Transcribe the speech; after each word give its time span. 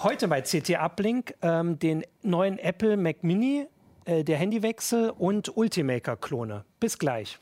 Heute 0.00 0.28
bei 0.28 0.42
CT 0.42 0.78
Uplink 0.78 1.34
ähm, 1.42 1.80
den 1.80 2.04
neuen 2.22 2.60
Apple 2.60 2.96
Mac 2.96 3.24
Mini, 3.24 3.66
äh, 4.04 4.22
der 4.22 4.38
Handywechsel 4.38 5.10
und 5.10 5.56
Ultimaker-Klone. 5.56 6.64
Bis 6.78 7.00
gleich. 7.00 7.40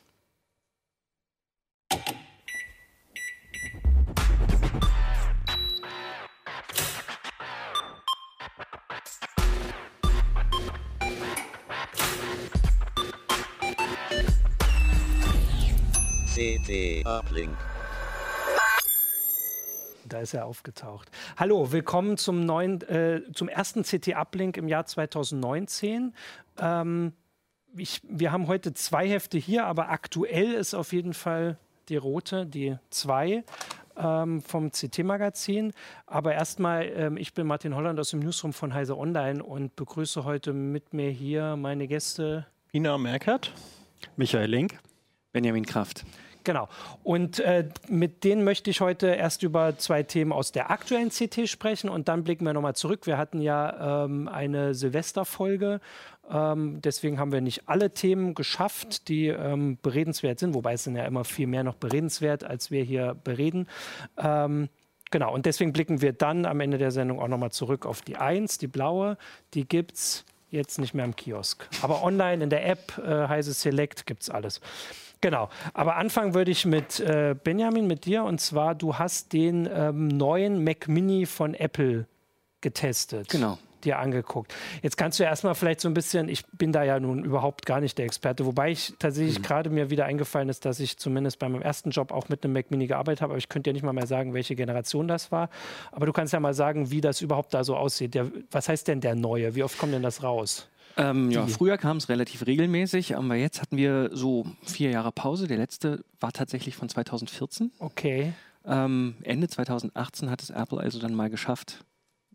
CT 16.33 17.05
Uplink. 17.05 17.55
Da 20.09 20.19
ist 20.21 20.33
er 20.33 20.45
aufgetaucht. 20.45 21.11
Hallo, 21.35 21.71
willkommen 21.71 22.17
zum 22.17 22.45
neuen, 22.45 22.81
äh, 22.83 23.21
zum 23.33 23.49
ersten 23.49 23.83
CT 23.83 24.15
Uplink 24.15 24.55
im 24.55 24.67
Jahr 24.67 24.85
2019. 24.85 26.13
Ähm, 26.59 27.13
ich, 27.75 28.01
wir 28.07 28.31
haben 28.31 28.47
heute 28.47 28.73
zwei 28.73 29.07
Hefte 29.07 29.37
hier, 29.37 29.65
aber 29.65 29.89
aktuell 29.89 30.53
ist 30.53 30.73
auf 30.73 30.93
jeden 30.93 31.13
Fall 31.13 31.57
die 31.89 31.97
rote, 31.97 32.45
die 32.45 32.77
zwei 32.89 33.43
ähm, 33.97 34.41
vom 34.41 34.71
CT-Magazin. 34.71 35.73
Aber 36.05 36.33
erstmal, 36.33 36.85
ähm, 36.95 37.17
ich 37.17 37.33
bin 37.33 37.45
Martin 37.45 37.75
Holland 37.75 37.99
aus 37.99 38.11
dem 38.11 38.19
Newsroom 38.19 38.53
von 38.53 38.73
Heise 38.73 38.97
Online 38.97 39.43
und 39.43 39.75
begrüße 39.75 40.23
heute 40.23 40.53
mit 40.53 40.93
mir 40.93 41.09
hier 41.09 41.57
meine 41.57 41.87
Gäste. 41.87 42.47
Ina 42.73 42.97
Merkert, 42.97 43.51
Michael 44.15 44.49
Link, 44.49 44.79
Benjamin 45.33 45.65
Kraft. 45.65 46.05
Genau. 46.47 46.69
Und 47.03 47.41
äh, 47.41 47.67
mit 47.89 48.23
denen 48.23 48.45
möchte 48.45 48.69
ich 48.69 48.79
heute 48.79 49.07
erst 49.07 49.43
über 49.43 49.77
zwei 49.77 50.03
Themen 50.03 50.31
aus 50.31 50.53
der 50.53 50.71
aktuellen 50.71 51.09
CT 51.09 51.49
sprechen 51.49 51.89
und 51.89 52.07
dann 52.07 52.23
blicken 52.23 52.45
wir 52.45 52.53
nochmal 52.53 52.73
zurück. 52.73 53.05
Wir 53.05 53.17
hatten 53.17 53.41
ja 53.41 54.05
ähm, 54.05 54.29
eine 54.29 54.73
Silvesterfolge. 54.73 55.81
Ähm, 56.31 56.79
deswegen 56.81 57.19
haben 57.19 57.33
wir 57.33 57.41
nicht 57.41 57.67
alle 57.67 57.93
Themen 57.93 58.33
geschafft, 58.33 59.09
die 59.09 59.27
ähm, 59.27 59.77
beredenswert 59.81 60.39
sind, 60.39 60.53
wobei 60.53 60.71
es 60.71 60.85
sind 60.85 60.95
ja 60.95 61.03
immer 61.03 61.25
viel 61.25 61.47
mehr 61.47 61.65
noch 61.65 61.75
beredenswert, 61.75 62.45
als 62.45 62.71
wir 62.71 62.81
hier 62.81 63.17
bereden. 63.25 63.67
Ähm, 64.15 64.69
genau, 65.11 65.33
und 65.33 65.45
deswegen 65.45 65.73
blicken 65.73 66.01
wir 66.01 66.13
dann 66.13 66.45
am 66.45 66.61
Ende 66.61 66.77
der 66.77 66.91
Sendung 66.91 67.19
auch 67.19 67.27
nochmal 67.27 67.51
zurück 67.51 67.85
auf 67.85 68.01
die 68.03 68.15
1, 68.15 68.57
die 68.57 68.67
blaue. 68.67 69.17
Die 69.53 69.67
gibt 69.67 69.95
es 69.95 70.23
jetzt 70.49 70.79
nicht 70.79 70.93
mehr 70.93 71.03
im 71.03 71.13
Kiosk. 71.13 71.67
Aber 71.81 72.03
online 72.03 72.41
in 72.41 72.49
der 72.49 72.65
App 72.65 72.97
äh, 72.99 73.27
heißt 73.27 73.49
es 73.49 73.59
Select, 73.59 74.05
gibt 74.05 74.23
es 74.23 74.29
alles. 74.29 74.61
Genau. 75.21 75.49
Aber 75.73 75.95
anfangen 75.95 76.33
würde 76.33 76.51
ich 76.51 76.65
mit 76.65 76.99
äh, 76.99 77.35
Benjamin, 77.41 77.87
mit 77.87 78.05
dir. 78.05 78.23
Und 78.23 78.39
zwar, 78.39 78.75
du 78.75 78.95
hast 78.95 79.33
den 79.33 79.67
ähm, 79.71 80.07
neuen 80.07 80.63
Mac 80.63 80.87
Mini 80.87 81.25
von 81.25 81.53
Apple 81.53 82.05
getestet. 82.61 83.29
Genau. 83.29 83.57
Dir 83.83 83.99
angeguckt. 83.99 84.53
Jetzt 84.81 84.97
kannst 84.97 85.19
du 85.19 85.23
ja 85.23 85.29
erstmal 85.29 85.53
vielleicht 85.53 85.81
so 85.81 85.87
ein 85.87 85.93
bisschen, 85.93 86.29
ich 86.29 86.45
bin 86.47 86.71
da 86.71 86.83
ja 86.83 86.99
nun 86.99 87.23
überhaupt 87.23 87.67
gar 87.67 87.79
nicht 87.79 87.97
der 87.99 88.05
Experte, 88.05 88.45
wobei 88.47 88.71
ich 88.71 88.95
tatsächlich 88.97 89.37
mhm. 89.37 89.43
gerade 89.43 89.69
mir 89.69 89.91
wieder 89.91 90.05
eingefallen 90.05 90.49
ist, 90.49 90.65
dass 90.65 90.79
ich 90.79 90.97
zumindest 90.97 91.37
bei 91.37 91.47
meinem 91.47 91.61
ersten 91.61 91.91
Job 91.91 92.11
auch 92.11 92.27
mit 92.27 92.43
einem 92.43 92.53
Mac 92.53 92.71
Mini 92.71 92.87
gearbeitet 92.87 93.21
habe, 93.21 93.33
aber 93.33 93.37
ich 93.37 93.49
könnte 93.49 93.69
ja 93.69 93.73
nicht 93.73 93.83
mal 93.83 93.93
mehr 93.93 94.07
sagen, 94.07 94.33
welche 94.33 94.55
Generation 94.55 95.07
das 95.07 95.31
war. 95.31 95.49
Aber 95.91 96.07
du 96.07 96.11
kannst 96.11 96.33
ja 96.33 96.39
mal 96.39 96.55
sagen, 96.55 96.89
wie 96.89 97.01
das 97.01 97.21
überhaupt 97.21 97.53
da 97.53 97.63
so 97.63 97.77
aussieht. 97.77 98.15
Der, 98.15 98.31
was 98.49 98.67
heißt 98.67 98.87
denn 98.87 98.99
der 98.99 99.13
neue? 99.13 99.53
Wie 99.53 99.61
oft 99.61 99.77
kommt 99.77 99.93
denn 99.93 100.03
das 100.03 100.23
raus? 100.23 100.67
Ähm, 100.97 101.29
ja, 101.31 101.45
früher 101.47 101.77
kam 101.77 101.97
es 101.97 102.09
relativ 102.09 102.45
regelmäßig, 102.45 103.15
aber 103.15 103.35
jetzt 103.35 103.61
hatten 103.61 103.77
wir 103.77 104.09
so 104.13 104.45
vier 104.63 104.89
Jahre 104.89 105.11
Pause. 105.11 105.47
Der 105.47 105.57
letzte 105.57 106.03
war 106.19 106.31
tatsächlich 106.31 106.75
von 106.75 106.89
2014. 106.89 107.71
Okay. 107.79 108.33
Ähm, 108.65 109.15
Ende 109.21 109.47
2018 109.47 110.29
hat 110.29 110.41
es 110.41 110.49
Apple 110.49 110.79
also 110.79 110.99
dann 110.99 111.13
mal 111.13 111.29
geschafft, 111.29 111.85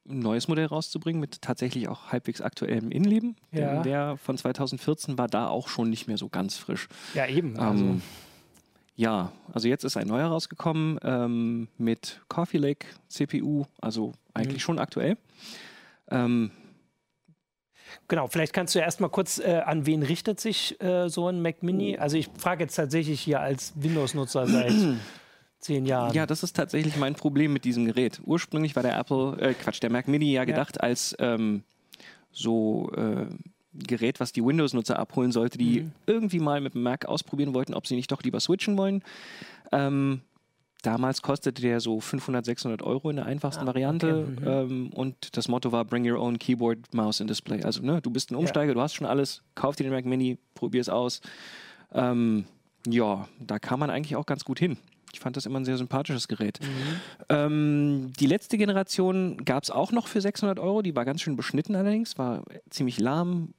ein 0.08 0.20
neues 0.20 0.48
Modell 0.48 0.66
rauszubringen 0.66 1.20
mit 1.20 1.42
tatsächlich 1.42 1.88
auch 1.88 2.10
halbwegs 2.10 2.40
aktuellem 2.40 2.90
Innenleben. 2.90 3.36
Ja. 3.52 3.83
Der 3.83 4.16
von 4.16 4.38
2014 4.38 5.18
war 5.18 5.28
da 5.28 5.48
auch 5.48 5.68
schon 5.68 5.90
nicht 5.90 6.08
mehr 6.08 6.18
so 6.18 6.28
ganz 6.28 6.56
frisch. 6.56 6.88
Ja, 7.14 7.27
eben. 7.27 7.58
Also. 7.58 7.84
Ähm, 7.84 8.02
ja, 8.95 9.33
also 9.52 9.68
jetzt 9.68 9.84
ist 9.84 9.96
ein 9.96 10.06
neuer 10.06 10.28
rausgekommen 10.28 10.98
ähm, 11.02 11.68
mit 11.78 12.20
Coffee 12.28 12.58
Lake 12.58 12.86
CPU, 13.08 13.64
also 13.80 14.12
eigentlich 14.34 14.58
mhm. 14.58 14.61
schon 14.61 14.78
aktuell. 14.78 15.17
Ähm, 16.11 16.51
Genau, 18.08 18.27
vielleicht 18.27 18.53
kannst 18.53 18.75
du 18.75 18.79
ja 18.79 18.85
erstmal 18.85 19.11
kurz, 19.11 19.39
äh, 19.39 19.63
an 19.64 19.86
wen 19.86 20.03
richtet 20.03 20.41
sich 20.41 20.80
äh, 20.83 21.08
so 21.08 21.29
ein 21.29 21.42
Mac 21.42 21.63
Mini? 21.63 21.97
Also 21.98 22.17
ich 22.17 22.29
frage 22.36 22.64
jetzt 22.64 22.75
tatsächlich 22.75 23.20
hier 23.20 23.41
als 23.41 23.73
Windows-Nutzer 23.77 24.47
seit 24.47 24.73
zehn 25.58 25.86
Jahren. 25.86 26.14
Ja, 26.14 26.27
das 26.27 26.42
ist 26.42 26.55
tatsächlich 26.55 26.97
mein 26.97 27.14
Problem 27.14 27.52
mit 27.52 27.64
diesem 27.64 27.86
Gerät. 27.86 28.20
Ursprünglich 28.25 28.77
war 28.77 28.83
der 28.83 28.98
Apple, 28.98 29.36
äh, 29.41 29.55
Quatsch, 29.55 29.83
der 29.83 29.91
Mac 29.91 30.08
Mini 30.08 30.33
ja 30.33 30.45
gedacht 30.45 30.77
ja. 30.77 30.83
als 30.83 31.17
ähm, 31.19 31.63
so 32.33 32.91
äh, 32.97 33.27
Gerät, 33.75 34.20
was 34.20 34.33
die 34.33 34.45
Windows-Nutzer 34.45 34.98
abholen 34.98 35.33
sollte, 35.33 35.58
die 35.58 35.83
mhm. 35.83 35.92
irgendwie 36.07 36.41
mal 36.41 36.61
mit 36.61 36.75
dem 36.75 36.83
Mac 36.83 37.07
ausprobieren 37.07 37.55
wollten, 37.55 37.75
ob 37.75 37.86
sie 37.86 37.97
nicht 37.97 38.13
doch 38.13 38.23
lieber 38.23 38.41
switchen 38.41 38.77
wollen. 38.77 39.02
Ähm, 39.70 40.20
Damals 40.83 41.23
kostete 41.23 41.63
der 41.63 41.81
so 41.81 42.01
500, 42.01 42.45
600 42.45 42.83
Euro 42.83 43.11
in 43.11 43.17
der 43.17 43.27
einfachsten 43.27 43.63
ah, 43.63 43.67
Variante. 43.67 44.27
Okay. 44.37 44.41
Mhm. 44.41 44.70
Ähm, 44.73 44.91
und 44.93 45.37
das 45.37 45.48
Motto 45.48 45.70
war 45.70 45.85
Bring 45.85 46.11
your 46.11 46.20
own 46.20 46.39
Keyboard, 46.39 46.93
Mouse 46.93 47.20
and 47.20 47.31
Display. 47.31 47.63
Also, 47.63 47.83
ne, 47.83 48.03
du 48.03 48.11
bist 48.11 48.31
ein 48.33 48.35
Umsteiger, 48.35 48.69
ja. 48.69 48.75
du 48.75 48.81
hast 48.81 48.95
schon 48.95 49.07
alles, 49.07 49.43
kauf 49.55 49.77
dir 49.77 49.85
den 49.85 49.93
Mac 49.93 50.05
Mini, 50.05 50.39
probier 50.55 50.81
es 50.81 50.89
aus. 50.89 51.20
Ähm, 51.93 52.47
ja, 52.87 53.29
da 53.39 53.59
kam 53.61 53.81
man 53.81 53.91
eigentlich 53.91 54.17
auch 54.17 54.27
ganz 54.27 54.45
gut 54.45 54.59
hin. 54.59 54.77
Ich 55.13 55.20
fand 55.20 55.37
das 55.37 55.47
immer 55.47 55.61
ein 55.61 55.65
sehr 55.65 55.77
sympathisches 55.77 56.27
Gerät. 56.27 56.59
Mhm. 56.61 57.01
Ähm, 57.29 58.13
die 58.19 58.27
letzte 58.27 58.59
Generation 58.59 59.45
gab 59.45 59.63
es 59.63 59.70
auch 59.70 59.93
noch 59.93 60.09
für 60.09 60.20
600 60.20 60.59
Euro. 60.59 60.83
Die 60.83 60.97
war 60.97 61.05
ganz 61.05 61.20
schön 61.20 61.37
beschnitten 61.37 61.77
allerdings, 61.77 62.19
war 62.19 62.43
ziemlich 62.70 62.99
lahm, 62.99 63.55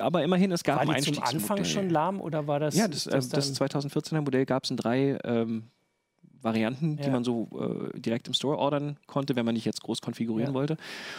aber 0.00 0.22
immerhin, 0.22 0.52
es 0.52 0.62
gab 0.62 0.86
war 0.86 0.94
ein 0.94 1.02
die 1.02 1.12
zum 1.12 1.22
Anfang 1.22 1.64
schon 1.64 1.90
lahm 1.90 2.20
oder 2.20 2.46
war 2.46 2.60
das? 2.60 2.76
Ja, 2.76 2.88
das, 2.88 3.04
das, 3.04 3.28
äh, 3.28 3.36
das 3.36 3.60
2014er 3.60 4.20
Modell 4.20 4.46
gab 4.46 4.64
es 4.64 4.70
in 4.70 4.76
drei 4.76 5.18
ähm, 5.24 5.64
Varianten, 6.42 6.96
ja. 6.98 7.04
die 7.04 7.10
man 7.10 7.24
so 7.24 7.48
äh, 7.94 7.98
direkt 7.98 8.28
im 8.28 8.34
Store 8.34 8.58
ordern 8.58 8.96
konnte, 9.06 9.36
wenn 9.36 9.44
man 9.44 9.54
nicht 9.54 9.64
jetzt 9.64 9.82
groß 9.82 10.00
konfigurieren 10.00 10.52
ja. 10.52 10.54
wollte. 10.54 10.76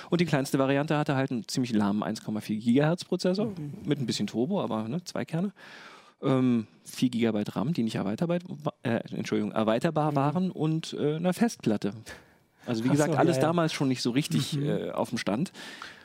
Und 0.09 0.21
die 0.21 0.25
kleinste 0.25 0.59
Variante 0.59 0.97
hatte 0.97 1.15
halt 1.15 1.31
einen 1.31 1.47
ziemlich 1.47 1.73
lahmen 1.73 2.03
1,4 2.03 2.59
Gigahertz 2.59 3.05
Prozessor 3.05 3.47
mhm. 3.47 3.73
mit 3.85 3.99
ein 3.99 4.05
bisschen 4.05 4.27
Turbo, 4.27 4.61
aber 4.61 4.87
ne, 4.87 5.03
zwei 5.03 5.25
Kerne. 5.25 5.51
Ähm, 6.21 6.65
4 6.85 7.09
GB 7.09 7.43
RAM, 7.49 7.73
die 7.73 7.83
nicht 7.83 7.95
erweiterbar, 7.95 8.39
äh, 8.83 8.99
Entschuldigung, 9.13 9.51
erweiterbar 9.51 10.11
mhm. 10.11 10.15
waren 10.15 10.51
und 10.51 10.95
äh, 10.99 11.15
eine 11.15 11.33
Festplatte. 11.33 11.93
Also 12.65 12.83
wie 12.83 12.89
Ach 12.89 12.93
gesagt, 12.93 13.13
so, 13.13 13.19
alles 13.19 13.37
ja, 13.37 13.43
damals 13.43 13.73
schon 13.73 13.87
nicht 13.87 14.01
so 14.01 14.11
richtig 14.11 14.53
mhm. 14.53 14.67
äh, 14.67 14.91
auf 14.91 15.09
dem 15.09 15.17
Stand. 15.17 15.51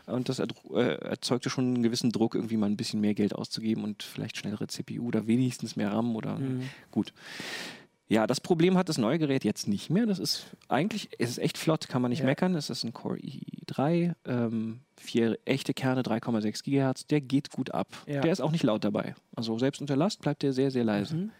Und 0.06 0.28
das 0.28 0.40
äh, 0.40 0.46
erzeugte 0.74 1.48
schon 1.48 1.66
einen 1.66 1.82
gewissen 1.82 2.10
Druck, 2.10 2.34
irgendwie 2.34 2.56
mal 2.56 2.66
ein 2.66 2.76
bisschen 2.76 3.00
mehr 3.00 3.14
Geld 3.14 3.34
auszugeben 3.34 3.84
und 3.84 4.02
vielleicht 4.02 4.36
schnellere 4.36 4.66
CPU 4.66 5.06
oder 5.06 5.26
wenigstens 5.26 5.76
mehr 5.76 5.92
RAM 5.92 6.16
oder 6.16 6.38
mhm. 6.38 6.68
gut. 6.90 7.12
Ja, 8.08 8.26
das 8.26 8.40
Problem 8.40 8.76
hat 8.76 8.88
das 8.88 8.98
neue 8.98 9.18
Gerät 9.18 9.44
jetzt 9.44 9.68
nicht 9.68 9.88
mehr. 9.88 10.04
Das 10.06 10.18
ist 10.18 10.46
eigentlich, 10.68 11.08
es 11.18 11.30
ist 11.30 11.38
echt 11.38 11.56
flott, 11.56 11.88
kann 11.88 12.02
man 12.02 12.10
nicht 12.10 12.20
ja. 12.20 12.26
meckern. 12.26 12.54
Es 12.54 12.68
ist 12.68 12.84
ein 12.84 12.92
Core 12.92 13.18
i3, 13.18 14.14
ähm, 14.26 14.80
vier 14.98 15.38
echte 15.44 15.72
Kerne, 15.72 16.02
3,6 16.02 16.62
GHz. 16.62 17.06
Der 17.06 17.20
geht 17.20 17.50
gut 17.50 17.70
ab. 17.70 17.88
Ja. 18.06 18.20
Der 18.20 18.32
ist 18.32 18.40
auch 18.40 18.50
nicht 18.50 18.64
laut 18.64 18.84
dabei. 18.84 19.14
Also 19.34 19.58
selbst 19.58 19.80
unter 19.80 19.96
Last 19.96 20.20
bleibt 20.20 20.42
der 20.42 20.52
sehr, 20.52 20.70
sehr 20.70 20.84
leise. 20.84 21.16
Mhm. 21.16 21.30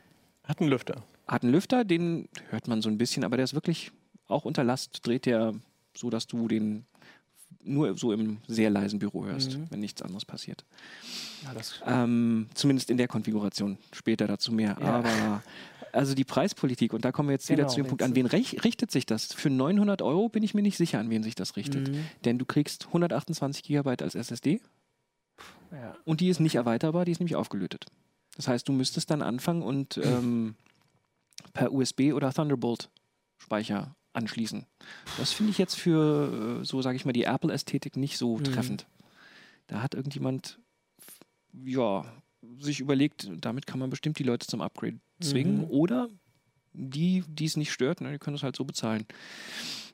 Hat 0.45 0.61
einen 0.61 0.71
Lüfter. 0.71 1.03
Hat 1.29 1.43
einen 1.43 1.53
Lüfter, 1.53 1.85
den 1.85 2.29
hört 2.49 2.69
man 2.69 2.81
so 2.81 2.89
ein 2.89 2.99
bisschen, 2.99 3.25
aber 3.25 3.37
der 3.37 3.45
ist 3.45 3.55
wirklich, 3.55 3.93
auch 4.27 4.45
unter 4.45 4.65
Last 4.65 5.07
dreht 5.07 5.27
der 5.27 5.53
so, 5.95 6.11
dass 6.11 6.27
du 6.27 6.49
den 6.49 6.87
nur 7.65 7.97
so 7.97 8.13
im 8.13 8.39
sehr 8.49 8.71
leisen 8.71 8.99
Büro 8.99 9.25
hörst, 9.25 9.59
mhm. 9.59 9.67
wenn 9.71 9.81
nichts 9.81 10.03
anderes 10.03 10.25
passiert. 10.25 10.65
Ja, 11.45 12.03
ähm, 12.05 12.49
zumindest 12.55 12.91
in 12.91 12.97
der 12.97 13.09
Konfiguration. 13.09 13.79
Später 13.93 14.27
dazu 14.27 14.53
mehr. 14.53 14.77
Ja. 14.81 14.87
Aber 14.87 15.43
also 15.93 16.15
die 16.15 16.25
Preispolitik, 16.25 16.93
und 16.93 17.05
da 17.05 17.13
kommen 17.13 17.29
wir 17.29 17.35
jetzt 17.35 17.47
genau, 17.47 17.59
wieder 17.59 17.69
zu 17.69 17.77
dem 17.77 17.87
Punkt, 17.87 18.03
an 18.03 18.15
wen 18.15 18.27
richtet 18.27 18.91
sich 18.91 19.07
das? 19.07 19.33
Für 19.33 19.51
900 19.51 20.03
Euro 20.03 20.29
bin 20.29 20.43
ich 20.43 20.55
mir 20.55 20.63
nicht 20.63 20.77
sicher, 20.77 20.99
an 20.99 21.11
wen 21.11 21.23
sich 21.23 21.35
das 21.35 21.57
richtet. 21.57 21.89
Mhm. 21.89 22.05
Denn 22.25 22.39
du 22.39 22.45
kriegst 22.45 22.87
128 22.87 23.63
Gigabyte 23.63 24.03
als 24.03 24.15
SSD 24.15 24.61
ja. 25.71 25.97
und 26.05 26.21
die 26.21 26.29
ist 26.29 26.41
nicht 26.41 26.55
erweiterbar, 26.55 27.05
die 27.05 27.13
ist 27.13 27.21
nämlich 27.21 27.37
aufgelötet. 27.37 27.87
Das 28.37 28.49
heißt, 28.49 28.67
du 28.67 28.73
müsstest 28.73 29.11
dann 29.11 29.23
anfangen 29.23 29.63
und 29.63 29.99
ähm, 29.99 30.55
per 31.53 31.73
USB 31.73 32.13
oder 32.15 32.33
Thunderbolt 32.33 32.91
Speicher 33.39 33.95
anschließen. 34.15 34.67
Das 35.19 35.33
finde 35.33 35.51
ich 35.51 35.59
jetzt 35.59 35.75
für, 35.75 36.61
äh, 36.61 36.65
so 36.65 36.81
sage 36.83 36.97
ich 36.97 37.05
mal, 37.05 37.13
die 37.13 37.25
Apple-Ästhetik 37.25 37.97
nicht 37.97 38.19
so 38.19 38.39
mhm. 38.39 38.45
treffend. 38.45 38.87
Da 39.67 39.83
hat 39.83 39.95
irgendjemand, 39.95 40.59
ja, 41.53 42.05
sich 42.59 42.81
überlegt, 42.81 43.31
damit 43.41 43.67
kann 43.67 43.79
man 43.79 43.91
bestimmt 43.91 44.19
die 44.19 44.25
Leute 44.25 44.47
zum 44.47 44.61
Upgrade 44.61 44.99
zwingen 45.21 45.59
mhm. 45.59 45.65
oder 45.65 46.09
die, 46.75 47.23
die 47.29 47.45
es 47.45 47.57
nicht 47.57 47.73
stört, 47.73 48.01
ne, 48.01 48.13
die 48.13 48.19
können 48.19 48.37
es 48.37 48.43
halt 48.43 48.57
so 48.57 48.65
bezahlen 48.65 49.05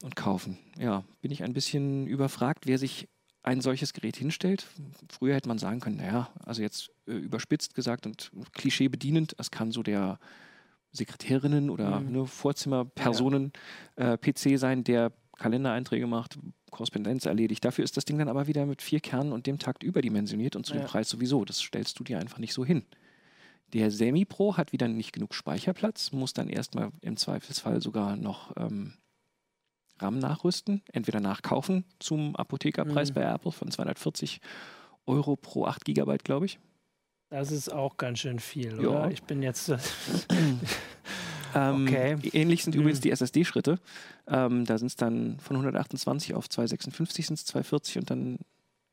und 0.03 0.17
kaufen. 0.17 0.59
Ja, 0.79 1.05
bin 1.21 1.31
ich 1.31 1.43
ein 1.43 1.53
bisschen 1.53 2.07
überfragt, 2.07 2.67
wer 2.67 2.79
sich 2.79 3.09
ein 3.43 3.61
solches 3.61 3.93
Gerät 3.93 4.17
hinstellt. 4.17 4.67
Früher 5.09 5.35
hätte 5.35 5.49
man 5.49 5.59
sagen 5.59 5.81
können, 5.81 5.97
naja, 5.97 6.31
also 6.45 6.63
jetzt 6.63 6.91
äh, 7.07 7.13
überspitzt 7.13 7.75
gesagt 7.75 8.07
und 8.07 8.31
Klischee 8.53 8.89
bedienend, 8.89 9.35
es 9.39 9.51
kann 9.51 9.73
so 9.73 9.83
der 9.83 10.19
Sekretärinnen 10.93 11.71
oder 11.71 12.01
mhm. 12.01 12.13
ne, 12.13 12.27
Vorzimmerpersonen 12.27 13.53
ja. 13.99 14.15
äh, 14.15 14.19
PC 14.19 14.59
sein, 14.59 14.85
der 14.85 15.13
Kalendereinträge 15.39 16.07
macht, 16.07 16.39
Korrespondenz 16.71 17.25
erledigt. 17.27 17.65
Dafür 17.65 17.85
ist 17.85 17.97
das 17.97 18.05
Ding 18.05 18.19
dann 18.19 18.29
aber 18.29 18.47
wieder 18.47 18.67
mit 18.67 18.83
vier 18.83 19.01
Kernen 19.01 19.33
und 19.33 19.47
dem 19.47 19.59
Takt 19.59 19.83
überdimensioniert 19.83 20.57
und 20.57 20.67
zu 20.67 20.75
Ja. 20.75 20.81
dem 20.81 20.87
Preis 20.87 21.09
sowieso. 21.09 21.45
Das 21.45 21.59
stellst 21.61 21.99
du 21.99 22.05
dir 22.05 22.19
einfach 22.19 22.39
nicht 22.39 22.53
so 22.53 22.65
hin. 22.65 22.85
Der 23.73 23.91
Semi-Pro 23.91 24.57
hat 24.57 24.73
wieder 24.73 24.89
nicht 24.89 25.13
genug 25.13 25.35
Speicherplatz, 25.35 26.13
muss 26.13 26.33
dann 26.33 26.49
erstmal 26.49 26.91
im 27.03 27.17
Zweifelsfall 27.17 27.81
sogar 27.83 28.17
noch 28.17 28.53
ähm, 28.57 28.95
RAM 30.01 30.19
nachrüsten, 30.19 30.83
entweder 30.93 31.21
nachkaufen 31.21 31.85
zum 31.99 32.35
Apothekerpreis 32.37 33.11
Mhm. 33.11 33.15
bei 33.15 33.23
Apple 33.23 33.53
von 33.53 33.71
240 33.71 34.41
Euro 35.07 35.37
pro 35.37 35.67
8 35.67 35.85
Gigabyte, 35.85 36.25
glaube 36.25 36.47
ich. 36.47 36.59
Das 37.31 37.51
ist 37.51 37.71
auch 37.71 37.99
ganz 37.99 38.21
schön 38.21 38.39
viel, 38.39 38.81
Ja. 38.81 38.89
oder? 38.89 39.11
Ich 39.11 39.23
bin 39.23 39.43
jetzt. 39.43 39.71
äh, 41.55 41.59
Ähm, 41.59 41.85
Okay. 41.87 42.17
Ähnlich 42.33 42.65
sind 42.65 42.75
Mhm. 42.75 42.81
übrigens 42.83 43.01
die 43.01 43.11
SSD-Schritte. 43.11 43.79
Ähm, 44.27 44.65
da 44.65 44.79
sind 44.79 44.89
es 44.89 44.97
dann 44.97 45.39
von 45.41 45.57
128 45.57 46.35
auf 46.35 46.49
256 46.49 47.27
sind 47.27 47.35
es 47.39 47.45
240 47.47 47.99
und 47.99 48.11
dann 48.11 48.39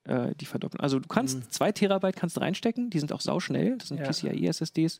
äh, 0.06 0.36
die 0.36 0.46
verdoppeln. 0.46 0.81
Also 0.81 1.00
du 1.00 1.07
kannst 1.07 1.38
Mhm. 1.38 1.50
2 1.50 1.72
Terabyte 1.72 2.16
kannst 2.16 2.40
reinstecken, 2.40 2.90
die 2.92 3.00
sind 3.00 3.12
auch 3.12 3.22
sauschnell, 3.22 3.78
das 3.80 3.88
sind 3.88 3.98
Ja. 4.00 4.06
PCIe-SSDs. 4.06 5.00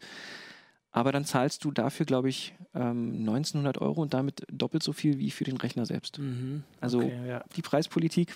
Aber 0.92 1.12
dann 1.12 1.26
zahlst 1.26 1.64
du 1.66 1.72
dafür, 1.72 2.06
glaube 2.06 2.30
ich, 2.30 2.56
ähm, 2.74 3.24
1900 3.24 3.78
Euro 3.80 4.02
und 4.02 4.14
damit 4.14 4.46
doppelt 4.52 4.82
so 4.82 4.94
viel 4.94 5.20
wie 5.20 5.30
für 5.30 5.44
den 5.44 5.58
Rechner 5.58 5.86
selbst. 5.86 6.18
Mhm. 6.20 6.64
Also 6.80 7.00
Okay, 7.00 7.28
ja. 7.28 7.44
die 7.56 7.62
Preispolitik 7.62 8.34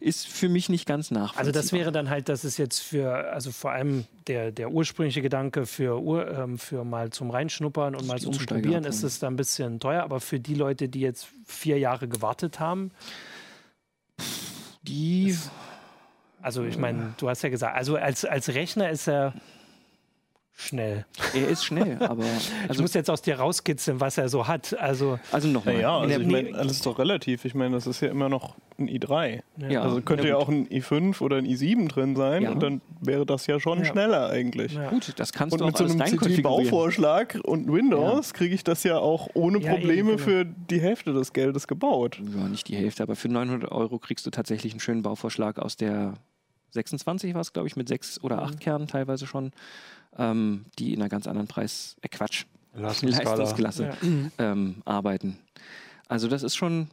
ist 0.00 0.26
für 0.26 0.48
mich 0.48 0.68
nicht 0.68 0.86
ganz 0.86 1.10
nachvollziehbar. 1.10 1.38
Also 1.38 1.52
das 1.52 1.72
wäre 1.72 1.92
dann 1.92 2.10
halt, 2.10 2.28
das 2.28 2.44
ist 2.44 2.56
jetzt 2.56 2.80
für, 2.80 3.32
also 3.32 3.50
vor 3.50 3.72
allem 3.72 4.04
der, 4.26 4.52
der 4.52 4.70
ursprüngliche 4.70 5.22
Gedanke 5.22 5.66
für, 5.66 6.00
ähm, 6.38 6.58
für 6.58 6.84
mal 6.84 7.10
zum 7.10 7.30
Reinschnuppern 7.30 7.94
und 7.94 8.02
ist 8.02 8.08
mal 8.08 8.18
so 8.18 8.30
zum. 8.30 8.46
Probieren 8.46 8.84
ist 8.84 9.02
es 9.02 9.18
dann 9.18 9.34
ein 9.34 9.36
bisschen 9.36 9.80
teuer, 9.80 10.02
aber 10.02 10.20
für 10.20 10.40
die 10.40 10.54
Leute, 10.54 10.88
die 10.88 11.00
jetzt 11.00 11.28
vier 11.46 11.78
Jahre 11.78 12.08
gewartet 12.08 12.60
haben, 12.60 12.90
die 14.82 15.36
also 16.40 16.64
ich 16.64 16.78
meine, 16.78 17.14
du 17.18 17.28
hast 17.28 17.42
ja 17.42 17.48
gesagt, 17.48 17.76
also 17.76 17.96
als, 17.96 18.24
als 18.24 18.54
Rechner 18.54 18.90
ist 18.90 19.08
er 19.08 19.34
schnell. 20.60 21.06
er 21.34 21.48
ist 21.48 21.64
schnell, 21.64 21.96
aber 22.02 22.24
ich 22.24 22.50
also, 22.68 22.82
muss 22.82 22.92
jetzt 22.92 23.08
aus 23.08 23.22
dir 23.22 23.38
rauskitzeln, 23.38 24.00
was 24.00 24.18
er 24.18 24.28
so 24.28 24.48
hat. 24.48 24.76
Also 24.78 25.18
also 25.30 25.46
nochmal. 25.48 25.74
Naja, 25.76 25.98
also 25.98 26.20
ich 26.20 26.26
meine, 26.26 26.54
alles 26.58 26.72
ist 26.72 26.86
doch 26.86 26.98
relativ. 26.98 27.44
Ich 27.44 27.54
meine, 27.54 27.76
das 27.76 27.86
ist 27.86 28.00
ja 28.00 28.08
immer 28.08 28.28
noch 28.28 28.56
ein 28.76 28.88
i3. 28.88 29.40
Ja. 29.68 29.82
Also 29.82 30.00
könnte 30.02 30.26
ja 30.28 30.34
gut. 30.34 30.42
auch 30.42 30.48
ein 30.48 30.66
i5 30.68 31.20
oder 31.22 31.36
ein 31.36 31.46
i7 31.46 31.88
drin 31.88 32.16
sein 32.16 32.42
Ja. 32.42 32.50
und 32.50 32.60
dann 32.62 32.80
wäre 33.00 33.24
das 33.24 33.46
ja 33.46 33.60
schon 33.60 33.78
Ja. 33.78 33.84
schneller 33.84 34.30
eigentlich. 34.30 34.74
ja. 34.74 34.90
Gut, 34.90 35.12
das 35.16 35.32
kannst 35.32 35.52
Und 35.52 35.60
du 35.60 35.64
auch 35.64 35.68
mit 35.68 35.76
so 35.78 35.84
alles 35.84 36.00
einem. 36.00 36.18
CT-Bauvorschlag 36.18 37.38
und 37.44 37.72
Windows 37.72 38.34
kriege 38.34 38.54
ich 38.54 38.64
das 38.64 38.82
ja 38.82 38.98
auch 38.98 39.28
ohne 39.34 39.58
Ja, 39.60 39.72
Probleme 39.72 39.98
eben, 39.98 40.08
genau. 40.08 40.18
für 40.18 40.44
die 40.44 40.80
Hälfte 40.80 41.12
des 41.12 41.32
Geldes 41.32 41.68
gebaut. 41.68 42.20
Ja, 42.20 42.48
nicht 42.48 42.66
die 42.68 42.76
Hälfte, 42.76 43.02
aber 43.04 43.14
für 43.16 43.28
900 43.28 43.70
Euro 43.70 43.98
kriegst 43.98 44.26
du 44.26 44.30
tatsächlich 44.30 44.72
einen 44.72 44.80
schönen 44.80 45.02
Bauvorschlag 45.02 45.58
aus 45.60 45.76
der 45.76 46.14
26 46.70 47.32
war 47.34 47.40
es, 47.40 47.52
glaube 47.54 47.66
ich, 47.68 47.76
mit 47.76 47.88
sechs 47.88 48.22
oder 48.22 48.42
acht 48.42 48.60
Kernen 48.60 48.86
teilweise 48.86 49.26
schon, 49.26 49.52
ähm, 50.16 50.66
die 50.78 50.92
in 50.94 51.00
einer 51.00 51.08
ganz 51.08 51.26
anderen 51.26 51.48
Preis, 51.48 51.96
äh 52.02 52.08
Quatsch. 52.08 52.44
Leistungsklasse 52.74 53.84
Ja. 53.84 53.96
ähm, 54.38 54.82
arbeiten. 54.84 55.38
Also 56.08 56.28
das 56.28 56.42
ist 56.42 56.56
schon, 56.56 56.88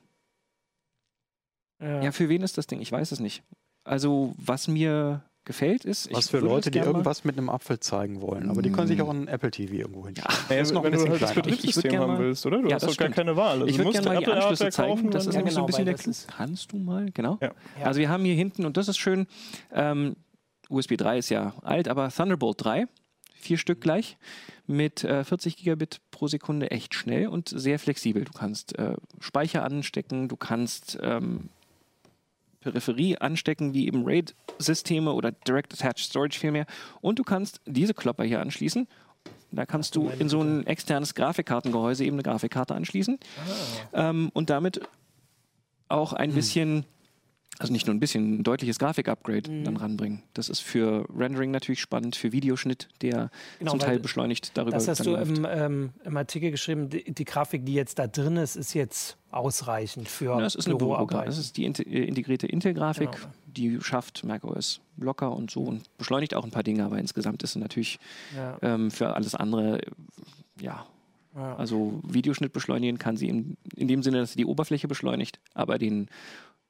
Ja. 1.81 2.01
ja, 2.03 2.11
für 2.11 2.29
wen 2.29 2.41
ist 2.41 2.57
das 2.57 2.67
Ding? 2.67 2.81
Ich 2.81 2.91
weiß 2.91 3.11
es 3.11 3.19
nicht. 3.19 3.43
Also 3.83 4.33
was 4.37 4.67
mir 4.67 5.21
gefällt 5.43 5.85
ist, 5.85 6.11
Was 6.11 6.25
ich 6.25 6.31
für 6.31 6.39
Leute, 6.39 6.71
die 6.71 6.79
irgendwas 6.79 7.23
mit 7.23 7.37
einem 7.37 7.49
Apfel 7.49 7.79
zeigen 7.79 8.19
wollen. 8.21 8.49
Aber 8.49 8.63
die 8.63 8.71
können 8.71 8.87
sich 8.87 8.97
Mm. 8.97 9.01
auch 9.01 9.09
ein 9.11 9.27
Apple 9.27 9.51
TV 9.51 9.73
irgendwo 9.75 10.07
hinstellen. 10.07 10.35
Ja, 10.49 10.55
ist 10.55 10.71
noch 10.73 10.83
ein 10.83 10.85
wenn 10.85 10.91
du 10.93 10.97
bisschen 10.97 11.11
halt 11.11 11.21
das 11.21 11.31
kleiner. 11.33 11.47
Ich- 11.49 11.53
ich 11.53 11.59
Betriebssystem 11.61 11.99
haben 12.01 12.13
mal- 12.13 12.19
willst, 12.19 12.45
oder? 12.47 12.61
Du 12.63 12.67
Ja, 12.69 12.75
hast 12.75 12.87
doch 12.87 12.97
gar 12.97 13.09
keine 13.09 13.35
Wahl. 13.35 13.51
Also 13.61 13.65
ich 13.67 13.73
du 13.73 13.77
würde 13.79 13.89
musst 13.89 14.01
gerne 14.01 14.07
mal 14.07 14.17
die 14.17 14.23
Apple 14.31 14.41
Anschlüsse 14.41 14.69
zeigen. 14.71 15.11
Das 15.11 15.27
ist 15.27 15.33
Ja, 15.35 15.37
nämlich 15.39 15.53
so 15.53 15.59
ein 15.61 15.67
genau, 15.67 15.85
bisschen 15.85 16.25
der 16.25 16.35
Kannst 16.35 16.71
du 16.71 16.77
mal, 16.77 17.11
genau. 17.13 17.37
Ja. 17.41 17.51
Ja. 17.79 17.85
Also 17.85 17.99
wir 17.99 18.09
haben 18.09 18.25
hier 18.25 18.33
hinten, 18.33 18.65
und 18.65 18.75
das 18.75 18.87
ist 18.87 18.97
schön, 18.97 19.27
ähm, 19.71 20.15
USB 20.67 20.97
3 20.97 21.19
ist 21.19 21.29
ja 21.29 21.53
alt, 21.61 21.87
aber 21.89 22.09
Thunderbolt 22.09 22.63
3, 22.63 22.87
vier 23.45 23.57
Stück 23.57 23.81
gleich, 23.81 24.17
mit 24.67 25.03
äh, 25.03 25.23
40 25.23 25.57
Gigabit 25.57 26.01
pro 26.11 26.27
Sekunde 26.27 26.71
echt 26.71 26.95
schnell 26.95 27.27
und 27.27 27.49
sehr 27.49 27.79
flexibel. 27.79 28.23
Du 28.23 28.33
kannst 28.33 28.77
äh, 28.77 28.95
Speicher 29.19 29.63
anstecken, 29.63 30.27
du 30.27 30.35
kannst 30.35 30.97
ähm, 31.01 31.49
Peripherie 32.61 33.17
anstecken, 33.17 33.73
wie 33.75 33.87
eben 33.87 34.03
RAID-Systeme 34.05 35.13
oder 35.13 35.31
Direct 35.31 35.73
Attached 35.73 35.99
Storage 35.99 36.39
vielmehr. 36.39 36.65
Und 36.99 37.19
du 37.19 37.23
kannst 37.23 37.61
diese 37.65 37.93
Klopper 37.93 38.23
hier 38.23 38.41
anschließen. 38.41 38.87
Da 39.51 39.65
kannst 39.65 39.95
du 39.95 40.09
in 40.09 40.29
so 40.29 40.41
ein 40.41 40.65
externes 40.65 41.13
Grafikkartengehäuse 41.13 42.03
eben 42.03 42.15
eine 42.15 42.23
Grafikkarte 42.23 42.75
anschließen 42.75 43.19
ähm, 43.93 44.29
und 44.33 44.49
damit 44.49 44.81
auch 45.87 46.13
ein 46.13 46.33
bisschen, 46.33 46.85
also 47.59 47.71
nicht 47.71 47.87
nur 47.87 47.95
ein 47.95 47.99
bisschen, 47.99 48.39
ein 48.39 48.43
deutliches 48.43 48.79
Grafik-Upgrade 48.79 49.63
dann 49.63 49.77
ranbringen. 49.77 50.23
Das 50.33 50.49
ist 50.49 50.59
für 50.61 51.05
Rendering 51.15 51.51
natürlich 51.51 51.79
spannend, 51.81 52.15
für 52.15 52.31
Videoschnitt, 52.31 52.89
der 53.01 53.29
Genau, 53.59 53.71
zum 53.71 53.79
Teil 53.79 53.99
beschleunigt 53.99 54.51
darüber 54.57 54.71
Das 54.71 54.87
hast 54.87 55.05
du 55.05 55.11
läuft. 55.11 55.37
im, 55.37 55.47
ähm, 55.49 55.89
im 56.03 56.17
Artikel 56.17 56.51
geschrieben, 56.51 56.89
die, 56.89 57.11
die 57.13 57.25
Grafik, 57.25 57.65
die 57.65 57.73
jetzt 57.73 57.97
da 57.99 58.07
drin 58.07 58.37
ist, 58.37 58.55
ist 58.55 58.73
jetzt 58.73 59.17
ausreichend 59.31 60.07
für 60.09 60.25
Ja, 60.25 60.39
das 60.39 60.55
ist 60.55 60.67
eine 60.67 60.75
Büroarbeit. 60.75 61.27
Das 61.27 61.37
ist 61.37 61.57
die 61.57 61.65
äh, 61.65 62.03
integrierte 62.05 62.47
Intel-Grafik, 62.47 63.11
Genau. 63.11 63.27
die 63.47 63.79
schafft 63.81 64.23
macOS 64.23 64.81
locker 64.97 65.31
und 65.31 65.51
so 65.51 65.61
und 65.61 65.83
beschleunigt 65.97 66.33
auch 66.35 66.43
ein 66.45 66.51
paar 66.51 66.63
Dinge, 66.63 66.83
aber 66.85 66.99
insgesamt 66.99 67.43
ist 67.43 67.53
sie 67.53 67.59
natürlich 67.59 67.99
Ja, 68.35 68.57
ähm, 68.61 68.91
für 68.91 69.13
alles 69.15 69.35
andere, 69.35 69.81
ja, 70.61 70.85
ja. 71.35 71.55
also 71.57 71.99
Videoschnitt 72.07 72.53
beschleunigen 72.53 72.97
kann 72.97 73.17
sie 73.17 73.27
in, 73.27 73.57
in 73.75 73.87
dem 73.89 74.03
Sinne, 74.03 74.19
dass 74.19 74.31
sie 74.31 74.37
die 74.37 74.45
Oberfläche 74.45 74.87
beschleunigt, 74.87 75.39
aber 75.53 75.77
den 75.77 76.07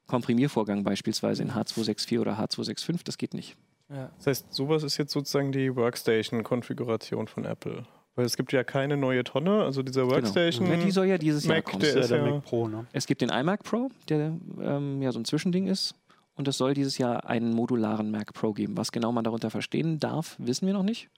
Komprimiervorgang 0.06 0.84
beispielsweise 0.84 1.42
in 1.42 1.52
H264 1.52 2.20
oder 2.20 2.38
H265, 2.38 3.00
das 3.04 3.18
geht 3.18 3.34
nicht. 3.34 3.56
ja. 3.90 4.10
Das 4.18 4.26
heißt, 4.26 4.52
sowas 4.54 4.82
ist 4.82 4.96
jetzt 4.98 5.12
sozusagen 5.12 5.52
die 5.52 5.74
Workstation-Konfiguration 5.74 7.28
von 7.28 7.44
Apple. 7.44 7.84
Weil 8.14 8.24
es 8.24 8.36
gibt 8.36 8.52
ja 8.52 8.64
keine 8.64 8.96
neue 8.96 9.24
Tonne, 9.24 9.62
also 9.62 9.82
dieser 9.82 10.08
Workstation. 10.08 10.66
Genau. 10.66 10.78
Ja, 10.78 10.84
die 10.86 10.90
soll 10.90 11.06
ja 11.06 11.18
dieses 11.18 11.44
Jahr 11.44 11.56
Mac, 11.56 11.66
kommen. 11.66 11.80
der 11.80 11.96
ist 11.96 12.10
ja 12.10 12.16
der 12.16 12.32
Mac 12.32 12.44
Pro, 12.44 12.66
ne? 12.66 12.86
Es 12.92 13.06
gibt 13.06 13.20
den 13.20 13.28
iMac 13.28 13.62
Pro, 13.62 13.90
der 14.08 14.32
ähm, 14.60 15.02
ja 15.02 15.12
so 15.12 15.18
ein 15.18 15.26
Zwischending 15.26 15.66
ist. 15.66 15.94
Und 16.34 16.48
es 16.48 16.56
soll 16.58 16.72
dieses 16.74 16.98
Jahr 16.98 17.26
einen 17.26 17.52
modularen 17.52 18.10
Mac 18.10 18.32
Pro 18.32 18.52
geben. 18.52 18.76
Was 18.76 18.92
genau 18.92 19.12
man 19.12 19.24
darunter 19.24 19.50
verstehen 19.50 19.98
darf, 19.98 20.36
wissen 20.38 20.66
wir 20.66 20.72
noch 20.74 20.82
nicht. 20.82 21.08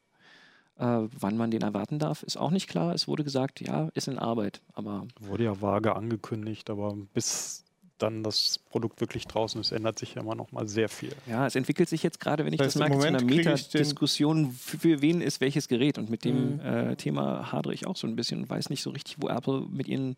Äh, 0.77 1.09
wann 1.19 1.37
man 1.37 1.51
den 1.51 1.63
erwarten 1.63 1.99
darf, 2.01 2.23
ist 2.25 2.37
auch 2.37 2.51
nicht 2.51 2.69
klar. 2.69 2.95
Es 2.95 3.07
wurde 3.09 3.23
gesagt, 3.25 3.61
ja, 3.61 3.89
ist 3.95 4.09
in 4.09 4.19
Arbeit. 4.19 4.61
Aber 4.75 5.07
Wurde 5.21 5.45
ja 5.45 5.61
vage 5.61 5.95
angekündigt, 5.95 6.69
aber 6.71 6.97
bis 7.15 7.65
dann 7.99 8.23
das 8.23 8.59
Produkt 8.71 9.01
wirklich 9.01 9.27
draußen 9.27 9.61
ist, 9.61 9.73
ändert 9.73 9.99
sich 9.99 10.15
ja 10.15 10.23
immer 10.23 10.35
noch 10.35 10.53
mal 10.53 10.67
sehr 10.69 10.89
viel. 10.89 11.13
ja, 11.27 11.47
es 11.47 11.55
entwickelt 11.57 11.89
sich 11.89 12.03
jetzt 12.03 12.21
gerade, 12.21 12.45
wenn 12.45 12.53
ich 12.53 12.59
Das 12.59 12.75
das, 12.75 12.83
heißt, 12.83 12.91
im 12.93 13.01
merke, 13.01 13.03
zu 13.03 13.09
einer 13.09 13.21
Metadiskussion, 13.23 14.53
für, 14.53 14.79
für 14.79 15.03
wen 15.03 15.21
ist 15.21 15.41
welches 15.41 15.69
Gerät. 15.69 15.99
Und 15.99 16.11
mit 16.11 16.25
dem 16.25 16.55
Mhm. 16.55 16.61
äh, 16.61 16.97
Thema 16.97 17.53
hadere 17.53 17.75
ich 17.75 17.87
auch 17.87 17.97
so 17.97 18.07
ein 18.07 18.17
bisschen 18.17 18.43
und 18.43 18.51
weiß 18.51 18.71
nicht 18.71 18.83
so 18.83 18.91
richtig, 18.91 19.17
wo 19.21 19.29
Apple 19.29 19.67
mit 19.71 19.89
ihren 19.89 20.17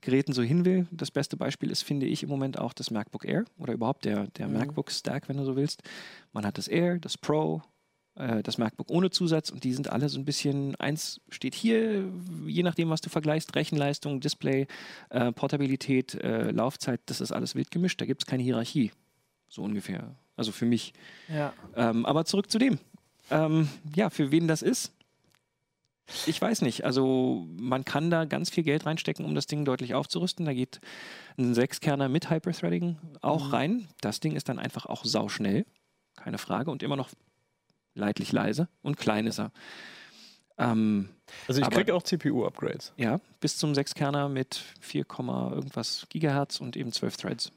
Geräten 0.00 0.32
so 0.32 0.42
hin 0.42 0.64
will. 0.64 0.86
Das 0.90 1.10
beste 1.10 1.36
Beispiel 1.36 1.70
ist, 1.70 1.82
finde 1.82 2.06
ich, 2.06 2.22
im 2.22 2.28
Moment 2.28 2.58
auch 2.58 2.72
das 2.74 2.90
MacBook 2.90 3.24
Air 3.24 3.44
oder 3.58 3.72
überhaupt 3.72 4.04
der, 4.04 4.26
der 4.28 4.48
Mhm. 4.48 4.54
MacBook 4.58 4.90
Stack, 4.90 5.28
wenn 5.28 5.36
du 5.38 5.44
so 5.44 5.56
willst. 5.56 5.82
Man 6.32 6.44
hat 6.44 6.58
das 6.58 6.68
Air, 6.68 6.98
das 6.98 7.16
Pro, 7.16 7.62
äh, 8.16 8.42
das 8.42 8.58
MacBook 8.58 8.90
ohne 8.90 9.10
Zusatz 9.10 9.50
und 9.50 9.64
die 9.64 9.72
sind 9.72 9.90
alle 9.90 10.08
so 10.08 10.18
ein 10.18 10.24
bisschen, 10.24 10.74
eins 10.76 11.20
steht 11.30 11.54
hier, 11.54 12.04
je 12.46 12.62
nachdem, 12.62 12.90
was 12.90 13.00
du 13.00 13.10
vergleichst, 13.10 13.54
Rechenleistung, 13.54 14.20
Display, 14.20 14.66
äh, 15.10 15.32
Portabilität, 15.32 16.14
äh, 16.14 16.50
Laufzeit, 16.50 17.00
das 17.06 17.20
ist 17.20 17.32
alles 17.32 17.54
wild 17.54 17.70
gemischt, 17.70 18.00
da 18.00 18.06
gibt 18.06 18.22
es 18.22 18.26
keine 18.26 18.42
Hierarchie, 18.42 18.92
so 19.48 19.62
ungefähr. 19.62 20.14
Also 20.36 20.50
für 20.50 20.66
mich. 20.66 20.92
ja. 21.28 21.52
Ähm, 21.76 22.04
aber 22.06 22.24
zurück 22.24 22.50
zu 22.50 22.58
dem. 22.58 22.78
Ähm, 23.30 23.68
ja, 23.94 24.10
für 24.10 24.30
wen 24.32 24.48
das 24.48 24.62
ist, 24.62 24.92
ich 26.26 26.40
weiß 26.40 26.62
nicht. 26.62 26.84
Also 26.84 27.46
man 27.56 27.84
kann 27.84 28.10
da 28.10 28.24
ganz 28.26 28.50
viel 28.50 28.62
Geld 28.62 28.84
reinstecken, 28.84 29.24
um 29.24 29.34
das 29.34 29.46
Ding 29.46 29.64
deutlich 29.64 29.94
aufzurüsten. 29.94 30.44
Da 30.44 30.52
geht 30.52 30.80
ein 31.38 31.54
Sechskerner 31.54 32.08
mit 32.08 32.30
Hyperthreading 32.30 32.98
auch 33.22 33.52
rein. 33.52 33.88
Das 34.00 34.20
Ding 34.20 34.36
ist 34.36 34.48
dann 34.48 34.58
einfach 34.58 34.86
auch 34.86 35.04
sauschnell, 35.04 35.64
keine 36.16 36.38
Frage, 36.38 36.70
und 36.70 36.82
immer 36.82 36.96
noch 36.96 37.08
leidlich 37.94 38.32
leise 38.32 38.68
und 38.82 38.96
klein 38.96 39.26
ist 39.26 39.38
er. 39.38 39.50
Ähm, 40.58 41.08
Also 41.48 41.60
ich 41.60 41.70
kriege 41.70 41.94
auch 41.94 42.02
CPU-Upgrades. 42.02 42.92
ja, 42.96 43.20
bis 43.40 43.56
zum 43.58 43.74
Sechskerner 43.74 44.28
mit 44.28 44.62
4, 44.80 45.04
irgendwas 45.52 46.06
Gigahertz 46.10 46.60
und 46.60 46.76
eben 46.76 46.92
12 46.92 47.16
Threads. 47.16 47.52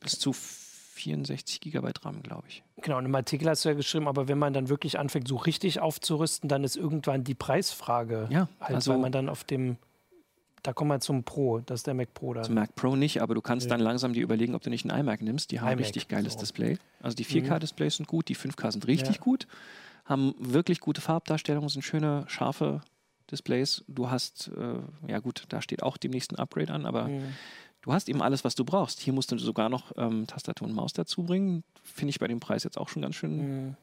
Bis 0.00 0.18
zu 0.18 0.32
64 0.34 1.60
Gigabyte 1.60 2.04
RAM, 2.04 2.22
glaube 2.22 2.44
ich. 2.48 2.62
Genau, 2.82 2.98
und 2.98 3.06
im 3.06 3.14
Artikel 3.14 3.48
hast 3.48 3.64
du 3.64 3.70
ja 3.70 3.74
geschrieben, 3.74 4.06
aber 4.08 4.28
wenn 4.28 4.38
man 4.38 4.52
dann 4.52 4.68
wirklich 4.68 4.98
anfängt, 4.98 5.26
so 5.28 5.36
richtig 5.36 5.80
aufzurüsten, 5.80 6.48
dann 6.48 6.64
ist 6.64 6.76
irgendwann 6.76 7.24
die 7.24 7.34
Preisfrage. 7.34 8.28
Ja, 8.30 8.48
halt, 8.60 8.74
also- 8.76 8.92
weil 8.92 8.98
man 8.98 9.12
dann 9.12 9.28
auf 9.28 9.44
dem, 9.44 9.76
da 10.64 10.72
kommen 10.72 10.90
wir 10.90 10.98
zum 10.98 11.24
Pro, 11.24 11.60
das 11.60 11.80
ist 11.80 11.86
der 11.86 11.92
Mac 11.92 12.14
Pro 12.14 12.32
da. 12.32 12.42
Zum 12.42 12.54
Mac 12.54 12.74
Pro 12.74 12.96
nicht, 12.96 13.20
aber 13.20 13.34
du 13.34 13.42
kannst 13.42 13.70
dann 13.70 13.80
langsam 13.80 14.14
dir 14.14 14.22
überlegen, 14.22 14.54
ob 14.54 14.62
du 14.62 14.70
nicht 14.70 14.90
einen 14.90 14.98
iMac 14.98 15.20
nimmst. 15.20 15.50
Die 15.50 15.60
haben 15.60 15.68
ein 15.68 15.74
iMac, 15.74 15.84
richtig 15.84 16.08
geiles 16.08 16.32
so. 16.32 16.40
Display. 16.40 16.78
Also 17.00 17.14
die 17.14 17.26
4K-Displays 17.26 17.96
sind 17.96 18.06
gut, 18.06 18.28
die 18.28 18.34
5K 18.34 18.72
sind 18.72 18.86
richtig 18.86 19.16
Ja. 19.16 19.22
gut, 19.22 19.46
haben 20.06 20.34
wirklich 20.38 20.80
gute 20.80 21.02
Farbdarstellungen, 21.02 21.68
sind 21.68 21.82
schöne, 21.82 22.24
scharfe 22.28 22.80
Displays. 23.30 23.84
Du 23.88 24.10
hast, 24.10 24.50
äh, 24.56 25.10
ja 25.10 25.18
gut, 25.18 25.44
da 25.50 25.60
steht 25.60 25.82
auch 25.82 25.98
demnächst 25.98 26.32
ein 26.32 26.36
Upgrade 26.36 26.72
an, 26.72 26.86
aber 26.86 27.08
mhm. 27.08 27.34
du 27.82 27.92
hast 27.92 28.08
eben 28.08 28.22
alles, 28.22 28.42
was 28.42 28.54
du 28.54 28.64
brauchst. 28.64 29.00
Hier 29.00 29.12
musst 29.12 29.32
du 29.32 29.38
sogar 29.38 29.68
noch 29.68 29.92
ähm, 29.98 30.26
Tastatur 30.26 30.66
und 30.66 30.74
Maus 30.74 30.94
dazu 30.94 31.24
bringen. 31.24 31.62
Finde 31.82 32.08
ich 32.08 32.18
bei 32.18 32.26
dem 32.26 32.40
Preis 32.40 32.64
jetzt 32.64 32.78
auch 32.78 32.88
schon 32.88 33.02
ganz 33.02 33.16
schön, 33.16 33.66
mhm. 33.66 33.76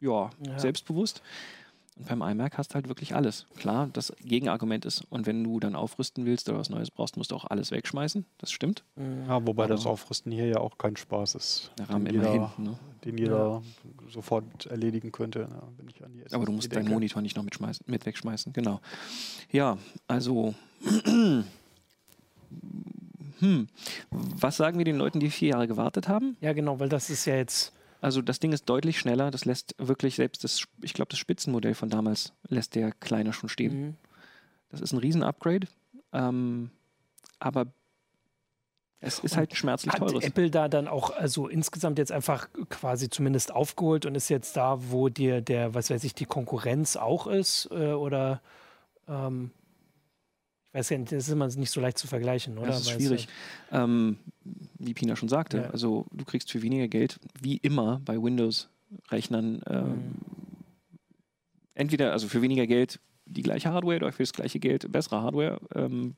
ja, 0.00 0.28
ja, 0.44 0.58
selbstbewusst. 0.58 1.22
Und 1.96 2.08
beim 2.08 2.20
iMac 2.22 2.58
hast 2.58 2.70
du 2.70 2.74
halt 2.74 2.88
wirklich 2.88 3.14
alles. 3.14 3.46
Klar, 3.56 3.88
das 3.92 4.12
Gegenargument 4.22 4.84
ist, 4.84 5.04
und 5.08 5.26
wenn 5.26 5.42
du 5.42 5.58
dann 5.60 5.74
aufrüsten 5.74 6.26
willst 6.26 6.48
oder 6.48 6.58
was 6.58 6.68
Neues 6.68 6.90
brauchst, 6.90 7.16
musst 7.16 7.30
du 7.30 7.36
auch 7.36 7.46
alles 7.46 7.70
wegschmeißen. 7.70 8.26
Das 8.38 8.50
stimmt. 8.50 8.84
Ja, 8.96 9.46
wobei 9.46 9.64
Aber 9.64 9.74
das 9.74 9.86
Aufrüsten 9.86 10.30
hier 10.30 10.46
ja 10.46 10.58
auch 10.58 10.76
kein 10.76 10.96
Spaß 10.96 11.34
ist. 11.36 11.70
Der 11.78 11.88
Rahmen 11.88 12.04
den, 12.04 12.14
jeder, 12.16 12.52
ne? 12.58 12.78
den 13.04 13.16
jeder 13.16 13.38
ja. 13.38 13.62
sofort 14.10 14.66
erledigen 14.66 15.10
könnte, 15.10 15.48
na, 15.50 15.62
wenn 15.78 15.88
ich 15.88 16.04
an 16.04 16.12
die 16.12 16.22
Aber 16.34 16.44
du 16.44 16.52
musst 16.52 16.74
deinen 16.74 16.88
Monitor 16.88 17.22
nicht 17.22 17.36
noch 17.36 17.44
mitschmeißen, 17.44 17.86
mit 17.88 18.04
wegschmeißen, 18.04 18.52
genau. 18.52 18.80
Ja, 19.50 19.78
also 20.06 20.54
hm. 23.38 23.68
Was 24.10 24.56
sagen 24.56 24.78
wir 24.78 24.84
den 24.84 24.96
Leuten, 24.96 25.20
die 25.20 25.30
vier 25.30 25.50
Jahre 25.50 25.68
gewartet 25.68 26.08
haben? 26.08 26.36
Ja, 26.40 26.52
genau, 26.52 26.78
weil 26.78 26.88
das 26.88 27.10
ist 27.10 27.24
ja 27.24 27.36
jetzt 27.36 27.72
also 28.00 28.22
das 28.22 28.38
Ding 28.38 28.52
ist 28.52 28.68
deutlich 28.68 28.98
schneller. 28.98 29.30
Das 29.30 29.44
lässt 29.44 29.74
wirklich 29.78 30.16
selbst 30.16 30.44
das, 30.44 30.66
ich 30.82 30.94
glaube, 30.94 31.10
das 31.10 31.18
Spitzenmodell 31.18 31.74
von 31.74 31.88
damals 31.88 32.32
lässt 32.48 32.74
der 32.74 32.92
kleine 32.92 33.32
schon 33.32 33.48
stehen. 33.48 33.80
Mhm. 33.80 33.94
Das 34.70 34.80
ist 34.80 34.92
ein 34.92 34.98
Riesen-Upgrade. 34.98 35.66
Ähm, 36.12 36.70
aber 37.38 37.66
es 39.00 39.18
ist 39.20 39.36
halt 39.36 39.54
schmerzlich 39.54 39.92
hat 39.92 40.00
teures. 40.00 40.24
Apple 40.24 40.50
da 40.50 40.68
dann 40.68 40.88
auch 40.88 41.10
also 41.10 41.48
insgesamt 41.48 41.98
jetzt 41.98 42.12
einfach 42.12 42.48
quasi 42.70 43.10
zumindest 43.10 43.52
aufgeholt 43.52 44.06
und 44.06 44.14
ist 44.14 44.28
jetzt 44.30 44.56
da, 44.56 44.78
wo 44.90 45.08
dir 45.08 45.42
der, 45.42 45.74
was 45.74 45.90
weiß 45.90 46.02
ich, 46.04 46.14
die 46.14 46.24
Konkurrenz 46.24 46.96
auch 46.96 47.26
ist? 47.26 47.68
Äh, 47.70 47.92
oder 47.92 48.40
ähm, 49.06 49.50
weiß 50.76 50.90
ja, 50.90 50.98
das 50.98 51.12
ist 51.12 51.28
immer 51.30 51.48
nicht 51.48 51.70
so 51.70 51.80
leicht 51.80 51.98
zu 51.98 52.06
vergleichen, 52.06 52.58
oder? 52.58 52.68
Das 52.68 52.82
ist 52.82 52.90
schwierig. 52.90 53.24
Ja 53.24 53.84
ähm, 53.84 54.18
wie 54.78 54.94
Pina 54.94 55.16
schon 55.16 55.28
sagte, 55.28 55.58
ja. 55.58 55.70
also 55.70 56.06
du 56.12 56.24
kriegst 56.24 56.50
für 56.50 56.62
weniger 56.62 56.88
Geld, 56.88 57.18
wie 57.40 57.56
immer 57.56 58.00
bei 58.04 58.20
Windows-Rechnern, 58.20 59.62
ähm, 59.68 59.86
mhm. 59.86 60.14
entweder 61.74 62.12
also 62.12 62.28
für 62.28 62.42
weniger 62.42 62.66
Geld 62.66 63.00
die 63.24 63.42
gleiche 63.42 63.72
Hardware 63.72 63.96
oder 63.96 64.12
für 64.12 64.22
das 64.22 64.32
gleiche 64.32 64.60
Geld 64.60 64.90
bessere 64.92 65.22
Hardware. 65.22 65.60
Ähm, 65.74 66.14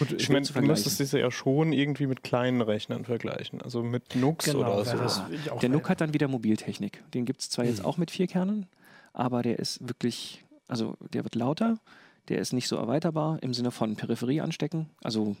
Gut, 0.00 0.20
ich 0.20 0.28
meine, 0.28 0.44
du 0.44 0.62
müsstest 0.62 0.98
diese 0.98 1.20
ja 1.20 1.30
schon 1.30 1.72
irgendwie 1.72 2.08
mit 2.08 2.24
kleinen 2.24 2.60
Rechnern 2.60 3.04
vergleichen, 3.04 3.62
also 3.62 3.84
mit 3.84 4.16
Nux 4.16 4.44
genau, 4.46 4.80
oder 4.80 5.08
so. 5.08 5.22
Der 5.62 5.68
NUC 5.68 5.88
hat 5.88 6.00
dann 6.00 6.12
wieder 6.12 6.26
Mobiltechnik. 6.26 7.04
Den 7.14 7.24
gibt 7.24 7.40
es 7.40 7.50
zwar 7.50 7.64
mhm. 7.64 7.70
jetzt 7.70 7.84
auch 7.84 7.96
mit 7.96 8.10
vier 8.10 8.26
Kernen, 8.26 8.66
aber 9.12 9.42
der 9.42 9.60
ist 9.60 9.86
wirklich, 9.88 10.44
also 10.66 10.96
der 11.12 11.22
wird 11.22 11.36
lauter, 11.36 11.78
der 12.28 12.38
ist 12.38 12.52
nicht 12.52 12.68
so 12.68 12.76
erweiterbar 12.76 13.42
im 13.42 13.54
Sinne 13.54 13.70
von 13.70 13.96
Peripherie 13.96 14.40
anstecken. 14.40 14.90
Also 15.02 15.36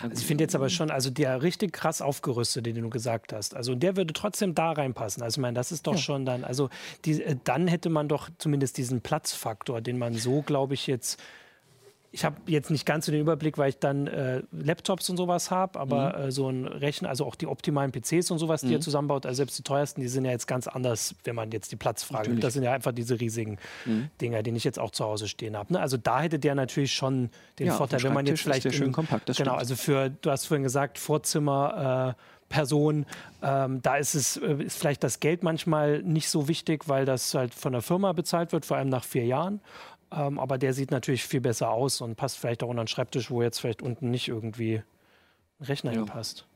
also 0.00 0.20
ich 0.20 0.26
finde 0.26 0.44
jetzt 0.44 0.54
aber 0.54 0.68
schon, 0.68 0.90
also 0.90 1.10
der 1.10 1.42
richtig 1.42 1.72
krass 1.72 2.00
aufgerüstet, 2.00 2.66
den 2.66 2.80
du 2.80 2.88
gesagt 2.88 3.32
hast, 3.32 3.54
also 3.54 3.74
der 3.74 3.96
würde 3.96 4.12
trotzdem 4.12 4.54
da 4.54 4.72
reinpassen. 4.72 5.22
Also 5.22 5.38
ich 5.38 5.42
meine, 5.42 5.54
das 5.54 5.72
ist 5.72 5.86
doch 5.86 5.94
ja. 5.94 5.98
schon 5.98 6.24
dann, 6.24 6.44
also 6.44 6.70
die, 7.04 7.22
äh, 7.22 7.36
dann 7.42 7.66
hätte 7.66 7.90
man 7.90 8.08
doch 8.08 8.30
zumindest 8.38 8.78
diesen 8.78 9.00
Platzfaktor, 9.00 9.80
den 9.80 9.98
man 9.98 10.14
so, 10.14 10.42
glaube 10.42 10.74
ich, 10.74 10.86
jetzt 10.86 11.20
ich 12.12 12.26
habe 12.26 12.36
jetzt 12.46 12.70
nicht 12.70 12.84
ganz 12.84 13.06
so 13.06 13.12
den 13.12 13.22
Überblick, 13.22 13.56
weil 13.56 13.70
ich 13.70 13.78
dann 13.78 14.06
äh, 14.06 14.42
Laptops 14.52 15.08
und 15.08 15.16
sowas 15.16 15.50
habe, 15.50 15.80
aber 15.80 16.18
mhm. 16.18 16.24
äh, 16.24 16.30
so 16.30 16.48
ein 16.48 16.66
Rechner, 16.66 17.08
also 17.08 17.24
auch 17.24 17.34
die 17.34 17.46
optimalen 17.46 17.90
PCs 17.90 18.30
und 18.30 18.38
sowas, 18.38 18.60
die 18.60 18.68
mhm. 18.68 18.74
er 18.74 18.80
zusammenbaut, 18.80 19.24
also 19.24 19.36
selbst 19.38 19.58
die 19.58 19.62
teuersten, 19.62 20.02
die 20.02 20.08
sind 20.08 20.26
ja 20.26 20.30
jetzt 20.30 20.46
ganz 20.46 20.68
anders, 20.68 21.14
wenn 21.24 21.34
man 21.34 21.50
jetzt 21.50 21.72
die 21.72 21.76
Platzfrage 21.76 22.28
nimmt. 22.28 22.44
Das 22.44 22.52
sind 22.52 22.64
ja 22.64 22.72
einfach 22.72 22.92
diese 22.92 23.18
riesigen 23.18 23.58
mhm. 23.86 24.10
Dinger, 24.20 24.42
die 24.42 24.50
ich 24.50 24.64
jetzt 24.64 24.78
auch 24.78 24.90
zu 24.90 25.04
Hause 25.04 25.26
stehen 25.26 25.56
habe. 25.56 25.72
Ne? 25.72 25.80
Also 25.80 25.96
da 25.96 26.20
hätte 26.20 26.38
der 26.38 26.54
natürlich 26.54 26.92
schon 26.92 27.30
den 27.58 27.68
ja, 27.68 27.74
Vorteil, 27.74 28.02
wenn 28.02 28.12
man 28.12 28.26
jetzt 28.26 28.42
vielleicht. 28.42 28.66
Ist 28.66 28.74
der 28.74 28.84
schön 28.84 28.92
kompakt, 28.92 29.28
das 29.28 29.38
genau, 29.38 29.52
stimmt. 29.52 29.60
also 29.60 29.76
für, 29.76 30.10
du 30.10 30.30
hast 30.30 30.46
vorhin 30.46 30.62
gesagt, 30.62 30.98
Vorzimmer. 30.98 32.14
Äh, 32.18 32.22
Person. 32.52 33.06
Ähm, 33.42 33.80
da 33.82 33.96
ist 33.96 34.14
es 34.14 34.36
äh, 34.36 34.62
ist 34.62 34.78
vielleicht 34.78 35.02
das 35.02 35.18
Geld 35.18 35.42
manchmal 35.42 36.02
nicht 36.02 36.28
so 36.28 36.46
wichtig, 36.46 36.86
weil 36.86 37.04
das 37.06 37.34
halt 37.34 37.54
von 37.54 37.72
der 37.72 37.82
Firma 37.82 38.12
bezahlt 38.12 38.52
wird, 38.52 38.64
vor 38.66 38.76
allem 38.76 38.90
nach 38.90 39.04
vier 39.04 39.24
Jahren. 39.24 39.60
Ähm, 40.14 40.38
aber 40.38 40.58
der 40.58 40.74
sieht 40.74 40.90
natürlich 40.90 41.24
viel 41.24 41.40
besser 41.40 41.70
aus 41.70 42.00
und 42.00 42.16
passt 42.16 42.38
vielleicht 42.38 42.62
auch 42.62 42.68
unter 42.68 42.84
den 42.84 42.88
Schreibtisch, 42.88 43.30
wo 43.30 43.42
jetzt 43.42 43.60
vielleicht 43.60 43.82
unten 43.82 44.10
nicht 44.10 44.28
irgendwie 44.28 44.82
ein 45.60 45.64
Rechner 45.64 45.92
ja. 45.92 45.98
hinpasst. 45.98 46.46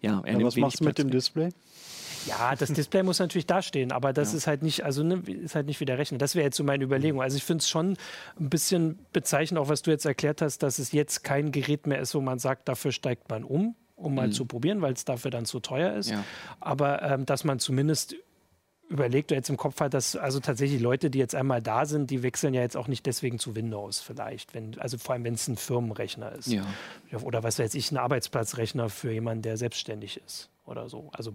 Ja, 0.00 0.22
ja 0.26 0.42
was 0.42 0.56
machst 0.56 0.80
du 0.80 0.84
mit 0.84 0.98
dem 0.98 1.10
Display? 1.10 1.50
Ja, 2.26 2.54
das 2.56 2.72
Display 2.72 3.02
muss 3.02 3.20
natürlich 3.20 3.46
dastehen, 3.46 3.92
aber 3.92 4.12
das 4.12 4.32
ja. 4.32 4.38
ist 4.38 4.46
halt 4.46 4.62
nicht, 4.62 4.84
also 4.84 5.02
ne, 5.02 5.22
ist 5.26 5.54
halt 5.54 5.66
nicht 5.66 5.80
wie 5.80 5.84
der 5.84 5.98
Rechner. 5.98 6.18
Das 6.18 6.34
wäre 6.34 6.44
jetzt 6.44 6.56
so 6.56 6.64
meine 6.64 6.84
Überlegung. 6.84 7.22
Also 7.22 7.36
ich 7.36 7.44
finde 7.44 7.62
es 7.62 7.68
schon 7.68 7.96
ein 8.38 8.50
bisschen 8.50 8.98
bezeichnend, 9.12 9.58
auch 9.58 9.68
was 9.68 9.82
du 9.82 9.90
jetzt 9.90 10.04
erklärt 10.04 10.42
hast, 10.42 10.62
dass 10.62 10.78
es 10.78 10.92
jetzt 10.92 11.24
kein 11.24 11.52
Gerät 11.52 11.86
mehr 11.86 12.00
ist, 12.00 12.14
wo 12.14 12.20
man 12.20 12.38
sagt, 12.38 12.68
dafür 12.68 12.92
steigt 12.92 13.30
man 13.30 13.44
um, 13.44 13.76
um 13.96 14.14
mal 14.14 14.28
mhm. 14.28 14.32
zu 14.32 14.44
probieren, 14.46 14.82
weil 14.82 14.92
es 14.92 15.04
dafür 15.04 15.30
dann 15.30 15.44
zu 15.44 15.60
teuer 15.60 15.94
ist. 15.94 16.10
Ja. 16.10 16.24
Aber 16.60 17.02
ähm, 17.02 17.24
dass 17.24 17.44
man 17.44 17.58
zumindest 17.60 18.16
überlegt 18.88 19.30
oder 19.30 19.36
jetzt 19.36 19.50
im 19.50 19.56
Kopf 19.56 19.80
hat, 19.80 19.94
dass 19.94 20.16
also 20.16 20.40
tatsächlich 20.40 20.80
Leute, 20.80 21.10
die 21.10 21.18
jetzt 21.18 21.34
einmal 21.34 21.60
da 21.60 21.84
sind, 21.84 22.10
die 22.10 22.22
wechseln 22.22 22.54
ja 22.54 22.62
jetzt 22.62 22.76
auch 22.76 22.88
nicht 22.88 23.04
deswegen 23.06 23.38
zu 23.38 23.54
Windows 23.54 24.00
vielleicht. 24.00 24.54
Wenn, 24.54 24.78
also 24.78 24.96
vor 24.98 25.14
allem, 25.14 25.24
wenn 25.24 25.34
es 25.34 25.46
ein 25.46 25.56
Firmenrechner 25.56 26.32
ist. 26.32 26.48
Ja. 26.48 26.64
Oder 27.22 27.42
was 27.42 27.58
weiß 27.58 27.74
ich, 27.74 27.92
ein 27.92 27.98
Arbeitsplatzrechner 27.98 28.88
für 28.88 29.12
jemanden, 29.12 29.42
der 29.42 29.56
selbstständig 29.56 30.20
ist 30.24 30.48
oder 30.64 30.88
so. 30.88 31.10
Also 31.12 31.34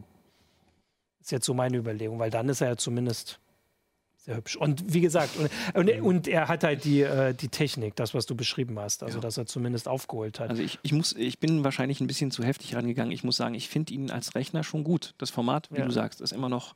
ist 1.21 1.31
jetzt 1.31 1.45
so 1.45 1.53
meine 1.53 1.77
Überlegung, 1.77 2.19
weil 2.19 2.31
dann 2.31 2.49
ist 2.49 2.61
er 2.61 2.69
ja 2.69 2.77
zumindest 2.77 3.39
sehr 4.17 4.35
hübsch. 4.35 4.55
Und 4.55 4.93
wie 4.93 5.01
gesagt, 5.01 5.31
und, 5.37 5.49
und, 5.75 6.01
und 6.01 6.27
er 6.27 6.47
hat 6.47 6.63
halt 6.63 6.85
die, 6.85 7.01
äh, 7.01 7.33
die 7.33 7.49
Technik, 7.49 7.95
das, 7.95 8.13
was 8.13 8.25
du 8.25 8.35
beschrieben 8.35 8.79
hast, 8.79 9.03
also 9.03 9.17
ja. 9.17 9.21
dass 9.21 9.37
er 9.37 9.45
zumindest 9.45 9.87
aufgeholt 9.87 10.39
hat. 10.39 10.49
Also 10.49 10.63
ich, 10.63 10.79
ich, 10.81 10.93
muss, 10.93 11.13
ich 11.13 11.39
bin 11.39 11.63
wahrscheinlich 11.63 12.01
ein 12.01 12.07
bisschen 12.07 12.31
zu 12.31 12.43
heftig 12.43 12.75
rangegangen. 12.75 13.11
Ich 13.11 13.23
muss 13.23 13.37
sagen, 13.37 13.53
ich 13.53 13.69
finde 13.69 13.93
ihn 13.93 14.11
als 14.11 14.33
Rechner 14.33 14.63
schon 14.63 14.83
gut. 14.83 15.13
Das 15.17 15.29
Format, 15.29 15.69
wie 15.71 15.79
ja. 15.79 15.85
du 15.85 15.91
sagst, 15.91 16.21
ist 16.21 16.31
immer 16.31 16.49
noch 16.49 16.73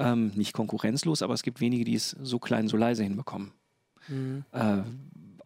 ähm, 0.00 0.32
nicht 0.34 0.52
konkurrenzlos, 0.52 1.22
aber 1.22 1.34
es 1.34 1.42
gibt 1.42 1.60
wenige, 1.60 1.84
die 1.84 1.94
es 1.94 2.10
so 2.22 2.38
klein, 2.38 2.68
so 2.68 2.76
leise 2.76 3.02
hinbekommen. 3.02 3.52
Mhm. 4.08 4.44
Äh, 4.52 4.82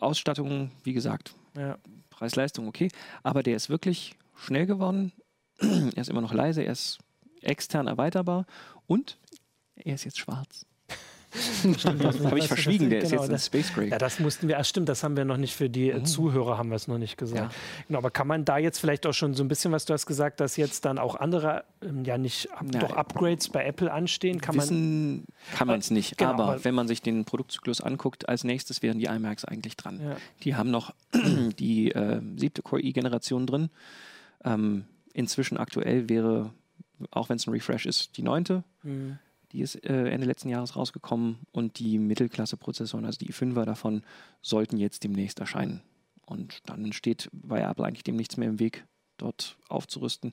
Ausstattung, 0.00 0.70
wie 0.84 0.92
gesagt, 0.92 1.34
ja. 1.56 1.78
Preis-Leistung 2.10 2.68
okay, 2.68 2.88
aber 3.22 3.42
der 3.42 3.56
ist 3.56 3.68
wirklich 3.68 4.14
schnell 4.36 4.66
geworden. 4.66 5.12
er 5.58 5.98
ist 5.98 6.08
immer 6.08 6.20
noch 6.20 6.32
leise, 6.32 6.62
er 6.62 6.72
ist 6.72 6.98
extern 7.42 7.86
erweiterbar 7.86 8.46
und 8.86 9.18
er 9.76 9.94
ist 9.94 10.04
jetzt 10.04 10.18
schwarz. 10.18 10.66
Habe 11.84 12.38
ich 12.38 12.46
verschwiegen, 12.46 12.90
der 12.90 13.00
genau, 13.00 13.22
ist 13.22 13.28
jetzt 13.28 13.30
ein 13.30 13.38
Space 13.38 13.74
Gray. 13.74 13.88
Ja, 13.90 13.98
das 13.98 14.20
mussten 14.20 14.46
wir, 14.48 14.58
ah, 14.58 14.64
stimmt, 14.64 14.88
das 14.88 15.02
haben 15.02 15.16
wir 15.16 15.24
noch 15.24 15.36
nicht 15.36 15.54
für 15.54 15.68
die 15.68 15.92
mhm. 15.92 16.04
Zuhörer, 16.04 16.58
haben 16.58 16.68
wir 16.68 16.76
es 16.76 16.86
noch 16.86 16.98
nicht 16.98 17.16
gesagt. 17.16 17.52
Ja. 17.52 17.84
Genau, 17.88 17.98
aber 17.98 18.10
kann 18.10 18.28
man 18.28 18.44
da 18.44 18.58
jetzt 18.58 18.78
vielleicht 18.78 19.06
auch 19.06 19.12
schon 19.12 19.34
so 19.34 19.42
ein 19.42 19.48
bisschen, 19.48 19.72
was 19.72 19.84
du 19.84 19.92
hast 19.92 20.06
gesagt, 20.06 20.40
dass 20.40 20.56
jetzt 20.56 20.84
dann 20.84 20.98
auch 20.98 21.16
andere, 21.16 21.64
ähm, 21.82 22.04
ja 22.04 22.18
nicht, 22.18 22.52
ab, 22.52 22.66
doch 22.70 22.92
Upgrades 22.92 23.48
bei 23.48 23.64
Apple 23.64 23.92
anstehen? 23.92 24.40
Kann 24.40 24.56
Wissen 24.56 25.16
man 25.16 25.24
kann 25.56 25.66
man 25.66 25.80
es 25.80 25.90
nicht, 25.90 26.16
genau, 26.16 26.30
aber, 26.30 26.44
aber 26.44 26.64
wenn 26.64 26.74
man 26.74 26.86
sich 26.86 27.02
den 27.02 27.24
Produktzyklus 27.24 27.80
anguckt, 27.80 28.28
als 28.28 28.44
nächstes 28.44 28.82
wären 28.82 28.98
die 28.98 29.06
iMacs 29.06 29.44
eigentlich 29.44 29.76
dran. 29.76 30.00
Ja. 30.00 30.16
Die 30.42 30.54
haben 30.54 30.70
noch 30.70 30.94
die 31.58 31.90
äh, 31.90 32.20
siebte 32.36 32.62
Core 32.62 32.82
i-Generation 32.82 33.46
drin. 33.46 33.70
Ähm, 34.44 34.84
inzwischen 35.14 35.56
aktuell 35.56 36.08
wäre, 36.08 36.52
auch 37.10 37.28
wenn 37.28 37.36
es 37.36 37.46
ein 37.46 37.52
Refresh 37.52 37.86
ist, 37.86 38.16
die 38.16 38.22
neunte. 38.22 38.62
Mhm. 38.82 39.18
Die 39.54 39.60
ist 39.60 39.76
äh, 39.84 40.08
Ende 40.08 40.26
letzten 40.26 40.48
Jahres 40.48 40.74
rausgekommen 40.74 41.38
und 41.52 41.78
die 41.78 41.98
Mittelklasse-Prozessoren, 42.00 43.06
also 43.06 43.18
die 43.18 43.32
i5er 43.32 43.64
davon, 43.64 44.02
sollten 44.42 44.78
jetzt 44.78 45.04
demnächst 45.04 45.38
erscheinen. 45.38 45.80
Und 46.26 46.58
dann 46.66 46.92
steht 46.92 47.30
bei 47.32 47.60
Apple 47.60 47.84
eigentlich 47.84 48.02
dem 48.02 48.16
nichts 48.16 48.36
mehr 48.36 48.48
im 48.48 48.58
Weg, 48.58 48.84
dort 49.16 49.56
aufzurüsten. 49.68 50.32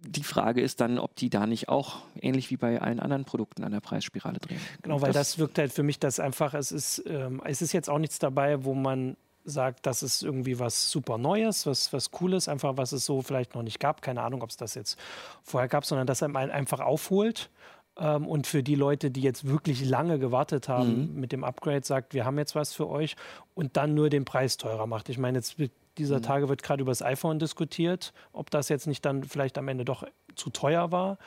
Die 0.00 0.22
Frage 0.22 0.60
ist 0.60 0.82
dann, 0.82 0.98
ob 0.98 1.16
die 1.16 1.30
da 1.30 1.46
nicht 1.46 1.70
auch 1.70 2.02
ähnlich 2.20 2.50
wie 2.50 2.58
bei 2.58 2.78
allen 2.82 3.00
anderen 3.00 3.24
Produkten 3.24 3.64
an 3.64 3.72
der 3.72 3.80
Preisspirale 3.80 4.38
drehen. 4.38 4.60
Genau, 4.82 5.00
weil 5.00 5.14
das, 5.14 5.30
das 5.30 5.38
wirkt 5.38 5.56
halt 5.56 5.72
für 5.72 5.82
mich 5.82 5.98
das 5.98 6.20
einfach, 6.20 6.52
es 6.52 6.72
ist, 6.72 7.02
ähm, 7.06 7.40
es 7.46 7.62
ist 7.62 7.72
jetzt 7.72 7.88
auch 7.88 7.98
nichts 7.98 8.18
dabei, 8.18 8.64
wo 8.64 8.74
man 8.74 9.16
sagt, 9.44 9.86
das 9.86 10.02
ist 10.02 10.22
irgendwie 10.22 10.58
was 10.58 10.90
super 10.90 11.18
Neues, 11.18 11.66
was, 11.66 11.92
was 11.92 12.10
Cooles, 12.10 12.48
einfach 12.48 12.76
was 12.76 12.92
es 12.92 13.04
so 13.04 13.22
vielleicht 13.22 13.54
noch 13.54 13.62
nicht 13.62 13.80
gab. 13.80 14.02
Keine 14.02 14.22
Ahnung, 14.22 14.42
ob 14.42 14.50
es 14.50 14.56
das 14.56 14.74
jetzt 14.74 14.98
vorher 15.42 15.68
gab, 15.68 15.84
sondern 15.84 16.06
dass 16.06 16.22
er 16.22 16.34
einfach 16.34 16.80
aufholt 16.80 17.50
ähm, 17.98 18.26
und 18.26 18.46
für 18.46 18.62
die 18.62 18.74
Leute, 18.74 19.10
die 19.10 19.20
jetzt 19.20 19.46
wirklich 19.46 19.84
lange 19.84 20.18
gewartet 20.18 20.68
haben 20.68 21.12
mhm. 21.12 21.20
mit 21.20 21.32
dem 21.32 21.44
Upgrade, 21.44 21.84
sagt, 21.84 22.14
wir 22.14 22.24
haben 22.24 22.38
jetzt 22.38 22.54
was 22.54 22.72
für 22.72 22.88
euch 22.88 23.16
und 23.54 23.76
dann 23.76 23.94
nur 23.94 24.10
den 24.10 24.24
Preis 24.24 24.56
teurer 24.56 24.86
macht. 24.86 25.08
Ich 25.08 25.18
meine, 25.18 25.38
jetzt 25.38 25.56
dieser 25.98 26.18
mhm. 26.18 26.22
Tage 26.22 26.48
wird 26.48 26.62
gerade 26.62 26.82
über 26.82 26.90
das 26.90 27.02
iPhone 27.02 27.38
diskutiert, 27.38 28.12
ob 28.32 28.50
das 28.50 28.68
jetzt 28.68 28.86
nicht 28.86 29.04
dann 29.04 29.24
vielleicht 29.24 29.58
am 29.58 29.68
Ende 29.68 29.84
doch 29.84 30.04
zu 30.36 30.50
teuer 30.50 30.90
war. 30.90 31.18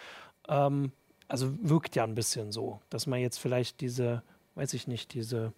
Ähm, 0.47 0.91
also 1.27 1.51
wirkt 1.61 1.95
ja 1.95 2.03
ein 2.03 2.15
bisschen 2.15 2.51
so, 2.51 2.79
dass 2.89 3.07
man 3.07 3.19
jetzt 3.19 3.37
vielleicht 3.37 3.81
diese, 3.81 4.23
weiß 4.55 4.73
ich 4.73 4.87
nicht, 4.87 5.13
diese 5.13 5.53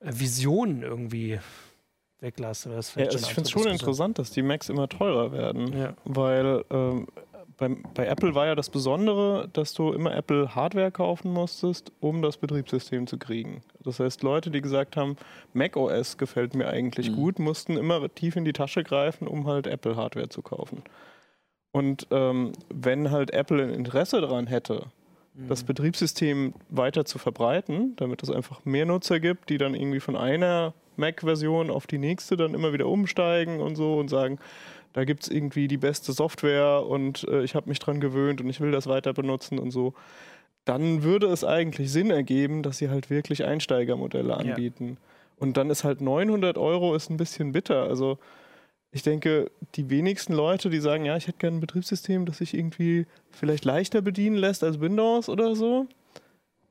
Visionen 0.00 0.82
irgendwie 0.82 1.38
weglasse. 2.20 2.70
Ja, 2.70 2.76
also 2.76 3.00
ich 3.18 3.26
finde 3.26 3.42
es 3.42 3.50
schon 3.50 3.66
interessant, 3.66 4.18
dass 4.18 4.30
die 4.30 4.42
Macs 4.42 4.68
immer 4.68 4.88
teurer 4.88 5.32
werden, 5.32 5.76
ja. 5.76 5.94
weil 6.04 6.64
ähm, 6.70 7.06
beim, 7.56 7.82
bei 7.94 8.06
Apple 8.06 8.34
war 8.34 8.46
ja 8.46 8.54
das 8.54 8.70
Besondere, 8.70 9.48
dass 9.52 9.74
du 9.74 9.92
immer 9.92 10.14
Apple 10.14 10.54
Hardware 10.54 10.90
kaufen 10.90 11.32
musstest, 11.32 11.92
um 12.00 12.22
das 12.22 12.36
Betriebssystem 12.36 13.06
zu 13.06 13.18
kriegen. 13.18 13.62
Das 13.82 14.00
heißt, 14.00 14.22
Leute, 14.22 14.50
die 14.50 14.60
gesagt 14.60 14.96
haben, 14.96 15.16
Mac 15.52 15.76
OS 15.76 16.16
gefällt 16.18 16.54
mir 16.54 16.68
eigentlich 16.68 17.10
Mhm. 17.10 17.16
gut, 17.16 17.38
mussten 17.38 17.76
immer 17.76 18.08
tief 18.14 18.36
in 18.36 18.44
die 18.44 18.52
Tasche 18.52 18.84
greifen, 18.84 19.26
um 19.26 19.46
halt 19.46 19.66
Apple 19.66 19.96
Hardware 19.96 20.28
zu 20.28 20.42
kaufen. 20.42 20.82
Und 21.72 22.06
ähm, 22.10 22.52
wenn 22.72 23.10
halt 23.10 23.32
Apple 23.32 23.62
ein 23.62 23.70
Interesse 23.70 24.20
daran 24.20 24.46
hätte, 24.46 24.86
das 25.46 25.62
Betriebssystem 25.62 26.54
weiter 26.68 27.04
zu 27.04 27.18
verbreiten, 27.18 27.94
damit 27.96 28.22
es 28.22 28.30
einfach 28.30 28.64
mehr 28.64 28.86
Nutzer 28.86 29.20
gibt, 29.20 29.50
die 29.50 29.58
dann 29.58 29.74
irgendwie 29.74 30.00
von 30.00 30.16
einer 30.16 30.74
Mac-Version 30.96 31.70
auf 31.70 31.86
die 31.86 31.98
nächste 31.98 32.36
dann 32.36 32.54
immer 32.54 32.72
wieder 32.72 32.86
umsteigen 32.86 33.60
und 33.60 33.76
so 33.76 33.98
und 33.98 34.08
sagen, 34.08 34.38
da 34.94 35.04
gibt 35.04 35.22
es 35.22 35.28
irgendwie 35.28 35.68
die 35.68 35.76
beste 35.76 36.12
Software 36.12 36.84
und 36.84 37.24
äh, 37.28 37.42
ich 37.44 37.54
habe 37.54 37.68
mich 37.68 37.78
dran 37.78 38.00
gewöhnt 38.00 38.40
und 38.40 38.48
ich 38.48 38.60
will 38.60 38.72
das 38.72 38.86
weiter 38.86 39.12
benutzen 39.12 39.58
und 39.58 39.70
so, 39.70 39.94
dann 40.64 41.02
würde 41.02 41.28
es 41.28 41.44
eigentlich 41.44 41.92
Sinn 41.92 42.10
ergeben, 42.10 42.62
dass 42.62 42.78
sie 42.78 42.90
halt 42.90 43.08
wirklich 43.08 43.44
Einsteigermodelle 43.44 44.36
anbieten. 44.36 44.98
Und 45.38 45.56
dann 45.56 45.70
ist 45.70 45.84
halt 45.84 46.00
900 46.00 46.58
Euro 46.58 46.94
ist 46.94 47.10
ein 47.10 47.16
bisschen 47.16 47.52
bitter. 47.52 47.84
Also 47.84 48.18
ich 48.90 49.02
denke, 49.02 49.50
die 49.74 49.90
wenigsten 49.90 50.32
Leute, 50.32 50.70
die 50.70 50.80
sagen, 50.80 51.04
ja, 51.04 51.16
ich 51.16 51.26
hätte 51.26 51.38
gerne 51.38 51.58
ein 51.58 51.60
Betriebssystem, 51.60 52.24
das 52.24 52.38
sich 52.38 52.54
irgendwie 52.54 53.06
vielleicht 53.30 53.64
leichter 53.64 54.00
bedienen 54.00 54.36
lässt 54.36 54.64
als 54.64 54.80
Windows 54.80 55.28
oder 55.28 55.54
so, 55.54 55.86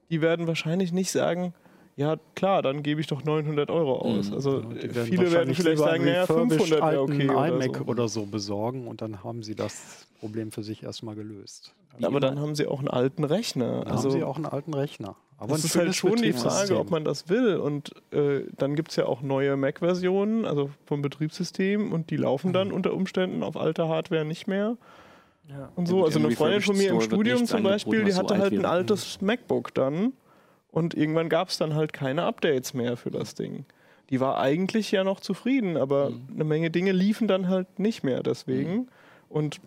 die 0.09 0.21
werden 0.21 0.47
wahrscheinlich 0.47 0.91
nicht 0.91 1.12
sagen, 1.12 1.53
ja 1.95 2.17
klar, 2.36 2.62
dann 2.62 2.83
gebe 2.83 3.01
ich 3.01 3.07
doch 3.07 3.24
900 3.24 3.69
Euro 3.71 3.97
aus. 3.97 4.29
Mhm. 4.29 4.36
Also 4.36 4.69
werden 4.69 5.05
viele 5.05 5.31
werden 5.31 5.53
vielleicht 5.53 5.79
sagen, 5.79 6.05
naja, 6.05 6.21
refurbished 6.21 6.67
500 6.67 6.91
wäre 6.91 7.01
okay. 7.01 7.29
alten 7.29 7.29
Oder 7.29 7.47
iMac 7.47 7.77
so. 7.77 7.83
oder 7.86 8.07
so 8.07 8.25
besorgen 8.25 8.88
und 8.88 9.01
dann 9.01 9.24
haben 9.24 9.43
sie 9.43 9.55
das 9.55 10.07
Problem 10.19 10.51
für 10.51 10.63
sich 10.63 10.83
erstmal 10.83 11.15
gelöst. 11.15 11.74
Aber 12.01 12.19
dann 12.19 12.39
haben 12.39 12.55
sie 12.55 12.67
auch 12.67 12.79
einen 12.79 12.88
alten 12.88 13.24
Rechner. 13.24 13.81
Dann 13.83 13.91
also 13.91 14.09
haben 14.09 14.17
sie 14.17 14.24
auch 14.24 14.36
einen 14.36 14.45
alten 14.45 14.74
Rechner. 14.74 15.15
Aber 15.39 15.53
das 15.53 15.63
ist 15.65 15.75
halt 15.75 15.94
schon 15.96 16.15
die 16.15 16.34
Frage, 16.34 16.79
ob 16.79 16.89
man 16.89 17.06
das 17.06 17.29
will. 17.29 17.58
Und 17.58 17.91
äh, 18.12 18.41
dann 18.58 18.75
gibt 18.75 18.89
es 18.89 18.96
ja 18.96 19.06
auch 19.06 19.22
neue 19.22 19.56
Mac-Versionen, 19.56 20.46
also 20.46 20.72
vom 20.86 21.01
Betriebssystem, 21.03 21.91
und 21.94 22.10
die 22.10 22.17
laufen 22.17 22.50
Mhm. 22.50 22.53
dann 22.53 22.72
unter 22.72 22.94
Umständen 22.94 23.44
auf 23.44 23.56
alter 23.56 23.88
Hardware 23.88 24.25
nicht 24.25 24.48
mehr. 24.48 24.77
Ja. 25.48 25.70
Und 25.75 25.88
so, 25.88 26.03
also 26.03 26.20
eine 26.20 26.32
Freundin 26.32 26.62
von 26.62 26.75
mir 26.75 26.89
im 26.89 27.01
Studium 27.01 27.46
zum 27.46 27.63
Beispiel, 27.63 28.03
die 28.03 28.12
so 28.12 28.20
hatte 28.20 28.34
alt 28.34 28.44
halt 28.44 28.53
ein 28.53 28.65
altes 28.65 29.22
MacBook 29.22 29.74
dann 29.74 30.13
und 30.72 30.94
irgendwann 30.96 31.29
gab 31.29 31.50
es 31.50 31.58
dann 31.58 31.74
halt 31.75 31.94
keine 31.94 32.24
Updates 32.24 32.74
mehr 32.74 32.98
für 32.98 33.12
das 33.12 33.34
Ding. 33.36 33.65
Die 34.10 34.20
war 34.20 34.39
eigentlich 34.39 34.91
ja 34.91 35.03
noch 35.03 35.20
zufrieden, 35.20 35.77
aber 35.77 36.10
Mhm. 36.10 36.27
eine 36.34 36.44
Menge 36.46 36.70
Dinge 36.72 36.91
liefen 36.94 37.27
dann 37.27 37.48
halt 37.48 37.77
nicht 37.79 38.03
mehr 38.03 38.24
deswegen. 38.24 38.88
Und 39.29 39.62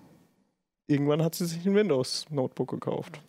irgendwann 0.87 1.23
hat 1.23 1.35
sie 1.35 1.47
sich 1.47 1.65
ein 1.65 1.75
Windows-Notebook 1.75 2.69
gekauft. 2.71 3.21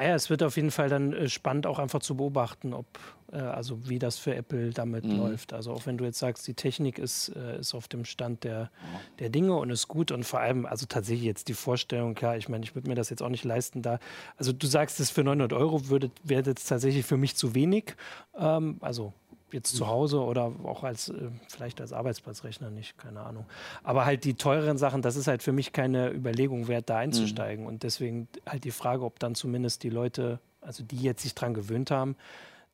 Naja, 0.00 0.14
es 0.14 0.30
wird 0.30 0.42
auf 0.42 0.56
jeden 0.56 0.70
Fall 0.70 0.88
dann 0.88 1.12
äh, 1.12 1.28
spannend 1.28 1.66
auch 1.66 1.78
einfach 1.78 2.00
zu 2.00 2.16
beobachten, 2.16 2.72
ob, 2.72 2.86
äh, 3.32 3.36
also 3.36 3.86
wie 3.86 3.98
das 3.98 4.16
für 4.16 4.34
Apple 4.34 4.70
damit 4.70 5.04
Mhm. 5.04 5.18
läuft. 5.18 5.52
Also 5.52 5.72
auch 5.72 5.84
wenn 5.84 5.98
du 5.98 6.06
jetzt 6.06 6.18
sagst, 6.18 6.46
die 6.46 6.54
Technik 6.54 6.98
ist, 6.98 7.28
äh, 7.36 7.58
ist 7.58 7.74
auf 7.74 7.86
dem 7.86 8.06
Stand 8.06 8.44
der, 8.44 8.70
der 9.18 9.28
Dinge 9.28 9.54
und 9.56 9.68
ist 9.68 9.88
gut 9.88 10.10
und 10.10 10.24
vor 10.24 10.40
allem, 10.40 10.64
also 10.64 10.86
tatsächlich 10.86 11.26
jetzt 11.26 11.48
die 11.48 11.52
Vorstellung, 11.54 12.14
klar, 12.14 12.38
ich 12.38 12.48
meine, 12.48 12.64
ich 12.64 12.74
würde 12.74 12.88
mir 12.88 12.94
das 12.94 13.10
jetzt 13.10 13.22
auch 13.22 13.28
nicht 13.28 13.44
leisten, 13.44 13.82
da, 13.82 13.98
also 14.38 14.54
du 14.54 14.66
sagst, 14.66 15.00
es 15.00 15.10
für 15.10 15.22
900 15.22 15.52
Euro 15.52 15.88
würde, 15.90 16.10
wäre 16.24 16.44
jetzt 16.48 16.66
tatsächlich 16.66 17.04
für 17.04 17.18
mich 17.18 17.36
zu 17.36 17.54
wenig, 17.54 17.94
ähm, 18.38 18.78
also 18.80 19.12
jetzt 19.54 19.74
zu 19.74 19.86
Hause 19.86 20.20
oder 20.20 20.52
auch 20.64 20.84
als 20.84 21.08
äh, 21.08 21.30
vielleicht 21.48 21.80
als 21.80 21.92
Arbeitsplatzrechner 21.92 22.70
nicht, 22.70 22.98
keine 22.98 23.20
Ahnung. 23.20 23.46
Aber 23.82 24.04
halt 24.04 24.24
die 24.24 24.34
teureren 24.34 24.78
Sachen, 24.78 25.02
das 25.02 25.16
ist 25.16 25.26
halt 25.26 25.42
für 25.42 25.52
mich 25.52 25.72
keine 25.72 26.10
Überlegung 26.10 26.68
wert, 26.68 26.90
da 26.90 26.98
einzusteigen. 26.98 27.66
Und 27.66 27.82
deswegen 27.82 28.28
halt 28.46 28.64
die 28.64 28.70
Frage, 28.70 29.04
ob 29.04 29.18
dann 29.18 29.34
zumindest 29.34 29.82
die 29.82 29.90
Leute, 29.90 30.40
also 30.60 30.82
die 30.84 31.00
jetzt 31.00 31.22
sich 31.22 31.34
dran 31.34 31.54
gewöhnt 31.54 31.90
haben, 31.90 32.16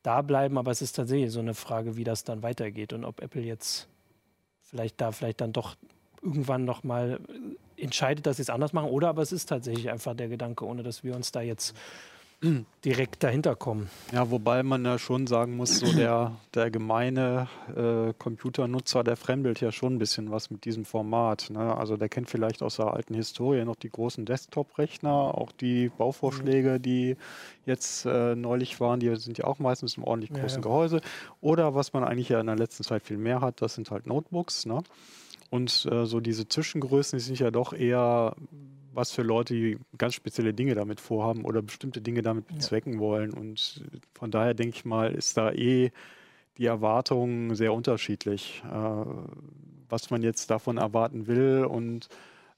da 0.03 0.21
bleiben. 0.21 0.57
Aber 0.57 0.71
es 0.71 0.81
ist 0.81 0.93
tatsächlich 0.93 1.31
so 1.31 1.39
eine 1.39 1.53
Frage, 1.53 1.97
wie 1.97 2.03
das 2.03 2.23
dann 2.23 2.43
weitergeht 2.43 2.93
und 2.93 3.05
ob 3.05 3.21
Apple 3.21 3.41
jetzt 3.41 3.87
vielleicht 4.63 4.99
da 5.01 5.11
vielleicht 5.11 5.41
dann 5.41 5.53
doch 5.53 5.75
irgendwann 6.21 6.65
noch 6.65 6.83
mal 6.83 7.19
entscheidet, 7.77 8.25
dass 8.25 8.37
sie 8.37 8.41
es 8.41 8.49
anders 8.49 8.73
machen. 8.73 8.89
Oder 8.89 9.09
aber 9.09 9.21
es 9.21 9.31
ist 9.31 9.47
tatsächlich 9.47 9.89
einfach 9.89 10.15
der 10.15 10.27
Gedanke, 10.27 10.65
ohne 10.65 10.83
dass 10.83 11.03
wir 11.03 11.15
uns 11.15 11.31
da 11.31 11.41
jetzt 11.41 11.75
direkt 12.85 13.23
dahinter 13.23 13.55
kommen. 13.55 13.89
Ja, 14.11 14.29
wobei 14.29 14.61
man 14.63 14.85
ja 14.85 14.99
schon 14.99 15.25
sagen 15.27 15.55
muss, 15.57 15.79
so 15.79 15.91
der, 15.91 16.33
der 16.53 16.69
gemeine 16.69 17.47
äh, 17.75 18.13
Computernutzer, 18.17 19.03
der 19.03 19.15
fremdelt 19.15 19.59
ja 19.59 19.71
schon 19.71 19.95
ein 19.95 19.99
bisschen 19.99 20.29
was 20.31 20.51
mit 20.51 20.65
diesem 20.65 20.85
Format. 20.85 21.49
Ne? 21.49 21.75
Also 21.75 21.97
der 21.97 22.09
kennt 22.09 22.29
vielleicht 22.29 22.61
aus 22.61 22.75
der 22.77 22.93
alten 22.93 23.15
Historie 23.15 23.65
noch 23.65 23.75
die 23.75 23.89
großen 23.89 24.25
Desktop-Rechner, 24.25 25.11
auch 25.11 25.51
die 25.51 25.89
Bauvorschläge, 25.89 26.79
die 26.79 27.17
jetzt 27.65 28.05
äh, 28.05 28.35
neulich 28.35 28.79
waren, 28.79 28.99
die 28.99 29.15
sind 29.15 29.37
ja 29.37 29.45
auch 29.45 29.59
meistens 29.59 29.97
im 29.97 30.03
ordentlich 30.03 30.31
Ja, 30.31 30.39
großen 30.41 30.61
ja. 30.61 30.63
Gehäuse. 30.63 31.01
Oder 31.41 31.73
was 31.75 31.93
man 31.93 32.03
eigentlich 32.03 32.29
ja 32.29 32.39
in 32.39 32.47
der 32.47 32.55
letzten 32.55 32.83
Zeit 32.83 33.03
viel 33.03 33.17
mehr 33.17 33.41
hat, 33.41 33.61
das 33.61 33.75
sind 33.75 33.89
halt 33.89 34.05
Notebooks. 34.05 34.65
Ne? 34.65 34.83
Und 35.49 35.87
äh, 35.91 36.05
so 36.05 36.19
diese 36.19 36.47
Zwischengrößen, 36.47 37.17
die 37.17 37.23
sind 37.23 37.39
ja 37.39 37.51
doch 37.51 37.73
eher 37.73 38.35
was 38.97 39.11
für 39.11 39.21
Leute, 39.21 39.53
die 39.53 39.77
ganz 39.97 40.15
spezielle 40.15 40.55
Dinge 40.55 40.73
damit 40.73 40.99
vorhaben 40.99 41.45
oder 41.45 41.61
bestimmte 41.61 42.01
Dinge 42.01 42.23
damit 42.23 42.47
bezwecken 42.47 42.99
wollen. 42.99 43.31
Und 43.31 43.83
von 44.15 44.31
daher 44.31 44.55
denke 44.55 44.75
ich 44.75 44.85
mal, 44.85 45.13
ist 45.13 45.37
da 45.37 45.51
eh 45.51 45.91
die 46.57 46.65
Erwartung 46.65 47.53
sehr 47.53 47.73
unterschiedlich, 47.73 48.63
äh, 48.65 49.05
was 49.87 50.09
man 50.09 50.23
jetzt 50.23 50.49
davon 50.49 50.77
erwarten 50.77 51.27
will. 51.27 51.63
Und 51.65 52.09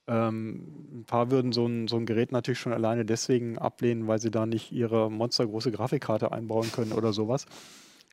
ähm, 0.08 1.02
ein 1.02 1.04
paar 1.06 1.30
würden 1.30 1.52
so 1.52 1.66
ein, 1.66 1.90
so 1.90 1.98
ein 1.98 2.06
Gerät 2.06 2.32
natürlich 2.32 2.60
schon 2.60 2.74
alleine 2.74 3.04
deswegen 3.04 3.58
ablehnen, 3.58 4.08
weil 4.08 4.20
sie 4.20 4.32
da 4.32 4.46
nicht 4.46 4.72
ihre 4.72 5.12
monstergroße 5.12 5.74
Grafikkarte 5.74 6.32
einbauen 6.32 6.72
können 6.72 6.94
oder 6.94 7.12
sowas. 7.12 7.48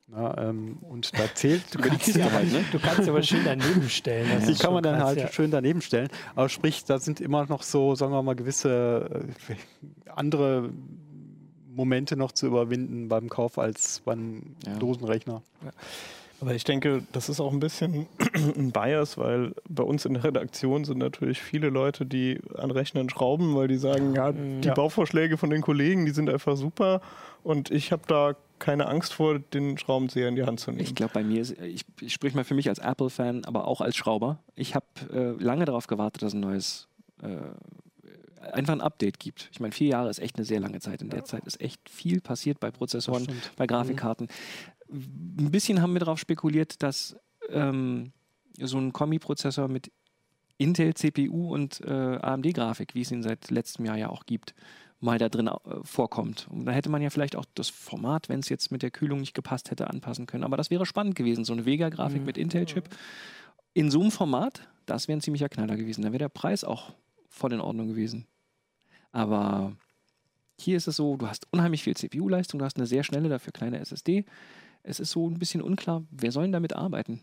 Na, 0.09 0.49
ähm, 0.51 0.79
und 0.83 1.13
da 1.19 1.25
zählt 1.35 1.75
Du 1.75 1.79
kannst, 1.83 2.07
ja, 2.15 2.29
du 2.71 2.79
kannst 2.79 3.09
aber 3.09 3.23
schön 3.23 3.41
daneben 3.45 3.89
stellen. 3.89 4.29
das 4.41 4.47
die 4.47 4.55
kann 4.55 4.73
man 4.73 4.83
dann 4.85 4.97
krass, 4.99 5.07
halt 5.09 5.19
ja. 5.19 5.29
schön 5.33 5.51
daneben 5.51 5.81
stellen. 5.81 6.09
Aber 6.37 6.49
sprich, 6.49 6.85
da 6.85 6.99
sind 6.99 7.21
immer 7.21 7.45
noch 7.47 7.63
so, 7.65 7.95
sagen 7.97 8.13
wir 8.13 8.23
mal, 8.23 8.37
gewisse 8.37 9.27
äh, 9.49 9.55
andere 10.15 10.71
Momente 11.69 12.17
noch 12.17 12.33
zu 12.33 12.47
überwinden 12.47 13.09
beim 13.09 13.29
Kauf 13.29 13.59
als 13.59 14.01
beim 14.05 14.55
Ja. 14.67 14.77
Dosenrechner. 14.79 15.43
Aber 16.41 16.55
ich 16.55 16.65
denke, 16.65 17.03
das 17.13 17.29
ist 17.29 17.41
auch 17.41 17.53
ein 17.53 17.61
bisschen 17.61 18.07
ein 18.57 18.71
Bias, 18.71 19.19
weil 19.19 19.55
bei 19.69 19.83
uns 19.83 20.05
in 20.05 20.15
der 20.15 20.23
Redaktion 20.25 20.85
sind 20.85 20.99
natürlich 20.99 21.41
viele 21.43 21.69
Leute, 21.69 22.07
die 22.07 22.41
an 22.57 22.71
Rechnern 22.71 23.11
schrauben, 23.11 23.57
weil 23.57 23.69
die 23.69 23.77
sagen, 23.79 24.15
ja, 24.15 24.31
die 24.33 24.69
Ja. 24.69 24.75
Bauvorschläge 24.75 25.37
von 25.37 25.51
den 25.51 25.63
Kollegen, 25.63 26.05
die 26.07 26.13
sind 26.13 26.31
einfach 26.31 26.57
super 26.57 27.01
und 27.43 27.71
ich 27.71 27.91
habe 27.91 28.03
da 28.07 28.35
keine 28.59 28.87
Angst 28.87 29.15
vor, 29.15 29.39
den 29.39 29.79
Schraubenzieher 29.79 30.29
in 30.29 30.37
die 30.37 30.45
Hand 30.45 30.61
zu 30.61 30.71
nehmen. 30.71 30.83
Ich 30.83 30.95
glaube, 30.95 31.15
bei 31.15 31.25
mir, 31.25 31.41
ist, 31.41 31.61
ich, 31.61 31.85
ich 32.01 32.13
spreche 32.13 32.37
mal 32.37 32.45
für 32.45 32.55
mich 32.55 32.69
als 32.69 32.79
Apple-Fan, 32.79 33.45
aber 33.45 33.67
auch 33.67 33.81
als 33.81 33.97
Schrauber. 33.97 34.39
Ich 34.55 34.75
habe 34.75 34.87
äh, 35.13 35.43
lange 35.43 35.65
darauf 35.65 35.87
gewartet, 35.87 36.23
dass 36.23 36.35
ein 36.35 36.41
neues, 36.41 36.89
äh, 37.23 37.37
einfach 38.53 38.73
ein 38.73 38.81
Update 38.81 39.19
gibt. 39.19 39.49
Ich 39.53 39.61
meine, 39.61 39.73
vier 39.73 39.89
Jahre 39.89 40.11
ist 40.11 40.19
echt 40.19 40.37
eine 40.37 40.45
sehr 40.45 40.61
lange 40.61 40.81
Zeit. 40.81 41.03
In 41.03 41.11
der 41.11 41.25
Zeit 41.25 41.47
ist 41.47 41.61
echt 41.61 41.89
viel 41.89 42.21
passiert 42.21 42.61
bei 42.61 42.71
Prozessoren, 42.71 43.27
bei 43.57 43.67
Grafikkarten. 43.67 44.29
Ein 44.89 45.51
bisschen 45.51 45.83
haben 45.83 45.93
wir 45.93 46.01
darauf 46.01 46.19
spekuliert, 46.19 46.83
dass 46.83 47.17
ähm, 47.51 48.13
so 48.61 48.79
ein 48.79 48.93
Kombi-Prozessor 48.93 49.69
mit 49.69 49.91
Intel 50.59 50.95
CPU 50.95 51.53
und 51.53 51.81
äh, 51.83 51.91
AMD-Grafik, 51.91 52.95
wie 52.95 53.03
es 53.03 53.11
ihn 53.11 53.23
seit 53.23 53.51
letztem 53.51 53.85
Jahr 53.85 53.99
ja 53.99 54.09
auch 54.09 54.25
gibt, 54.25 54.55
mal 55.01 55.19
da 55.19 55.29
drin 55.29 55.49
äh, 55.49 55.59
vorkommt. 55.83 56.49
Und 56.51 56.65
da 56.65 56.73
hätte 56.73 56.89
man 56.89 57.03
ja 57.03 57.11
vielleicht 57.11 57.37
auch 57.37 57.45
das 57.55 57.69
Format, 57.69 58.29
wenn 58.29 58.41
es 58.41 58.49
jetzt 58.49 58.71
mit 58.73 58.83
der 58.83 58.91
Kühlung 58.91 59.21
nicht 59.21 59.35
gepasst 59.35 59.71
hätte, 59.71 59.89
anpassen 59.91 60.27
können. 60.27 60.45
Aber 60.45 60.57
das 60.57 60.71
wäre 60.71 60.87
spannend 60.87 61.15
gewesen, 61.15 61.45
so 61.45 61.53
eine 61.53 61.67
Vega-Grafik 61.67 62.25
mit 62.25 62.39
Intel-Chip. 62.39 62.89
In 63.75 63.91
so 63.91 64.01
einem 64.01 64.11
Format, 64.11 64.69
das 64.87 65.09
wäre 65.09 65.19
ein 65.19 65.21
ziemlicher 65.21 65.49
Knaller 65.49 65.77
gewesen. 65.77 66.03
Da 66.03 66.09
wäre 66.09 66.19
der 66.19 66.29
Preis 66.29 66.65
auch 66.65 66.95
voll 67.29 67.53
in 67.53 67.61
Ordnung 67.61 67.89
gewesen. 67.89 68.27
Aber 69.13 69.77
hier 70.59 70.77
ist 70.77 70.89
es 70.89 70.97
so, 70.97 71.17
du 71.17 71.27
hast 71.27 71.47
unheimlich 71.53 71.83
viel 71.83 71.97
CPU-Leistung, 71.97 72.59
du 72.59 72.65
hast 72.65 72.77
eine 72.77 72.87
sehr 72.87 73.05
schnelle, 73.05 73.29
dafür 73.29 73.53
kleine 73.53 73.79
SSD. 73.81 74.25
Es 74.83 75.01
ist 75.01 75.11
so 75.11 75.29
ein 75.29 75.39
bisschen 75.39 75.61
unklar, 75.61 76.05
wer 76.11 76.33
soll 76.33 76.45
denn 76.45 76.53
damit 76.53 76.75
arbeiten? 76.75 77.21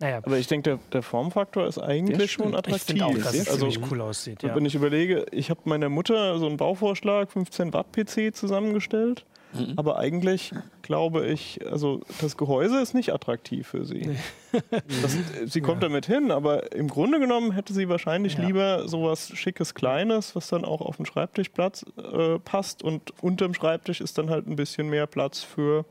Naja, 0.00 0.18
Aber 0.24 0.36
ich 0.38 0.48
denke, 0.48 0.70
der, 0.70 0.78
der 0.92 1.02
Formfaktor 1.02 1.66
ist 1.66 1.78
eigentlich 1.78 2.32
schon 2.32 2.50
ich 2.50 2.56
attraktiv. 2.56 2.82
finde 2.84 3.06
auch, 3.06 3.14
dass 3.14 3.34
es 3.34 3.48
also, 3.48 3.68
ziemlich 3.70 3.90
cool 3.90 4.00
aussieht. 4.00 4.42
Ja. 4.42 4.54
wenn 4.54 4.64
ich 4.66 4.74
überlege, 4.74 5.24
ich 5.30 5.50
habe 5.50 5.60
meiner 5.64 5.88
Mutter 5.88 6.38
so 6.38 6.46
einen 6.46 6.56
Bauvorschlag, 6.56 7.30
15 7.30 7.72
Watt 7.72 7.86
PC 7.92 8.34
zusammengestellt. 8.34 9.24
Mhm. 9.52 9.74
Aber 9.76 9.98
eigentlich 9.98 10.52
glaube 10.82 11.26
ich, 11.26 11.64
also 11.70 12.00
das 12.20 12.36
Gehäuse 12.36 12.80
ist 12.80 12.92
nicht 12.92 13.12
attraktiv 13.12 13.68
für 13.68 13.84
sie. 13.84 14.10
Das, 15.02 15.16
sie 15.46 15.60
kommt 15.60 15.82
damit 15.82 16.06
hin, 16.06 16.30
aber 16.30 16.72
im 16.76 16.86
Grunde 16.86 17.18
genommen 17.18 17.50
hätte 17.50 17.72
sie 17.74 17.88
wahrscheinlich 17.88 18.34
Ja. 18.34 18.46
lieber 18.46 18.86
sowas 18.88 19.32
schickes 19.34 19.74
Kleines, 19.74 20.36
was 20.36 20.46
dann 20.46 20.64
auch 20.64 20.80
auf 20.80 20.96
den 20.96 21.06
Schreibtischplatz 21.06 21.84
äh, 21.98 22.38
passt 22.38 22.84
und 22.84 23.12
unterm 23.20 23.52
Schreibtisch 23.52 24.00
ist 24.00 24.16
dann 24.16 24.30
halt 24.30 24.46
ein 24.46 24.54
bisschen 24.54 24.88
mehr 24.88 25.08
Platz 25.08 25.42
für 25.42 25.86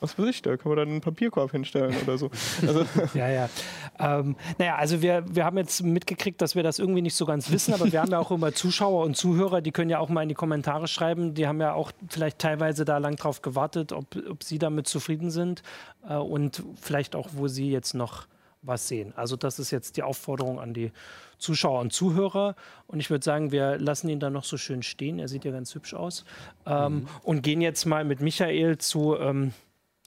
was 0.00 0.18
weiß 0.18 0.26
ich, 0.26 0.42
da 0.42 0.56
kann 0.56 0.70
man 0.70 0.76
dann 0.78 0.88
einen 0.88 1.00
Papierkorb 1.00 1.50
hinstellen 1.50 1.94
oder 2.02 2.18
so. 2.18 2.30
Also 2.66 2.84
ja, 3.14 3.28
ja. 3.28 3.48
Ähm, 3.98 4.36
naja, 4.58 4.76
also 4.76 5.02
wir, 5.02 5.24
wir 5.28 5.44
haben 5.44 5.58
jetzt 5.58 5.82
mitgekriegt, 5.82 6.40
dass 6.40 6.54
wir 6.54 6.62
das 6.62 6.78
irgendwie 6.78 7.02
nicht 7.02 7.14
so 7.14 7.26
ganz 7.26 7.50
wissen, 7.50 7.74
aber 7.74 7.90
wir 7.90 8.00
haben 8.00 8.10
ja 8.10 8.18
auch 8.18 8.30
immer 8.30 8.52
Zuschauer 8.52 9.04
und 9.04 9.16
Zuhörer, 9.16 9.60
die 9.60 9.72
können 9.72 9.90
ja 9.90 9.98
auch 9.98 10.08
mal 10.08 10.22
in 10.22 10.28
die 10.28 10.34
Kommentare 10.34 10.88
schreiben. 10.88 11.34
Die 11.34 11.46
haben 11.46 11.60
ja 11.60 11.72
auch 11.72 11.92
vielleicht 12.08 12.38
teilweise 12.38 12.84
da 12.84 12.98
lang 12.98 13.16
drauf 13.16 13.42
gewartet, 13.42 13.92
ob, 13.92 14.06
ob 14.28 14.42
sie 14.42 14.58
damit 14.58 14.86
zufrieden 14.88 15.30
sind 15.30 15.62
äh, 16.08 16.14
und 16.14 16.62
vielleicht 16.80 17.16
auch, 17.16 17.28
wo 17.32 17.48
sie 17.48 17.70
jetzt 17.70 17.94
noch 17.94 18.26
was 18.62 18.88
sehen. 18.88 19.12
Also 19.16 19.36
das 19.36 19.58
ist 19.58 19.70
jetzt 19.70 19.96
die 19.96 20.02
Aufforderung 20.02 20.60
an 20.60 20.74
die 20.74 20.92
Zuschauer 21.38 21.80
und 21.80 21.92
Zuhörer. 21.92 22.56
Und 22.86 23.00
ich 23.00 23.10
würde 23.10 23.24
sagen, 23.24 23.52
wir 23.52 23.78
lassen 23.78 24.08
ihn 24.08 24.20
da 24.20 24.30
noch 24.30 24.44
so 24.44 24.56
schön 24.56 24.82
stehen. 24.82 25.18
Er 25.18 25.28
sieht 25.28 25.44
ja 25.44 25.52
ganz 25.52 25.74
hübsch 25.74 25.94
aus. 25.94 26.24
Ähm, 26.66 26.94
mhm. 26.94 27.08
Und 27.22 27.42
gehen 27.42 27.60
jetzt 27.60 27.84
mal 27.86 28.04
mit 28.04 28.20
Michael 28.20 28.78
zu, 28.78 29.16
ähm, 29.16 29.52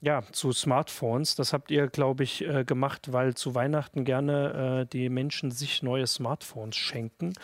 ja, 0.02 0.22
zu 0.32 0.52
Smartphones. 0.52 1.36
Das 1.36 1.52
habt 1.52 1.70
ihr, 1.70 1.86
glaube 1.86 2.24
ich, 2.24 2.44
äh, 2.44 2.64
gemacht, 2.64 3.12
weil 3.12 3.34
zu 3.34 3.54
Weihnachten 3.54 4.04
gerne 4.04 4.82
äh, 4.82 4.86
die 4.92 5.08
Menschen 5.08 5.52
sich 5.52 5.82
neue 5.82 6.06
Smartphones 6.06 6.76
schenken 6.76 7.34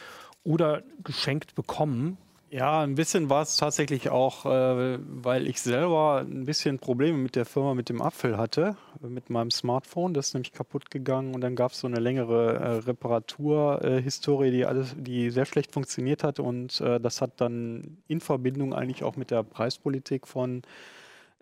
oder 0.42 0.82
geschenkt 1.04 1.54
bekommen. 1.54 2.18
Ja, 2.50 2.80
ein 2.80 2.94
bisschen 2.94 3.28
war 3.28 3.42
es 3.42 3.58
tatsächlich 3.58 4.08
auch, 4.08 4.46
äh, 4.46 4.98
weil 5.00 5.46
ich 5.46 5.60
selber 5.60 6.24
ein 6.26 6.46
bisschen 6.46 6.78
Probleme 6.78 7.18
mit 7.18 7.36
der 7.36 7.44
Firma 7.44 7.74
mit 7.74 7.90
dem 7.90 8.00
Apfel 8.00 8.38
hatte, 8.38 8.74
mit 9.00 9.28
meinem 9.28 9.50
Smartphone. 9.50 10.14
Das 10.14 10.28
ist 10.28 10.34
nämlich 10.34 10.52
kaputt 10.52 10.90
gegangen 10.90 11.34
und 11.34 11.42
dann 11.42 11.54
gab 11.54 11.72
es 11.72 11.80
so 11.80 11.86
eine 11.86 12.00
längere 12.00 12.54
äh, 12.54 12.68
Reparaturhistorie, 12.86 14.48
äh, 14.48 14.50
die 14.50 14.66
alles, 14.66 14.96
die 14.96 15.30
sehr 15.30 15.44
schlecht 15.44 15.72
funktioniert 15.72 16.24
hat 16.24 16.40
und 16.40 16.80
äh, 16.80 16.98
das 16.98 17.20
hat 17.20 17.32
dann 17.40 17.98
in 18.08 18.20
Verbindung 18.20 18.74
eigentlich 18.74 19.04
auch 19.04 19.16
mit 19.16 19.30
der 19.30 19.42
Preispolitik 19.42 20.26
von 20.26 20.62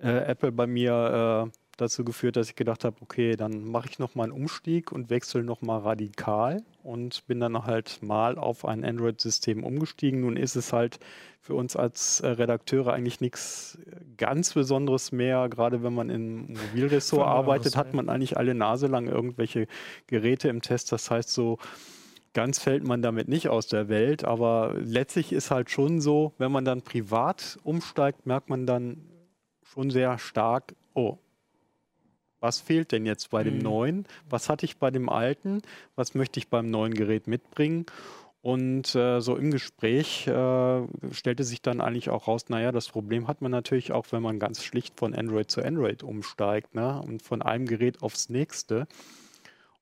äh, 0.02 0.18
Apple 0.26 0.52
bei 0.52 0.66
mir 0.66 1.48
äh, 1.48 1.58
dazu 1.76 2.04
geführt, 2.04 2.36
dass 2.36 2.48
ich 2.48 2.56
gedacht 2.56 2.84
habe, 2.84 2.96
okay, 3.00 3.36
dann 3.36 3.64
mache 3.64 3.88
ich 3.90 3.98
nochmal 3.98 4.24
einen 4.24 4.32
Umstieg 4.32 4.92
und 4.92 5.10
wechsle 5.10 5.42
nochmal 5.42 5.80
radikal 5.80 6.62
und 6.82 7.26
bin 7.26 7.40
dann 7.40 7.64
halt 7.64 8.02
mal 8.02 8.38
auf 8.38 8.64
ein 8.64 8.84
Android-System 8.84 9.62
umgestiegen. 9.62 10.20
Nun 10.20 10.36
ist 10.36 10.56
es 10.56 10.72
halt 10.72 10.98
für 11.40 11.54
uns 11.54 11.76
als 11.76 12.20
äh, 12.20 12.28
Redakteure 12.28 12.92
eigentlich 12.92 13.20
nichts 13.20 13.78
ganz 14.16 14.54
Besonderes 14.54 15.12
mehr. 15.12 15.48
Gerade 15.48 15.82
wenn 15.82 15.94
man 15.94 16.10
im 16.10 16.54
Mobilressort 16.54 17.26
arbeitet, 17.26 17.76
hat 17.76 17.94
man 17.94 18.08
eigentlich 18.08 18.36
alle 18.36 18.54
Nase 18.54 18.86
lang 18.86 19.06
irgendwelche 19.06 19.66
Geräte 20.06 20.48
im 20.48 20.62
Test. 20.62 20.92
Das 20.92 21.10
heißt 21.10 21.30
so, 21.30 21.58
ganz 22.32 22.58
fällt 22.58 22.84
man 22.84 23.00
damit 23.00 23.28
nicht 23.28 23.48
aus 23.48 23.66
der 23.66 23.88
Welt, 23.88 24.24
aber 24.24 24.74
letztlich 24.78 25.32
ist 25.32 25.50
halt 25.50 25.70
schon 25.70 26.00
so, 26.00 26.34
wenn 26.36 26.52
man 26.52 26.64
dann 26.64 26.82
privat 26.82 27.58
umsteigt, 27.62 28.26
merkt 28.26 28.50
man 28.50 28.66
dann 28.66 28.98
schon 29.72 29.90
sehr 29.90 30.18
stark, 30.18 30.74
oh, 30.94 31.18
was 32.40 32.60
fehlt 32.60 32.92
denn 32.92 33.06
jetzt 33.06 33.30
bei 33.30 33.42
dem 33.42 33.56
mhm. 33.56 33.62
neuen? 33.62 34.06
Was 34.28 34.48
hatte 34.48 34.66
ich 34.66 34.76
bei 34.76 34.90
dem 34.90 35.08
alten? 35.08 35.62
Was 35.94 36.14
möchte 36.14 36.38
ich 36.38 36.48
beim 36.48 36.70
neuen 36.70 36.94
Gerät 36.94 37.26
mitbringen? 37.26 37.86
Und 38.42 38.94
äh, 38.94 39.20
so 39.20 39.34
im 39.36 39.50
Gespräch 39.50 40.28
äh, 40.28 40.82
stellte 41.10 41.42
sich 41.42 41.62
dann 41.62 41.80
eigentlich 41.80 42.10
auch 42.10 42.28
raus, 42.28 42.44
naja, 42.48 42.70
das 42.70 42.88
Problem 42.88 43.26
hat 43.26 43.42
man 43.42 43.50
natürlich 43.50 43.90
auch, 43.90 44.06
wenn 44.10 44.22
man 44.22 44.38
ganz 44.38 44.62
schlicht 44.62 44.96
von 44.96 45.14
Android 45.14 45.50
zu 45.50 45.64
Android 45.64 46.04
umsteigt 46.04 46.74
ne? 46.74 47.02
und 47.04 47.22
von 47.22 47.42
einem 47.42 47.66
Gerät 47.66 48.02
aufs 48.02 48.28
nächste. 48.28 48.86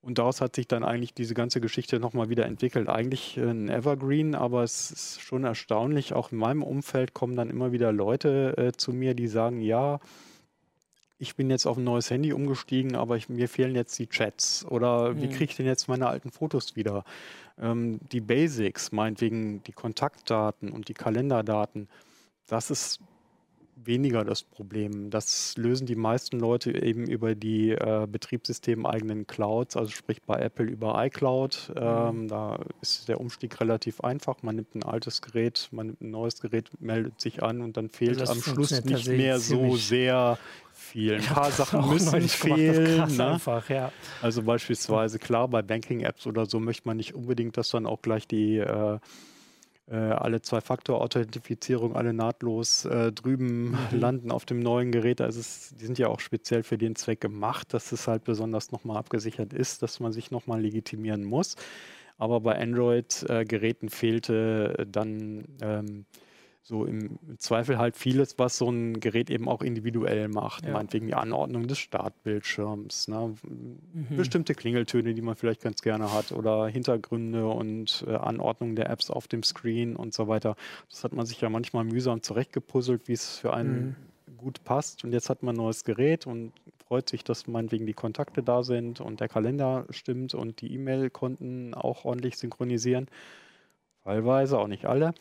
Und 0.04 0.18
daraus 0.18 0.42
hat 0.42 0.54
sich 0.54 0.68
dann 0.68 0.84
eigentlich 0.84 1.14
diese 1.14 1.32
ganze 1.32 1.62
Geschichte 1.62 1.98
nochmal 1.98 2.28
wieder 2.28 2.44
entwickelt. 2.44 2.90
Eigentlich 2.90 3.38
ein 3.38 3.70
Evergreen, 3.70 4.34
aber 4.34 4.62
es 4.62 4.90
ist 4.90 5.22
schon 5.22 5.44
erstaunlich. 5.44 6.12
Auch 6.12 6.30
in 6.30 6.36
meinem 6.36 6.62
Umfeld 6.62 7.14
kommen 7.14 7.36
dann 7.36 7.48
immer 7.48 7.72
wieder 7.72 7.90
Leute 7.90 8.54
äh, 8.58 8.72
zu 8.72 8.92
mir, 8.92 9.14
die 9.14 9.28
sagen, 9.28 9.62
ja, 9.62 10.00
ich 11.16 11.36
bin 11.36 11.48
jetzt 11.48 11.64
auf 11.64 11.78
ein 11.78 11.84
neues 11.84 12.10
Handy 12.10 12.34
umgestiegen, 12.34 12.96
aber 12.96 13.16
ich, 13.16 13.30
mir 13.30 13.48
fehlen 13.48 13.74
jetzt 13.74 13.98
die 13.98 14.06
Chats. 14.06 14.66
Oder 14.66 15.16
wie 15.16 15.26
mhm. 15.26 15.30
kriege 15.30 15.44
ich 15.44 15.56
denn 15.56 15.66
jetzt 15.66 15.88
meine 15.88 16.06
alten 16.06 16.30
Fotos 16.30 16.76
wieder? 16.76 17.04
Ähm, 17.58 17.98
die 18.12 18.20
Basics, 18.20 18.92
meinetwegen 18.92 19.62
die 19.62 19.72
Kontaktdaten 19.72 20.70
und 20.70 20.88
die 20.88 20.94
Kalenderdaten, 20.94 21.88
das 22.46 22.70
ist 22.70 23.00
weniger 23.76 24.24
das 24.24 24.42
Problem. 24.42 25.10
Das 25.10 25.56
lösen 25.56 25.87
die 25.87 25.96
meisten 25.96 26.38
Leute 26.38 26.70
eben 26.82 27.06
über 27.06 27.34
die 27.34 27.70
äh, 27.70 28.06
betriebssystemeigenen 28.10 29.26
Clouds, 29.26 29.76
also 29.76 29.90
sprich 29.90 30.22
bei 30.22 30.37
Apple 30.37 30.66
über 30.66 31.04
iCloud. 31.04 31.72
Mhm. 31.74 31.80
Ähm, 31.80 32.28
da 32.28 32.58
ist 32.80 33.08
der 33.08 33.20
Umstieg 33.20 33.60
relativ 33.60 34.00
einfach. 34.00 34.42
Man 34.42 34.56
nimmt 34.56 34.74
ein 34.74 34.82
altes 34.82 35.22
Gerät, 35.22 35.68
man 35.72 35.87
nimmt 35.87 36.00
ein 36.00 36.10
neues 36.10 36.40
Gerät, 36.40 36.70
meldet 36.80 37.20
sich 37.20 37.42
an 37.42 37.60
und 37.60 37.76
dann 37.76 37.90
fehlt 37.90 38.20
das 38.20 38.30
am 38.30 38.42
Schluss 38.42 38.84
nicht 38.84 39.08
mehr 39.08 39.38
so 39.38 39.76
sehr 39.76 40.38
viel. 40.72 41.14
Ein 41.14 41.22
paar 41.22 41.50
Sachen 41.50 41.88
müssen 41.88 42.20
fehlen. 42.22 43.16
Ne? 43.16 43.32
Einfach, 43.32 43.68
ja. 43.68 43.92
Also 44.22 44.42
beispielsweise, 44.42 45.18
klar, 45.18 45.48
bei 45.48 45.62
Banking-Apps 45.62 46.26
oder 46.26 46.46
so 46.46 46.60
möchte 46.60 46.87
man 46.87 46.96
nicht 46.96 47.14
unbedingt, 47.14 47.56
dass 47.56 47.70
dann 47.70 47.87
auch 47.87 48.02
gleich 48.02 48.26
die 48.26 48.58
äh, 48.58 48.98
äh, 49.90 49.96
alle 49.96 50.40
Zwei-Faktor-Authentifizierung 50.40 51.94
alle 51.94 52.14
nahtlos 52.14 52.84
äh, 52.86 53.12
drüben 53.12 53.72
mhm. 53.72 53.78
landen 53.92 54.30
auf 54.30 54.46
dem 54.46 54.60
neuen 54.60 54.92
Gerät. 54.92 55.20
Also 55.20 55.40
es, 55.40 55.74
die 55.78 55.84
sind 55.84 55.98
ja 55.98 56.08
auch 56.08 56.20
speziell 56.20 56.62
für 56.62 56.78
den 56.78 56.96
Zweck 56.96 57.20
gemacht, 57.20 57.74
dass 57.74 57.92
es 57.92 58.08
halt 58.08 58.24
besonders 58.24 58.72
nochmal 58.72 58.96
abgesichert 58.96 59.52
ist, 59.52 59.82
dass 59.82 60.00
man 60.00 60.12
sich 60.12 60.30
nochmal 60.30 60.60
legitimieren 60.60 61.24
muss. 61.24 61.56
Aber 62.16 62.40
bei 62.40 62.58
Android-Geräten 62.58 63.88
äh, 63.88 63.90
fehlte 63.90 64.86
dann 64.90 65.44
ähm, 65.60 66.06
so 66.66 66.87
im 66.87 67.18
Zweifel 67.37 67.77
halt 67.77 67.94
vieles, 67.94 68.38
was 68.38 68.57
so 68.57 68.70
ein 68.70 68.98
Gerät 68.98 69.29
eben 69.29 69.48
auch 69.48 69.61
individuell 69.61 70.29
macht. 70.29 70.64
Ja. 70.64 70.72
Meinetwegen 70.72 71.07
die 71.07 71.14
Anordnung 71.14 71.66
des 71.66 71.79
Startbildschirms, 71.79 73.09
ne? 73.09 73.35
mhm. 73.42 74.16
bestimmte 74.16 74.55
Klingeltöne, 74.55 75.12
die 75.12 75.20
man 75.20 75.37
vielleicht 75.37 75.61
ganz 75.61 75.83
gerne 75.83 76.11
hat 76.14 76.33
oder 76.33 76.66
Hintergründe 76.66 77.46
und 77.46 78.07
äh, 78.09 78.14
Anordnung 78.14 78.77
der 78.77 78.88
Apps 78.88 79.11
auf 79.11 79.29
dem 79.29 79.42
Screen 79.42 79.94
und 79.94 80.14
so 80.14 80.27
weiter. 80.27 80.57
Das 80.88 81.05
hat 81.05 81.12
man 81.12 81.27
sich 81.27 81.38
ja 81.42 81.50
manchmal 81.50 81.85
mühsam 81.85 82.22
zurechtgepuzzelt, 82.22 83.09
wie 83.09 83.12
es 83.12 83.38
für 83.38 83.53
einen 83.53 83.96
mhm. 84.27 84.37
gut 84.38 84.64
passt. 84.64 85.05
Und 85.05 85.12
jetzt 85.12 85.29
hat 85.29 85.42
man 85.42 85.55
ein 85.55 85.59
neues 85.59 85.85
Gerät 85.85 86.27
und 86.27 86.55
freut 86.88 87.11
sich, 87.11 87.24
dass 87.24 87.46
meinetwegen 87.46 87.85
die 87.85 87.92
Kontakte 87.92 88.42
da 88.42 88.62
sind 88.62 89.03
und 89.03 89.20
der 89.20 89.29
Kalender 89.29 89.85
stimmt 89.90 90.33
und 90.33 90.62
die 90.62 90.72
E-Mail-Konten 90.72 91.74
auch 91.74 92.07
ordentlich 92.07 92.38
synchronisieren. 92.38 93.09
Teilweise, 94.03 94.59
auch 94.59 94.68
nicht 94.68 94.87
alle. 94.87 95.12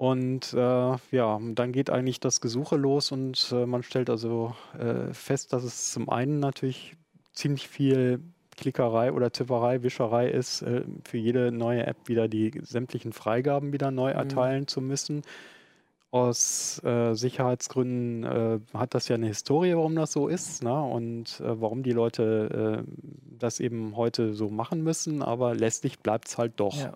Und 0.00 0.54
äh, 0.54 0.96
ja, 1.10 1.38
dann 1.42 1.72
geht 1.72 1.90
eigentlich 1.90 2.20
das 2.20 2.40
Gesuche 2.40 2.76
los 2.76 3.12
und 3.12 3.52
äh, 3.52 3.66
man 3.66 3.82
stellt 3.82 4.08
also 4.08 4.54
äh, 4.78 5.12
fest, 5.12 5.52
dass 5.52 5.62
es 5.62 5.92
zum 5.92 6.08
einen 6.08 6.40
natürlich 6.40 6.96
ziemlich 7.34 7.68
viel 7.68 8.22
Klickerei 8.56 9.12
oder 9.12 9.30
Tipperei, 9.30 9.82
Wischerei 9.82 10.30
ist, 10.30 10.62
äh, 10.62 10.84
für 11.04 11.18
jede 11.18 11.52
neue 11.52 11.86
App 11.86 12.08
wieder 12.08 12.28
die 12.28 12.50
sämtlichen 12.62 13.12
Freigaben 13.12 13.74
wieder 13.74 13.90
neu 13.90 14.12
mhm. 14.12 14.18
erteilen 14.20 14.60
mhm. 14.62 14.68
zu 14.68 14.80
müssen. 14.80 15.20
Aus 16.10 16.82
äh, 16.82 17.12
Sicherheitsgründen 17.12 18.24
äh, 18.24 18.60
hat 18.72 18.94
das 18.94 19.06
ja 19.08 19.16
eine 19.16 19.26
Historie, 19.26 19.76
warum 19.76 19.96
das 19.96 20.12
so 20.12 20.28
ist 20.28 20.62
ne? 20.62 20.82
und 20.82 21.42
warum 21.44 21.82
die 21.82 21.92
Leute 21.92 22.86
das 23.38 23.60
eben 23.60 23.94
heute 23.96 24.32
so 24.32 24.48
machen 24.48 24.82
müssen, 24.82 25.20
aber 25.20 25.54
letztlich 25.54 25.98
bleibt 25.98 26.28
es 26.28 26.38
halt 26.38 26.54
doch. 26.56 26.80
Ja. 26.80 26.94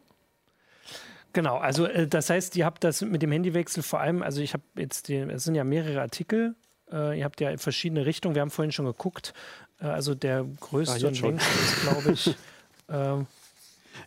Genau, 1.35 1.59
also 1.59 1.85
äh, 1.87 2.07
das 2.07 2.31
heißt, 2.31 2.57
ihr 2.57 2.65
habt 2.65 2.83
das 2.85 3.03
mit 3.03 3.21
dem 3.21 3.31
Handywechsel 3.33 3.83
vor 3.83 4.01
allem, 4.01 4.23
also 4.23 4.41
ich 4.41 4.55
habe 4.55 4.63
jetzt, 4.79 5.09
die, 5.09 5.17
es 5.17 5.45
sind 5.45 5.57
ja 5.57 5.65
mehrere 5.65 6.01
Artikel, 6.01 6.55
äh, 6.91 7.19
ihr 7.19 7.25
habt 7.25 7.41
ja 7.41 7.51
in 7.51 7.59
verschiedene 7.59 8.07
Richtungen, 8.07 8.35
wir 8.35 8.43
haben 8.43 8.51
vorhin 8.51 8.73
schon 8.73 8.87
geguckt, 8.87 9.35
äh, 9.81 9.87
also 9.87 10.15
der 10.15 10.47
größte 10.61 11.07
und 11.07 11.21
längste 11.21 11.59
ist, 11.61 11.83
glaube 11.83 12.13
ich, 12.13 12.37
ähm, 12.89 13.27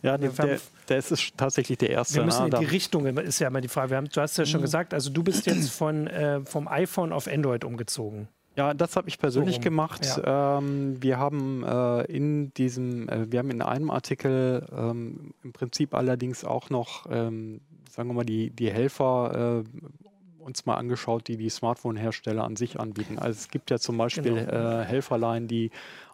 ja, 0.02 0.18
der, 0.18 0.30
der, 0.30 0.60
der, 0.88 0.98
ist 0.98 1.36
tatsächlich 1.36 1.78
der 1.78 1.90
erste. 1.90 2.16
Wir 2.16 2.24
müssen 2.24 2.46
in 2.46 2.60
die 2.60 2.66
Richtung, 2.66 3.06
ist 3.18 3.38
ja 3.38 3.48
immer 3.48 3.62
die 3.62 3.68
Frage. 3.68 3.96
Haben, 3.96 4.08
du 4.08 4.20
hast 4.20 4.36
ja 4.36 4.44
schon 4.44 4.60
mhm. 4.60 4.64
gesagt, 4.64 4.92
also 4.92 5.10
du 5.10 5.22
bist 5.22 5.46
jetzt 5.46 5.70
von, 5.72 6.06
äh, 6.06 6.40
vom 6.44 6.68
iPhone 6.68 7.12
auf 7.12 7.26
Android 7.26 7.64
umgezogen. 7.64 8.28
Ja, 8.58 8.74
das 8.74 8.96
habe 8.96 9.08
ich 9.08 9.20
persönlich 9.20 9.56
so 9.56 9.60
gemacht. 9.60 10.04
Ja. 10.04 10.58
Ähm, 10.58 11.00
wir 11.00 11.16
haben 11.18 11.62
äh, 11.62 12.02
in 12.06 12.52
diesem, 12.54 13.08
äh, 13.08 13.30
wir 13.30 13.38
haben 13.38 13.52
in 13.52 13.62
einem 13.62 13.88
Artikel 13.88 14.66
ähm, 14.76 15.32
im 15.44 15.52
Prinzip 15.52 15.94
allerdings 15.94 16.44
auch 16.44 16.68
noch, 16.68 17.06
ähm, 17.08 17.60
sagen 17.88 18.08
wir 18.08 18.14
mal, 18.14 18.24
die, 18.24 18.50
die 18.50 18.68
Helfer 18.68 19.62
äh, 19.64 20.42
uns 20.42 20.66
mal 20.66 20.74
angeschaut, 20.74 21.28
die 21.28 21.36
die 21.36 21.50
Smartphone-Hersteller 21.50 22.42
an 22.42 22.56
sich 22.56 22.80
anbieten. 22.80 23.16
Also 23.20 23.38
es 23.38 23.48
gibt 23.48 23.70
ja 23.70 23.78
zum 23.78 23.96
Beispiel 23.96 24.34
genau. 24.34 24.80
Äh, 24.80 24.84
Helferlein, 24.84 25.46
die 25.46 25.70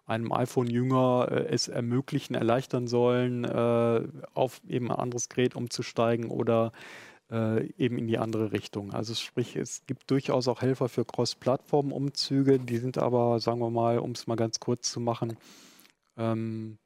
einem 0.07 0.30
iPhone-Jünger 0.30 1.28
äh, 1.30 1.46
es 1.46 1.68
ermöglichen, 1.68 2.35
erleichtern 2.35 2.88
sollen, 2.88 3.44
äh, 3.44 4.02
auf 4.35 4.61
eben 4.68 4.90
ein 4.90 4.98
anderes 4.98 5.30
Gerät 5.30 5.57
umzusteigen 5.57 6.28
oder 6.28 6.72
äh, 7.35 7.66
eben 7.77 7.99
in 7.99 8.07
die 8.07 8.18
andere 8.18 8.53
Richtung. 8.53 8.92
Also 8.92 9.12
sprich, 9.14 9.57
es 9.57 9.85
gibt 9.87 10.09
durchaus 10.11 10.47
auch 10.47 10.62
Helfer 10.62 10.88
für 10.88 11.05
Cross-Plattform-Umzüge, 11.05 12.61
die 12.61 12.79
sind 12.79 12.97
aber, 12.97 13.40
sagen 13.40 13.59
wir 13.59 13.70
mal, 13.70 13.99
um 13.99 14.12
es 14.12 14.29
mal 14.29 14.37
ganz 14.37 14.61
kurz 14.61 14.92
zu 14.92 15.01
machen, 15.01 15.37
ähm, 16.16 16.79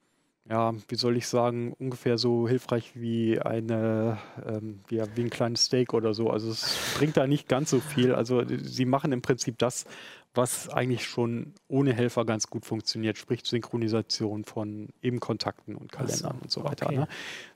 ja, 0.50 0.72
wie 0.88 0.94
soll 0.94 1.18
ich 1.18 1.26
sagen, 1.26 1.74
ungefähr 1.78 2.16
so 2.16 2.48
hilfreich 2.48 2.92
wie 2.94 3.38
eine, 3.38 4.16
ähm, 4.46 4.80
ja, 4.88 5.04
wie 5.14 5.20
ein 5.20 5.28
kleines 5.28 5.66
Steak 5.66 5.92
oder 5.92 6.14
so. 6.14 6.30
Also 6.30 6.50
es 6.50 6.94
bringt 6.96 7.18
da 7.18 7.26
nicht 7.26 7.48
ganz 7.48 7.68
so 7.68 7.80
viel. 7.80 8.14
Also 8.14 8.42
sie 8.46 8.86
machen 8.86 9.12
im 9.12 9.20
Prinzip 9.20 9.58
das, 9.58 9.84
was 10.38 10.68
eigentlich 10.70 11.04
schon 11.04 11.52
ohne 11.66 11.92
Helfer 11.92 12.24
ganz 12.24 12.46
gut 12.46 12.64
funktioniert, 12.64 13.18
sprich 13.18 13.40
Synchronisation 13.44 14.44
von 14.44 14.88
eben 15.02 15.20
Kontakten 15.20 15.74
und 15.74 15.92
Kalendern 15.92 16.36
so, 16.38 16.42
und 16.42 16.50
so 16.50 16.64
weiter. 16.64 16.86
Okay. 16.86 16.96
Ne? 16.96 17.08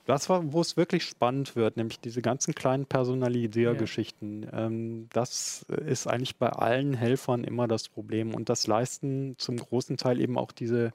Das 0.05 0.29
war, 0.29 0.53
wo 0.53 0.61
es 0.61 0.77
wirklich 0.77 1.05
spannend 1.05 1.55
wird, 1.55 1.77
nämlich 1.77 2.01
diese 2.01 2.21
ganzen 2.21 2.55
kleinen 2.55 2.85
Personalisiergeschichten. 2.85 4.43
Ja. 4.43 4.67
Ähm, 4.67 5.09
das 5.13 5.65
ist 5.87 6.09
eigentlich 6.09 6.37
bei 6.37 6.51
allen 6.51 6.93
Helfern 6.95 7.45
immer 7.45 7.69
das 7.69 7.89
Problem 7.89 8.35
und 8.35 8.49
das 8.49 8.67
leisten 8.67 9.37
zum 9.39 9.57
großen 9.57 9.97
Teil 9.97 10.21
eben 10.21 10.37
auch 10.37 10.51
diese 10.51 10.93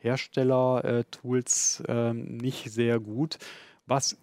Hersteller-Tools 0.00 1.82
äh, 1.88 2.12
nicht 2.12 2.70
sehr 2.70 3.00
gut. 3.00 3.38
Was 3.86 4.18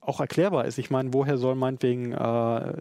auch 0.00 0.20
erklärbar 0.20 0.64
ist. 0.64 0.78
Ich 0.78 0.90
meine, 0.90 1.12
woher 1.12 1.36
soll 1.36 1.54
meinetwegen 1.54 2.12
äh, 2.12 2.72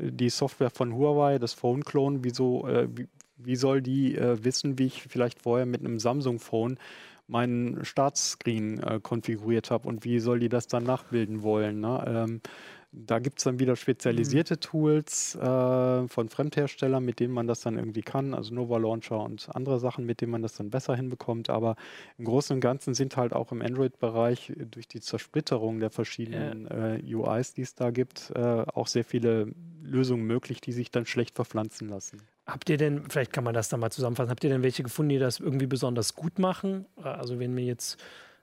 die 0.00 0.30
Software 0.30 0.70
von 0.70 0.94
Huawei, 0.94 1.38
das 1.38 1.52
Phone 1.52 1.84
Clone, 1.84 2.20
wieso, 2.22 2.66
äh, 2.66 2.88
wie, 3.44 3.56
soll 3.56 3.82
die 3.82 4.16
äh, 4.16 4.42
wissen, 4.44 4.78
wie 4.78 4.86
ich 4.86 5.02
vielleicht 5.02 5.42
vorher 5.42 5.66
mit 5.66 5.80
einem 5.80 5.98
Samsung 5.98 6.38
Phone 6.38 6.78
meinen 7.26 7.84
Startscreen 7.84 8.80
äh, 8.80 9.00
konfiguriert 9.00 9.70
habe 9.70 9.88
und 9.88 10.04
wie 10.04 10.18
soll 10.18 10.40
die 10.40 10.48
das 10.48 10.66
dann 10.66 10.82
nachbilden 10.82 11.42
wollen? 11.42 11.80
Ne? 11.80 12.04
Ähm, 12.06 12.40
da 12.92 13.20
gibt 13.20 13.38
es 13.38 13.44
dann 13.44 13.60
wieder 13.60 13.76
spezialisierte 13.76 14.54
mhm. 14.54 14.60
Tools 14.60 15.36
äh, 15.36 16.08
von 16.08 16.28
Fremdherstellern, 16.28 17.04
mit 17.04 17.20
denen 17.20 17.32
man 17.32 17.46
das 17.46 17.60
dann 17.60 17.76
irgendwie 17.76 18.00
kann, 18.00 18.34
also 18.34 18.52
Nova 18.52 18.78
Launcher 18.78 19.20
und 19.20 19.48
andere 19.54 19.78
Sachen, 19.78 20.06
mit 20.06 20.20
denen 20.20 20.32
man 20.32 20.42
das 20.42 20.54
dann 20.54 20.70
besser 20.70 20.96
hinbekommt. 20.96 21.50
Aber 21.50 21.76
im 22.18 22.24
Großen 22.24 22.54
und 22.54 22.60
Ganzen 22.60 22.94
sind 22.94 23.16
halt 23.16 23.32
auch 23.32 23.52
im 23.52 23.62
Android-Bereich 23.62 24.52
durch 24.56 24.88
die 24.88 25.00
Zersplitterung 25.00 25.78
der 25.78 25.90
verschiedenen 25.90 26.66
ja. 26.68 26.94
äh, 26.96 27.14
UIs, 27.14 27.54
die 27.54 27.62
es 27.62 27.76
da 27.76 27.90
gibt, 27.90 28.32
äh, 28.34 28.40
auch 28.40 28.88
sehr 28.88 29.04
viele 29.04 29.52
Lösungen 29.82 30.24
möglich, 30.26 30.60
die 30.60 30.72
sich 30.72 30.90
dann 30.90 31.06
schlecht 31.06 31.36
verpflanzen 31.36 31.88
lassen. 31.88 32.20
Habt 32.50 32.68
ihr 32.68 32.76
denn, 32.76 33.08
vielleicht 33.08 33.32
kann 33.32 33.44
man 33.44 33.54
das 33.54 33.68
da 33.68 33.76
mal 33.76 33.90
zusammenfassen, 33.90 34.30
habt 34.30 34.44
ihr 34.44 34.50
denn 34.50 34.62
welche 34.62 34.82
gefunden, 34.82 35.10
die 35.10 35.18
das 35.18 35.40
irgendwie 35.40 35.66
besonders 35.66 36.14
gut 36.14 36.38
machen? 36.38 36.86
Also 37.02 37.38
wenn 37.38 37.54
mir 37.54 37.64
jetzt 37.64 37.98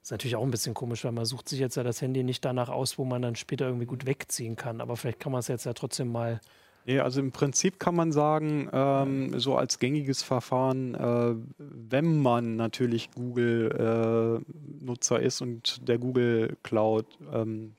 ist 0.07 0.11
natürlich 0.11 0.37
auch 0.37 0.43
ein 0.43 0.51
bisschen 0.51 0.73
komisch, 0.73 1.03
weil 1.03 1.11
man 1.11 1.25
sucht 1.25 1.49
sich 1.49 1.59
jetzt 1.59 1.75
ja 1.75 1.83
das 1.83 2.01
Handy 2.01 2.23
nicht 2.23 2.45
danach 2.45 2.69
aus, 2.69 2.97
wo 2.97 3.03
man 3.03 3.21
dann 3.21 3.35
später 3.35 3.65
irgendwie 3.65 3.85
gut 3.85 4.05
wegziehen 4.05 4.55
kann. 4.55 4.79
Aber 4.79 4.95
vielleicht 4.95 5.19
kann 5.19 5.33
man 5.33 5.39
es 5.39 5.49
jetzt 5.49 5.65
ja 5.65 5.73
trotzdem 5.73 6.09
mal. 6.09 6.39
Nee, 6.85 7.01
also 7.01 7.19
im 7.19 7.33
Prinzip 7.33 7.77
kann 7.77 7.93
man 7.93 8.13
sagen, 8.13 8.69
ähm, 8.71 9.37
so 9.37 9.57
als 9.57 9.79
gängiges 9.79 10.23
Verfahren, 10.23 10.95
äh, 10.95 11.35
wenn 11.57 12.21
man 12.21 12.55
natürlich 12.55 13.11
Google-Nutzer 13.11 15.19
äh, 15.19 15.25
ist 15.25 15.41
und 15.41 15.85
der 15.89 15.97
Google 15.97 16.55
Cloud 16.63 17.05
ähm, 17.33 17.73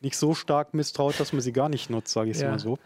nicht 0.00 0.16
so 0.16 0.34
stark 0.34 0.72
misstraut, 0.72 1.20
dass 1.20 1.34
man 1.34 1.42
sie 1.42 1.52
gar 1.52 1.68
nicht 1.68 1.90
nutzt, 1.90 2.14
sage 2.14 2.30
ich 2.30 2.36
es 2.36 2.42
ja. 2.42 2.52
mal 2.52 2.58
so. 2.58 2.78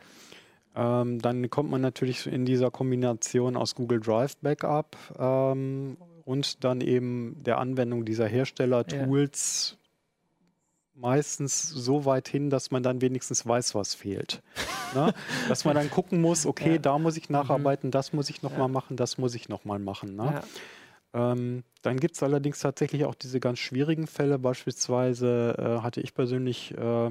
Ähm, 0.76 1.20
dann 1.20 1.48
kommt 1.50 1.70
man 1.70 1.80
natürlich 1.80 2.26
in 2.26 2.44
dieser 2.44 2.70
Kombination 2.70 3.56
aus 3.56 3.74
Google 3.74 4.00
Drive 4.00 4.36
Backup 4.38 4.96
ähm, 5.18 5.96
und 6.24 6.64
dann 6.64 6.80
eben 6.80 7.42
der 7.44 7.58
Anwendung 7.58 8.04
dieser 8.04 8.26
Hersteller-Tools 8.26 9.76
ja. 9.76 11.00
meistens 11.00 11.68
so 11.68 12.04
weit 12.06 12.28
hin, 12.28 12.50
dass 12.50 12.72
man 12.72 12.82
dann 12.82 13.00
wenigstens 13.00 13.46
weiß, 13.46 13.76
was 13.76 13.94
fehlt. 13.94 14.42
ne? 14.94 15.14
Dass 15.48 15.64
man 15.64 15.74
dann 15.76 15.90
gucken 15.90 16.20
muss, 16.20 16.46
okay, 16.46 16.72
ja. 16.72 16.78
da 16.78 16.98
muss 16.98 17.16
ich 17.16 17.28
nacharbeiten, 17.30 17.88
mhm. 17.88 17.92
das 17.92 18.12
muss 18.12 18.30
ich 18.30 18.42
nochmal 18.42 18.68
ja. 18.68 18.68
machen, 18.68 18.96
das 18.96 19.18
muss 19.18 19.34
ich 19.34 19.48
nochmal 19.48 19.78
machen. 19.78 20.16
Ne? 20.16 20.42
Ähm, 21.12 21.62
dann 21.82 22.00
gibt 22.00 22.16
es 22.16 22.22
allerdings 22.24 22.58
tatsächlich 22.58 23.04
auch 23.04 23.14
diese 23.14 23.38
ganz 23.38 23.60
schwierigen 23.60 24.08
Fälle. 24.08 24.38
Beispielsweise 24.38 25.54
äh, 25.56 25.82
hatte 25.82 26.00
ich 26.00 26.14
persönlich 26.14 26.72
äh, 26.76 27.10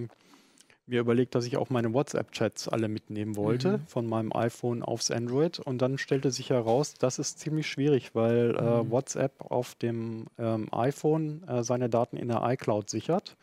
mir 0.85 0.99
überlegt, 0.99 1.35
dass 1.35 1.45
ich 1.45 1.57
auch 1.57 1.69
meine 1.69 1.93
WhatsApp-Chats 1.93 2.67
alle 2.67 2.87
mitnehmen 2.87 3.35
wollte, 3.35 3.77
mhm. 3.77 3.87
von 3.87 4.07
meinem 4.07 4.33
iPhone 4.33 4.83
aufs 4.83 5.11
Android. 5.11 5.59
Und 5.59 5.81
dann 5.81 5.97
stellte 5.97 6.31
sich 6.31 6.49
heraus, 6.49 6.95
das 6.95 7.19
ist 7.19 7.39
ziemlich 7.39 7.67
schwierig, 7.67 8.13
weil 8.13 8.55
äh, 8.55 8.83
mhm. 8.83 8.91
WhatsApp 8.91 9.33
auf 9.39 9.75
dem 9.75 10.25
ähm, 10.37 10.67
iPhone 10.71 11.47
äh, 11.47 11.63
seine 11.63 11.89
Daten 11.89 12.17
in 12.17 12.27
der 12.27 12.41
iCloud 12.43 12.89
sichert. 12.89 13.37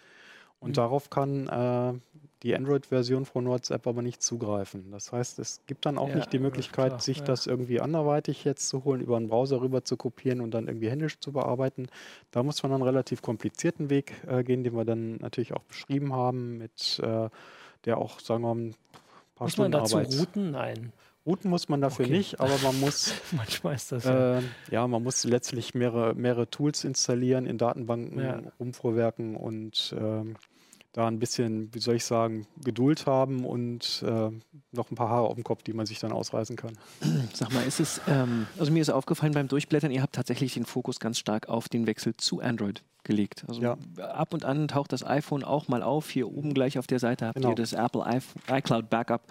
Und 0.59 0.70
mhm. 0.70 0.74
darauf 0.74 1.09
kann 1.09 1.48
äh, 1.48 1.94
die 2.42 2.55
Android-Version 2.57 3.26
von 3.26 3.46
WhatsApp 3.46 3.87
aber 3.87 4.03
nicht 4.03 4.22
zugreifen. 4.22 4.90
Das 4.90 5.12
heißt, 5.12 5.38
es 5.38 5.61
gibt 5.66 5.85
dann 5.85 5.98
auch 5.98 6.09
ja, 6.09 6.16
nicht 6.16 6.33
die 6.33 6.38
Möglichkeit, 6.38 6.88
klar, 6.88 7.00
sich 7.00 7.18
ja. 7.18 7.24
das 7.24 7.46
irgendwie 7.46 7.81
anderweitig 7.81 8.44
jetzt 8.44 8.68
zu 8.68 8.85
holen, 8.85 9.00
über 9.00 9.16
einen 9.16 9.29
Browser 9.29 9.61
rüber 9.61 9.85
zu 9.85 9.96
kopieren 9.96 10.40
und 10.40 10.53
dann 10.53 10.66
irgendwie 10.66 10.88
händisch 10.88 11.18
zu 11.20 11.33
bearbeiten. 11.33 11.88
Da 12.31 12.42
muss 12.42 12.62
man 12.62 12.72
einen 12.72 12.83
relativ 12.83 13.20
komplizierten 13.20 13.90
Weg 13.90 14.14
äh, 14.26 14.42
gehen, 14.42 14.64
den 14.64 14.74
wir 14.74 14.85
dann 14.85 15.16
natürlich 15.16 15.53
auch 15.53 15.62
beschrieben 15.64 16.14
haben, 16.14 16.59
mit 16.59 17.00
äh, 17.03 17.29
der 17.85 17.98
auch, 17.98 18.20
sagen 18.20 18.42
wir 18.42 18.55
mal, 18.55 18.61
ein 18.61 18.74
paar 19.35 19.46
muss 19.46 19.53
Stunden 19.53 19.72
man 19.72 19.81
dazu 19.83 19.98
Arbeit. 19.98 20.18
routen? 20.18 20.50
Nein. 20.50 20.92
Routen 21.26 21.50
muss 21.50 21.68
man 21.68 21.83
dafür 21.83 22.07
okay. 22.07 22.16
nicht, 22.16 22.40
aber 22.40 22.57
man 22.62 22.81
muss 22.81 23.12
manchmal 23.33 23.74
ist 23.74 23.92
das 23.92 24.05
ja. 24.05 24.38
Äh, 24.38 24.42
ja, 24.70 24.87
man 24.87 25.03
muss 25.03 25.24
letztlich 25.24 25.74
mehrere, 25.74 26.14
mehrere 26.14 26.48
Tools 26.48 26.85
installieren, 26.85 27.44
in 27.44 27.59
Datenbanken 27.59 28.18
ja. 28.18 28.40
rumvorwerken 28.59 29.37
und 29.37 29.94
ähm, 29.98 30.37
da 30.92 31.07
ein 31.07 31.18
bisschen, 31.18 31.72
wie 31.74 31.79
soll 31.79 31.96
ich 31.96 32.05
sagen, 32.05 32.46
Geduld 32.64 33.07
haben 33.07 33.44
und 33.44 34.05
äh, 34.07 34.31
noch 34.72 34.90
ein 34.90 34.96
paar 34.96 35.09
Haare 35.09 35.29
auf 35.29 35.35
dem 35.35 35.44
Kopf, 35.44 35.62
die 35.62 35.72
man 35.72 35.87
sich 35.87 36.00
dann 36.00 36.12
ausreißen 36.12 36.57
kann. 36.57 36.72
Sag 37.33 37.53
mal, 37.53 37.62
ist 37.62 37.81
es, 37.81 38.00
ähm, 38.09 38.46
also 38.59 38.72
mir 38.72 38.83
ist 38.83 38.90
aufgefallen 38.90 39.33
beim 39.33 39.48
Durchblättern, 39.48 39.92
ihr 39.92 40.03
habt 40.03 40.14
tatsächlich 40.14 40.55
den 40.55 40.64
Fokus 40.66 40.98
ganz 40.98 41.18
stark 41.18 41.48
auf 41.48 41.68
den 41.68 41.87
Wechsel 41.87 42.16
zu 42.16 42.40
Android 42.40 42.83
gelegt. 43.04 43.44
Also 43.48 43.60
ja. 43.60 43.76
ab 43.98 44.34
und 44.34 44.44
an 44.44 44.68
taucht 44.68 44.92
das 44.92 45.04
iPhone 45.04 45.44
auch 45.44 45.68
mal 45.68 45.82
auf. 45.82 46.10
Hier 46.10 46.28
oben 46.28 46.54
gleich 46.54 46.78
auf 46.78 46.86
der 46.86 46.98
Seite 46.98 47.26
habt 47.26 47.36
genau. 47.36 47.50
ihr 47.50 47.54
das 47.54 47.72
Apple 47.72 48.04
iCloud 48.48 48.90
Backup 48.90 49.22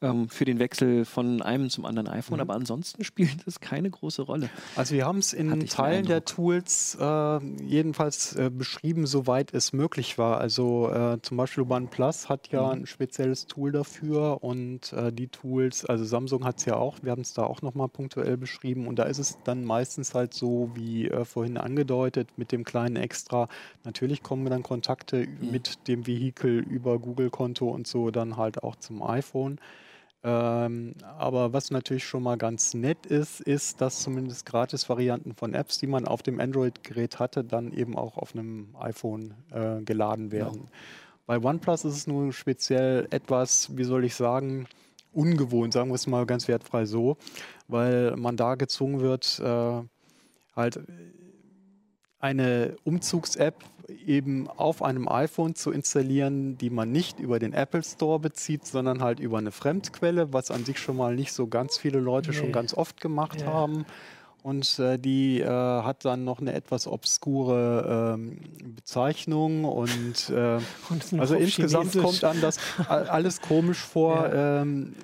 ähm, 0.00 0.28
für 0.28 0.44
den 0.44 0.58
Wechsel 0.58 1.04
von 1.04 1.42
einem 1.42 1.70
zum 1.70 1.84
anderen 1.84 2.08
iPhone. 2.08 2.36
Mhm. 2.36 2.42
Aber 2.42 2.54
ansonsten 2.54 3.04
spielt 3.04 3.46
das 3.46 3.60
keine 3.60 3.90
große 3.90 4.22
Rolle. 4.22 4.50
Also 4.76 4.94
wir 4.94 5.06
haben 5.06 5.18
es 5.18 5.32
in 5.32 5.66
Teilen 5.66 6.06
der 6.06 6.24
Tools 6.24 6.96
äh, 7.00 7.38
jedenfalls 7.64 8.36
äh, 8.36 8.50
beschrieben, 8.50 9.06
soweit 9.06 9.52
es 9.54 9.72
möglich 9.72 10.18
war. 10.18 10.38
Also 10.38 10.90
äh, 10.90 11.20
zum 11.22 11.36
Beispiel 11.36 11.64
OnePlus 11.68 12.28
hat 12.28 12.48
ja 12.48 12.62
mhm. 12.62 12.82
ein 12.82 12.86
spezielles 12.86 13.46
Tool 13.46 13.72
dafür 13.72 14.42
und 14.42 14.92
äh, 14.92 15.12
die 15.12 15.28
Tools, 15.28 15.84
also 15.84 16.04
Samsung 16.04 16.44
hat 16.44 16.58
es 16.58 16.64
ja 16.64 16.76
auch, 16.76 16.98
wir 17.02 17.10
haben 17.10 17.22
es 17.22 17.34
da 17.34 17.44
auch 17.44 17.62
nochmal 17.62 17.88
punktuell 17.88 18.36
beschrieben 18.36 18.86
und 18.86 18.98
da 18.98 19.04
ist 19.04 19.18
es 19.18 19.38
dann 19.44 19.64
meistens 19.64 20.14
halt 20.14 20.34
so, 20.34 20.70
wie 20.74 21.08
äh, 21.08 21.24
vorhin 21.24 21.56
angedeutet, 21.56 22.30
mit 22.36 22.52
dem 22.52 22.64
kleinen 22.64 22.96
Extra 22.96 23.17
extra. 23.18 23.48
Natürlich 23.84 24.22
kommen 24.22 24.46
dann 24.46 24.62
Kontakte 24.62 25.26
mhm. 25.26 25.50
mit 25.50 25.88
dem 25.88 26.06
Vehikel 26.06 26.60
über 26.60 26.98
Google-Konto 26.98 27.68
und 27.68 27.86
so 27.86 28.10
dann 28.10 28.36
halt 28.36 28.62
auch 28.62 28.76
zum 28.76 29.02
iPhone. 29.02 29.58
Ähm, 30.24 30.94
aber 31.18 31.52
was 31.52 31.70
natürlich 31.70 32.04
schon 32.04 32.22
mal 32.22 32.36
ganz 32.36 32.74
nett 32.74 33.06
ist, 33.06 33.40
ist, 33.40 33.80
dass 33.80 34.02
zumindest 34.02 34.46
Gratis-Varianten 34.46 35.34
von 35.34 35.54
Apps, 35.54 35.78
die 35.78 35.86
man 35.86 36.06
auf 36.06 36.22
dem 36.22 36.40
Android-Gerät 36.40 37.18
hatte, 37.18 37.44
dann 37.44 37.72
eben 37.72 37.96
auch 37.96 38.16
auf 38.16 38.34
einem 38.34 38.74
iPhone 38.80 39.34
äh, 39.52 39.80
geladen 39.82 40.32
werden. 40.32 40.62
Ja. 40.64 40.70
Bei 41.26 41.38
OnePlus 41.38 41.84
ist 41.84 41.94
es 41.94 42.06
nun 42.06 42.32
speziell 42.32 43.06
etwas, 43.10 43.76
wie 43.76 43.84
soll 43.84 44.04
ich 44.04 44.14
sagen, 44.14 44.66
ungewohnt, 45.12 45.72
sagen 45.72 45.90
wir 45.90 45.94
es 45.94 46.06
mal 46.06 46.26
ganz 46.26 46.48
wertfrei 46.48 46.84
so, 46.84 47.16
weil 47.68 48.16
man 48.16 48.36
da 48.36 48.54
gezwungen 48.54 49.00
wird, 49.00 49.38
äh, 49.40 49.82
halt 50.56 50.80
eine 52.20 52.76
Umzugs-App 52.84 53.64
eben 54.06 54.48
auf 54.48 54.82
einem 54.82 55.08
iPhone 55.08 55.54
zu 55.54 55.70
installieren, 55.70 56.58
die 56.58 56.70
man 56.70 56.92
nicht 56.92 57.20
über 57.20 57.38
den 57.38 57.52
Apple 57.52 57.82
Store 57.82 58.18
bezieht, 58.18 58.66
sondern 58.66 59.02
halt 59.02 59.18
über 59.18 59.38
eine 59.38 59.50
Fremdquelle, 59.50 60.32
was 60.32 60.50
an 60.50 60.64
sich 60.64 60.78
schon 60.78 60.96
mal 60.96 61.14
nicht 61.14 61.32
so 61.32 61.46
ganz 61.46 61.78
viele 61.78 61.98
Leute 61.98 62.30
nee. 62.30 62.36
schon 62.36 62.52
ganz 62.52 62.74
oft 62.74 63.00
gemacht 63.00 63.40
ja. 63.40 63.46
haben. 63.46 63.86
Und 64.42 64.78
äh, 64.78 64.98
die 64.98 65.40
äh, 65.40 65.46
hat 65.46 66.04
dann 66.04 66.24
noch 66.24 66.40
eine 66.40 66.52
etwas 66.52 66.86
obskure 66.86 68.14
ähm, 68.14 68.38
Bezeichnung 68.76 69.64
und, 69.64 70.30
äh, 70.30 70.58
und 70.90 71.20
also 71.20 71.34
insgesamt 71.34 71.98
kommt 71.98 72.22
dann 72.22 72.40
das 72.40 72.58
alles 72.88 73.40
komisch 73.40 73.78
vor. 73.78 74.28
Ja. 74.38 74.62
Ähm, 74.62 74.94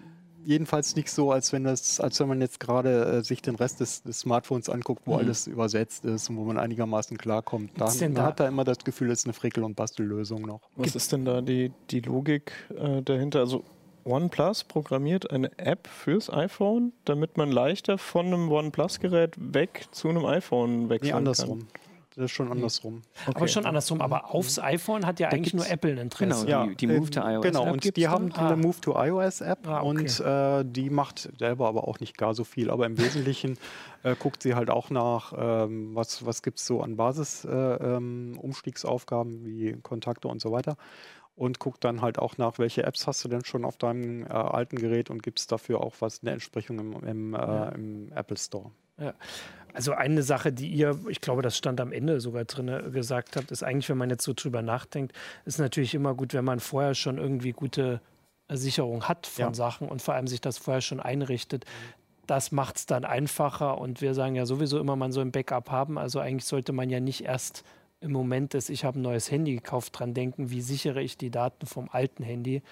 jedenfalls 0.45 0.97
nicht 0.97 1.11
so, 1.11 1.33
als 1.33 1.53
wenn 1.53 1.65
das, 1.65 2.01
als 2.01 2.21
wenn 2.21 2.29
man 2.29 2.41
jetzt 2.41 2.61
gerade 2.61 3.05
äh, 3.05 3.23
sich 3.23 3.43
den 3.43 3.55
Rest 3.57 3.81
des, 3.81 4.03
des 4.03 4.21
Smartphones 4.21 4.69
anguckt, 4.69 5.03
wo 5.07 5.15
mhm. 5.15 5.21
alles 5.21 5.47
übersetzt 5.47 6.05
ist 6.05 6.31
und 6.31 6.37
wo 6.37 6.45
man 6.45 6.59
einigermaßen 6.59 7.17
klarkommt. 7.19 7.73
Da, 7.77 7.87
man 7.87 8.15
da? 8.15 8.23
hat 8.25 8.41
da 8.41 8.49
immer 8.49 8.65
das 8.65 8.79
Gefühl, 8.79 9.11
es 9.11 9.21
ist 9.21 9.27
eine 9.27 9.35
Frickel- 9.35 9.65
und 9.65 9.77
Bastellösung 9.77 10.43
noch. 10.43 10.61
Was 10.77 10.95
ist 10.95 11.13
denn 11.13 11.25
da 11.25 11.41
die, 11.41 11.73
die 11.91 12.01
Logik 12.01 12.53
äh, 12.77 13.03
dahinter? 13.03 13.41
Also 13.41 13.65
OnePlus 14.05 14.65
programmiert 14.65 15.31
eine 15.31 15.51
App 15.59 15.87
fürs 15.87 16.31
iPhone, 16.31 16.93
damit 17.05 17.37
man 17.37 17.51
leichter 17.51 17.99
von 17.99 18.27
einem 18.27 18.53
OnePlus-Gerät 18.53 19.35
weg 19.39 19.87
zu 19.93 20.09
einem 20.09 20.27
iPhone 20.27 20.89
wechseln 20.91 21.09
nee, 21.09 21.13
andersrum. 21.13 21.61
kann. 21.61 21.84
Das 22.17 22.27
ist 22.27 22.31
schon 22.33 22.51
andersrum. 22.51 23.03
Aber 23.27 23.49
schon 23.49 23.67
andersrum. 23.67 24.01
Aber 24.01 24.33
aufs 24.35 24.59
iPhone 24.59 25.05
hat 25.07 25.19
ja 25.21 25.29
eigentlich 25.29 25.55
nur 25.55 25.69
Apple 25.69 25.93
ein 25.93 25.99
Interesse. 25.99 26.47
Genau, 26.47 26.67
die, 26.67 26.77
die 26.77 26.87
Move 26.87 27.11
to 27.11 27.21
iOS 27.21 27.43
Genau, 27.43 27.67
App 27.67 27.73
und 27.73 27.97
die 27.97 28.03
dann? 28.03 28.11
haben 28.13 28.33
Ah. 28.35 28.47
eine 28.49 28.57
Move 28.57 28.81
to 28.81 28.93
iOS 28.97 29.41
App 29.41 29.67
Ah, 29.67 29.81
okay. 29.83 29.89
und 29.89 30.21
äh, 30.21 30.65
die 30.65 30.91
macht 30.91 31.29
selber 31.39 31.69
aber 31.69 31.89
auch 31.89 32.01
nicht 32.01 32.17
gar 32.17 32.35
so 32.35 32.45
viel. 32.45 32.71
Aber 32.71 32.87
im 32.87 32.97
Wesentlichen 32.99 33.59
äh, 34.05 34.15
guckt 34.17 34.43
sie 34.43 34.55
halt 34.55 34.71
auch 34.71 34.91
nach, 34.91 35.33
ähm, 35.37 35.95
was, 35.95 36.25
was 36.25 36.43
gibt 36.43 36.59
es 36.59 36.67
so 36.67 36.81
an 36.83 36.97
Basis-Umstiegsaufgaben 36.97 38.33
ähm, 38.33 38.39
Umstiegsaufgaben 38.39 39.45
wie 39.45 39.73
Kontakte 39.83 40.29
und 40.29 40.41
so 40.41 40.53
weiter. 40.53 40.77
Und 41.37 41.59
guckt 41.59 41.83
dann 41.83 42.01
halt 42.01 42.21
auch 42.21 42.39
nach, 42.39 42.59
welche 42.59 42.85
Apps 42.85 43.09
hast 43.09 43.25
du 43.25 43.29
denn 43.29 43.45
schon 43.45 43.65
auf 43.65 43.77
deinem 43.77 44.23
äh, 44.23 44.29
alten 44.29 44.77
Gerät 44.77 45.11
und 45.11 45.21
gibt 45.25 45.41
es 45.41 45.49
dafür 45.49 45.81
auch 45.81 45.95
was, 45.99 46.21
eine 46.23 46.31
Entsprechung 46.31 46.79
im, 46.79 46.93
im, 47.05 47.35
äh, 47.35 47.75
im 47.75 48.13
Apple 48.15 48.37
Store. 48.37 48.71
Also 49.75 49.93
eine 49.93 50.23
Sache, 50.23 50.53
die 50.53 50.69
ihr, 50.69 50.99
ich 51.09 51.21
glaube, 51.21 51.43
das 51.43 51.59
stand 51.59 51.81
am 51.81 51.93
Ende 51.93 52.21
sogar 52.21 52.45
drin, 52.45 52.93
gesagt 52.93 53.37
habt, 53.37 53.51
ist 53.51 53.63
eigentlich, 53.65 53.89
wenn 53.89 53.99
man 53.99 54.09
jetzt 54.09 54.25
so 54.25 54.33
drüber 54.33 54.63
nachdenkt, 54.63 55.13
ist 55.45 55.59
natürlich 55.59 55.95
immer 55.95 56.15
gut, 56.15 56.33
wenn 56.33 56.45
man 56.45 56.61
vorher 56.61 56.95
schon 56.95 57.19
irgendwie 57.19 57.53
gute 57.53 58.01
Sicherung 58.49 59.09
hat 59.09 59.27
von 59.27 59.47
Ja. 59.47 59.55
Sachen 59.55 59.89
und 59.89 60.01
vor 60.01 60.15
allem 60.15 60.29
sich 60.29 60.41
das 60.41 60.59
vorher 60.59 60.81
schon 60.81 61.01
einrichtet. 61.01 61.65
Das 62.27 62.53
macht 62.53 62.77
es 62.77 62.87
dann 62.87 63.05
einfacher 63.05 63.79
und 63.79 64.01
wir 64.01 64.15
sagen 64.15 64.35
ja 64.35 64.47
sowieso 64.47 64.79
immer, 64.79 64.97
man 64.97 65.13
soll 65.13 65.25
ein 65.25 65.33
Backup 65.33 65.71
haben. 65.71 65.99
Also 65.99 66.21
eigentlich 66.21 66.47
sollte 66.47 66.73
man 66.73 66.89
ja 66.89 67.01
nicht 67.01 67.23
erst 67.23 67.65
im 68.01 68.13
Moment 68.13 68.55
des, 68.55 68.69
ich 68.69 68.85
habe 68.85 68.99
ein 68.99 69.03
neues 69.03 69.31
Handy 69.31 69.55
gekauft, 69.55 69.99
dran 69.99 70.15
denken, 70.15 70.51
wie 70.51 70.61
sichere 70.61 71.03
ich 71.03 71.17
die 71.17 71.31
Daten 71.31 71.67
vom 71.67 71.89
alten 71.91 72.23
Handy 72.23 72.63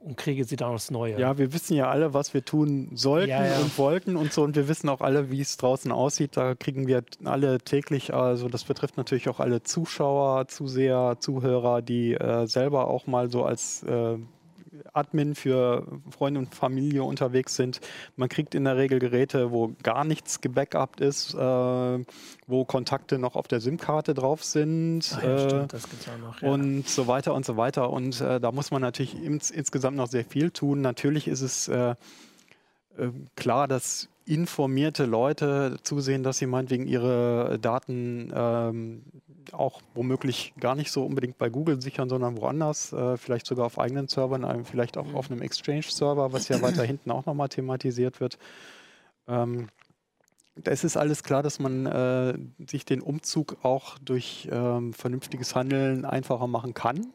und 0.00 0.16
kriege 0.16 0.44
sie 0.44 0.56
dann 0.56 0.74
aufs 0.74 0.90
neue. 0.90 1.18
Ja, 1.18 1.38
wir 1.38 1.52
wissen 1.52 1.74
ja 1.74 1.90
alle, 1.90 2.14
was 2.14 2.32
wir 2.32 2.44
tun 2.44 2.90
sollten 2.94 3.30
Ja, 3.30 3.44
ja. 3.44 3.58
und 3.58 3.76
wollten 3.78 4.16
und 4.16 4.32
so. 4.32 4.42
Und 4.42 4.54
wir 4.54 4.68
wissen 4.68 4.88
auch 4.88 5.00
alle, 5.00 5.30
wie 5.30 5.40
es 5.40 5.56
draußen 5.56 5.90
aussieht. 5.90 6.36
Da 6.36 6.54
kriegen 6.54 6.86
wir 6.86 7.02
alle 7.24 7.58
täglich, 7.58 8.14
also 8.14 8.48
das 8.48 8.64
betrifft 8.64 8.96
natürlich 8.96 9.28
auch 9.28 9.40
alle 9.40 9.62
Zuschauer, 9.62 10.48
Zuseher, 10.48 11.16
Zuhörer, 11.18 11.82
die 11.82 12.14
äh, 12.14 12.46
selber 12.46 12.88
auch 12.88 13.06
mal 13.06 13.30
so 13.30 13.44
als 13.44 13.82
äh, 13.82 14.18
Admin 14.92 15.34
für 15.34 15.86
Freunde 16.10 16.40
und 16.40 16.54
Familie 16.54 17.02
unterwegs 17.02 17.56
sind. 17.56 17.80
Man 18.16 18.28
kriegt 18.28 18.54
in 18.54 18.64
der 18.64 18.76
Regel 18.76 18.98
Geräte, 18.98 19.50
wo 19.50 19.74
gar 19.82 20.04
nichts 20.04 20.40
gebackupt 20.40 21.00
ist, 21.00 21.34
äh, 21.34 21.38
wo 22.46 22.64
Kontakte 22.64 23.18
noch 23.18 23.36
auf 23.36 23.48
der 23.48 23.60
SIM-Karte 23.60 24.14
drauf 24.14 24.44
sind. 24.44 25.12
Ach 25.16 25.22
ja, 25.22 25.36
äh, 25.36 25.48
stimmt, 25.48 25.72
das 25.72 25.88
gibt's 25.88 26.08
auch 26.08 26.18
noch. 26.18 26.42
Ja. 26.42 26.48
und 26.48 26.88
so 26.88 27.06
weiter 27.06 27.34
und 27.34 27.44
so 27.44 27.56
weiter. 27.56 27.90
Und 27.90 28.20
äh, 28.20 28.40
da 28.40 28.52
muss 28.52 28.70
man 28.70 28.82
natürlich 28.82 29.20
ins, 29.22 29.50
insgesamt 29.50 29.96
noch 29.96 30.08
sehr 30.08 30.24
viel 30.24 30.50
tun. 30.50 30.80
Natürlich 30.80 31.28
ist 31.28 31.42
es 31.42 31.68
äh, 31.68 31.90
äh, 31.90 31.94
klar, 33.36 33.68
dass 33.68 34.08
informierte 34.28 35.04
Leute 35.06 35.78
zusehen, 35.82 36.22
dass 36.22 36.38
sie 36.38 36.46
meinetwegen 36.46 36.86
ihre 36.86 37.58
Daten 37.60 38.32
ähm, 38.34 39.02
auch 39.52 39.80
womöglich 39.94 40.52
gar 40.60 40.74
nicht 40.74 40.90
so 40.92 41.04
unbedingt 41.04 41.38
bei 41.38 41.48
Google 41.48 41.80
sichern, 41.80 42.08
sondern 42.08 42.36
woanders, 42.40 42.92
äh, 42.92 43.16
vielleicht 43.16 43.46
sogar 43.46 43.66
auf 43.66 43.78
eigenen 43.78 44.08
Servern, 44.08 44.44
einem- 44.44 44.64
vielleicht 44.64 44.98
auch 44.98 45.14
auf 45.14 45.30
einem 45.30 45.40
Exchange-Server, 45.42 46.32
was 46.32 46.48
ja 46.48 46.60
weiter 46.60 46.82
hinten 46.84 47.10
auch 47.10 47.24
nochmal 47.26 47.48
thematisiert 47.48 48.20
wird. 48.20 48.38
Ähm, 49.26 49.68
es 50.64 50.84
ist 50.84 50.96
alles 50.96 51.22
klar, 51.22 51.42
dass 51.42 51.58
man 51.60 51.86
äh, 51.86 52.34
sich 52.66 52.84
den 52.84 53.00
Umzug 53.00 53.58
auch 53.62 53.96
durch 53.98 54.48
ähm, 54.50 54.92
vernünftiges 54.92 55.54
Handeln 55.54 56.04
einfacher 56.04 56.46
machen 56.48 56.74
kann. 56.74 57.06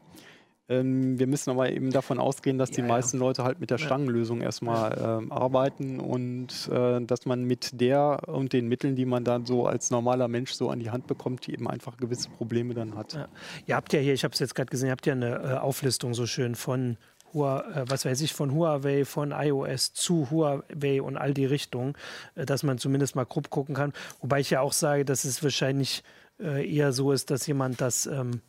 Ähm, 0.68 1.18
wir 1.18 1.26
müssen 1.26 1.50
aber 1.50 1.70
eben 1.70 1.90
davon 1.90 2.18
ausgehen, 2.18 2.56
dass 2.56 2.70
die 2.70 2.80
Ja, 2.80 2.86
ja. 2.86 2.92
meisten 2.94 3.18
Leute 3.18 3.44
halt 3.44 3.60
mit 3.60 3.70
der 3.70 3.78
Ja. 3.78 3.86
Stangenlösung 3.86 4.40
erstmal 4.40 5.20
ähm, 5.22 5.30
arbeiten 5.32 6.00
und 6.00 6.68
äh, 6.72 7.00
dass 7.02 7.26
man 7.26 7.44
mit 7.44 7.80
der 7.80 8.28
und 8.28 8.52
den 8.52 8.68
Mitteln, 8.68 8.96
die 8.96 9.04
man 9.04 9.24
dann 9.24 9.44
so 9.44 9.66
als 9.66 9.90
normaler 9.90 10.28
Mensch 10.28 10.52
so 10.52 10.70
an 10.70 10.80
die 10.80 10.90
Hand 10.90 11.06
bekommt, 11.06 11.46
die 11.46 11.52
eben 11.52 11.68
einfach 11.68 11.96
gewisse 11.98 12.30
Probleme 12.30 12.72
dann 12.72 12.94
hat. 12.96 13.12
Ja. 13.12 13.28
Ihr 13.66 13.76
habt 13.76 13.92
ja 13.92 14.00
hier, 14.00 14.14
ich 14.14 14.24
habe 14.24 14.32
es 14.32 14.40
jetzt 14.40 14.54
gerade 14.54 14.70
gesehen, 14.70 14.88
ihr 14.88 14.92
habt 14.92 15.06
ja 15.06 15.12
eine 15.12 15.34
äh, 15.42 15.54
Auflistung 15.58 16.14
so 16.14 16.26
schön 16.26 16.54
von 16.54 16.96
äh, 17.34 17.36
was 17.36 18.04
weiß 18.04 18.20
ich, 18.20 18.32
von 18.32 18.54
Huawei, 18.54 19.04
von 19.04 19.32
iOS 19.32 19.92
zu 19.92 20.30
Huawei 20.30 21.02
und 21.02 21.16
all 21.16 21.34
die 21.34 21.46
Richtungen, 21.46 21.94
äh, 22.36 22.46
dass 22.46 22.62
man 22.62 22.78
zumindest 22.78 23.16
mal 23.16 23.24
grob 23.24 23.50
gucken 23.50 23.74
kann. 23.74 23.92
Wobei 24.20 24.40
ich 24.40 24.50
ja 24.50 24.60
auch 24.60 24.72
sage, 24.72 25.04
dass 25.04 25.24
es 25.24 25.42
wahrscheinlich 25.42 26.04
äh, 26.40 26.64
eher 26.72 26.92
so 26.92 27.12
ist, 27.12 27.30
dass 27.30 27.46
jemand 27.46 27.80
das 27.80 28.06
ähm. 28.06 28.40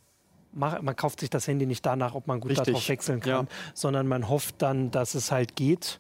Man 0.56 0.96
kauft 0.96 1.20
sich 1.20 1.30
das 1.30 1.48
Handy 1.48 1.66
nicht 1.66 1.86
danach, 1.86 2.16
ob 2.16 2.28
man 2.28 2.40
gut 2.40 2.52
Richtig. 2.52 2.68
darauf 2.68 2.90
wechseln 2.90 3.20
kann, 3.20 3.46
Ja. 3.46 3.52
sondern 3.74 4.08
man 4.08 4.30
hofft 4.30 4.62
dann, 4.62 4.90
dass 4.90 5.14
es 5.14 5.32
halt 5.32 5.56
geht. 5.56 6.00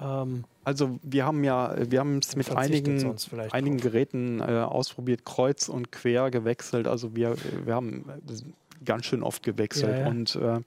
Ähm, 0.00 0.44
Also 0.64 0.98
wir 1.02 1.24
haben 1.24 1.44
ja, 1.44 1.74
wir 1.90 2.00
haben 2.00 2.18
es 2.18 2.34
mit 2.36 2.50
einigen, 2.54 3.16
einigen 3.52 3.76
drauf. 3.78 3.82
Geräten 3.82 4.40
äh, 4.40 4.44
ausprobiert, 4.60 5.24
kreuz 5.24 5.68
und 5.68 5.92
quer 5.92 6.30
gewechselt. 6.30 6.86
Also 6.88 7.14
wir, 7.16 7.36
wir 7.64 7.74
haben 7.74 8.04
äh, 8.28 8.84
ganz 8.84 9.06
schön 9.06 9.22
oft 9.22 9.42
gewechselt. 9.42 9.92
Ja, 9.92 10.00
ja. 10.00 10.08
Und 10.08 10.36
äh, 10.36 10.60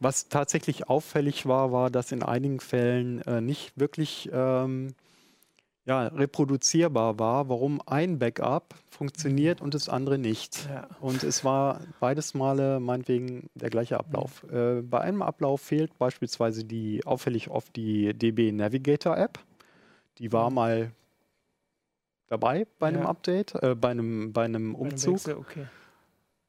was 0.00 0.28
tatsächlich 0.28 0.88
auffällig 0.88 1.46
war, 1.46 1.72
war, 1.72 1.90
dass 1.90 2.12
in 2.12 2.22
einigen 2.22 2.60
Fällen 2.60 3.22
äh, 3.22 3.40
nicht 3.40 3.72
wirklich 3.76 4.28
ähm, 4.32 4.94
ja, 5.88 6.08
reproduzierbar 6.08 7.18
war, 7.18 7.48
warum 7.48 7.80
ein 7.86 8.18
Backup 8.18 8.74
funktioniert 8.90 9.62
und 9.62 9.72
das 9.72 9.88
andere 9.88 10.18
nicht. 10.18 10.68
ja. 10.68 10.86
Und 11.00 11.22
es 11.22 11.44
war 11.44 11.80
beides 11.98 12.34
Male 12.34 12.78
meinetwegen 12.78 13.48
der 13.54 13.70
gleiche 13.70 13.98
Ablauf. 13.98 14.44
Äh, 14.52 14.82
bei 14.82 15.00
einem 15.00 15.22
Ablauf 15.22 15.62
fehlt 15.62 15.96
beispielsweise 15.98 16.64
die 16.64 17.06
auffällig 17.06 17.48
oft 17.48 17.74
die 17.74 18.12
DB 18.12 18.52
Navigator 18.52 19.16
App. 19.16 19.38
Die 20.18 20.30
war 20.30 20.50
mal 20.50 20.90
dabei 22.26 22.66
bei 22.78 22.88
einem 22.88 23.02
Ja. 23.04 23.08
Update, 23.08 23.54
äh, 23.62 23.74
bei 23.74 23.88
einem, 23.90 24.32
bei 24.34 24.44
einem 24.44 24.52
Bei 24.52 24.68
einem 24.68 24.74
Umzug. 24.74 25.14
Wechsel, 25.14 25.36
okay. 25.36 25.66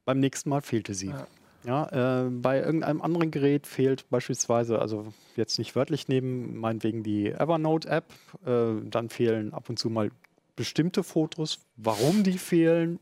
Beim 0.04 0.20
nächsten 0.20 0.50
Mal 0.50 0.60
fehlte 0.60 0.92
sie. 0.92 1.08
Ja. 1.08 1.26
Ja, 1.64 2.24
äh, 2.24 2.30
bei 2.30 2.60
irgendeinem 2.60 3.02
anderen 3.02 3.30
Gerät 3.30 3.66
fehlt 3.66 4.08
beispielsweise, 4.08 4.78
also 4.78 5.12
jetzt 5.36 5.58
nicht 5.58 5.76
wörtlich 5.76 6.08
nehmen, 6.08 6.56
meinetwegen 6.56 7.02
die 7.02 7.28
Evernote-App. 7.30 8.04
Äh, 8.46 8.88
dann 8.88 9.10
fehlen 9.10 9.52
ab 9.52 9.68
und 9.68 9.78
zu 9.78 9.90
mal 9.90 10.10
bestimmte 10.56 11.02
Fotos. 11.02 11.58
Warum 11.76 12.22
die 12.22 12.38
fehlen, 12.38 12.98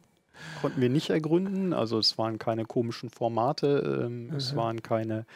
konnten 0.61 0.81
wir 0.81 0.89
nicht 0.91 1.11
ergründen. 1.11 1.73
Also 1.73 1.99
es 1.99 2.19
waren 2.19 2.39
keine 2.39 2.65
komischen 2.65 3.11
Formate, 3.11 4.05
ähm, 4.07 4.31
es 4.37 4.53
Mhm. 4.53 4.57
waren 4.57 4.83
keine 4.83 5.27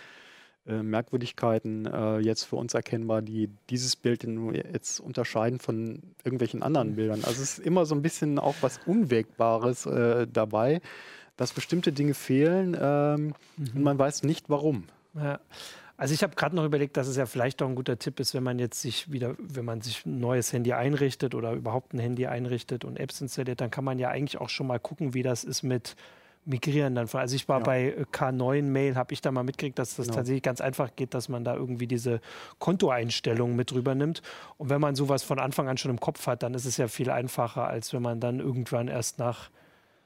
äh, 0.64 0.80
Merkwürdigkeiten 0.82 1.86
äh, 1.86 2.18
jetzt 2.18 2.44
für 2.44 2.54
uns 2.54 2.72
erkennbar, 2.74 3.20
die 3.22 3.48
dieses 3.68 3.96
Bild 3.96 4.24
jetzt 4.72 5.00
unterscheiden 5.00 5.58
von 5.58 6.00
irgendwelchen 6.24 6.62
anderen 6.62 6.94
Bildern. 6.94 7.24
Also 7.24 7.42
es 7.42 7.58
ist 7.58 7.66
immer 7.66 7.84
so 7.84 7.96
ein 7.96 8.02
bisschen 8.02 8.38
auch 8.38 8.54
was 8.60 8.78
Unwägbares 8.86 9.86
äh, 9.86 10.28
dabei, 10.32 10.80
dass 11.42 11.52
bestimmte 11.52 11.92
Dinge 11.92 12.14
fehlen 12.14 12.76
ähm, 12.80 13.34
und 13.58 13.82
man 13.82 13.98
weiß 13.98 14.22
nicht 14.22 14.48
warum. 14.48 14.84
Ja. 15.14 15.40
Also 15.96 16.14
ich 16.14 16.22
habe 16.22 16.34
gerade 16.36 16.56
noch 16.56 16.64
überlegt, 16.64 16.96
dass 16.96 17.06
es 17.08 17.16
ja 17.16 17.26
vielleicht 17.26 17.60
auch 17.62 17.68
ein 17.68 17.74
guter 17.74 17.98
Tipp 17.98 18.18
ist, 18.20 18.32
wenn 18.34 18.42
man 18.42 18.58
jetzt 18.58 18.80
sich 18.80 19.12
wieder, 19.12 19.34
wenn 19.38 19.64
man 19.64 19.80
sich 19.82 20.06
ein 20.06 20.18
neues 20.20 20.52
Handy 20.52 20.72
einrichtet 20.72 21.34
oder 21.34 21.52
überhaupt 21.52 21.94
ein 21.94 21.98
Handy 21.98 22.26
einrichtet 22.26 22.84
und 22.84 22.96
Apps 22.98 23.20
installiert, 23.20 23.60
dann 23.60 23.70
kann 23.70 23.84
man 23.84 23.98
ja 23.98 24.08
eigentlich 24.08 24.40
auch 24.40 24.48
schon 24.48 24.66
mal 24.68 24.78
gucken, 24.78 25.14
wie 25.14 25.22
das 25.22 25.44
ist 25.44 25.62
mit 25.62 25.94
Migrieren 26.44 26.96
dann. 26.96 27.06
von- 27.06 27.20
Also 27.20 27.36
ich 27.36 27.48
war 27.48 27.58
Ja. 27.60 27.64
bei 27.64 27.82
äh, 27.90 28.04
K9 28.10 28.62
Mail, 28.62 28.96
habe 28.96 29.12
ich 29.14 29.20
da 29.20 29.30
mal 29.30 29.44
mitgekriegt, 29.44 29.78
dass 29.78 29.94
das 29.94 30.06
Genau. 30.06 30.16
tatsächlich 30.16 30.42
ganz 30.42 30.60
einfach 30.60 30.90
geht, 30.96 31.14
dass 31.14 31.28
man 31.28 31.44
da 31.44 31.54
irgendwie 31.54 31.86
diese 31.86 32.20
Kontoeinstellungen 32.58 33.54
mit 33.54 33.70
drüber 33.70 33.94
nimmt. 33.94 34.22
Und 34.58 34.70
wenn 34.70 34.80
man 34.80 34.94
sowas 34.96 35.22
von 35.22 35.38
Anfang 35.38 35.68
an 35.68 35.76
schon 35.76 35.90
im 35.90 36.00
Kopf 36.00 36.26
hat, 36.26 36.42
dann 36.42 36.54
ist 36.54 36.64
es 36.64 36.78
ja 36.78 36.88
viel 36.88 37.10
einfacher, 37.10 37.66
als 37.68 37.92
wenn 37.92 38.02
man 38.02 38.18
dann 38.18 38.40
irgendwann 38.40 38.88
erst 38.88 39.18
nach, 39.18 39.50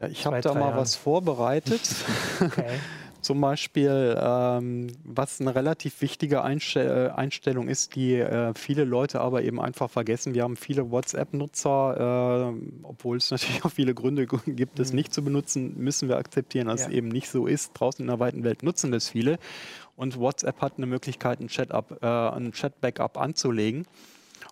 Ja, 0.01 0.09
ich 0.09 0.27
habe 0.27 0.41
da 0.41 0.53
mal 0.55 0.61
Jahren. 0.61 0.77
was 0.77 0.97
vorbereitet. 0.97 1.81
okay, 2.41 2.65
Zum 3.23 3.41
Beispiel, 3.41 4.17
ähm, 4.23 4.87
was 5.03 5.41
eine 5.41 5.53
relativ 5.57 6.01
wichtige 6.01 6.43
Einstell 6.45 7.09
äh, 7.09 7.11
Einstellung 7.11 7.67
ist, 7.67 7.97
die 7.97 8.15
äh, 8.15 8.53
viele 8.55 8.85
Leute 8.85 9.21
aber 9.21 9.43
eben 9.43 9.61
einfach 9.61 9.91
vergessen. 9.91 10.33
Wir 10.35 10.45
haben 10.45 10.55
viele 10.55 10.93
WhatsApp-Nutzer, 10.93 12.53
äh, 12.55 12.85
obwohl 12.85 13.17
es 13.17 13.33
natürlich 13.33 13.65
auch 13.65 13.71
viele 13.73 13.95
Gründe 13.95 14.27
gibt, 14.29 14.79
es 14.79 14.93
nicht 14.93 15.13
zu 15.13 15.25
benutzen, 15.25 15.77
müssen 15.77 16.09
wir 16.09 16.19
akzeptieren, 16.19 16.69
dass 16.69 16.83
Ja. 16.83 16.87
es 16.87 16.93
eben 16.93 17.09
nicht 17.09 17.29
so 17.29 17.49
ist. 17.49 17.73
Draußen 17.73 18.01
in 18.05 18.07
der 18.07 18.21
weiten 18.21 18.45
Welt 18.45 18.63
nutzen 18.63 18.93
das 18.93 19.09
viele. 19.09 19.39
Und 19.97 20.21
WhatsApp 20.21 20.61
hat 20.61 20.75
eine 20.77 20.87
Möglichkeit, 20.87 21.41
ein 21.41 21.49
äh, 21.49 22.07
ein 22.07 22.53
Chat-Backup 22.53 23.19
anzulegen. 23.19 23.87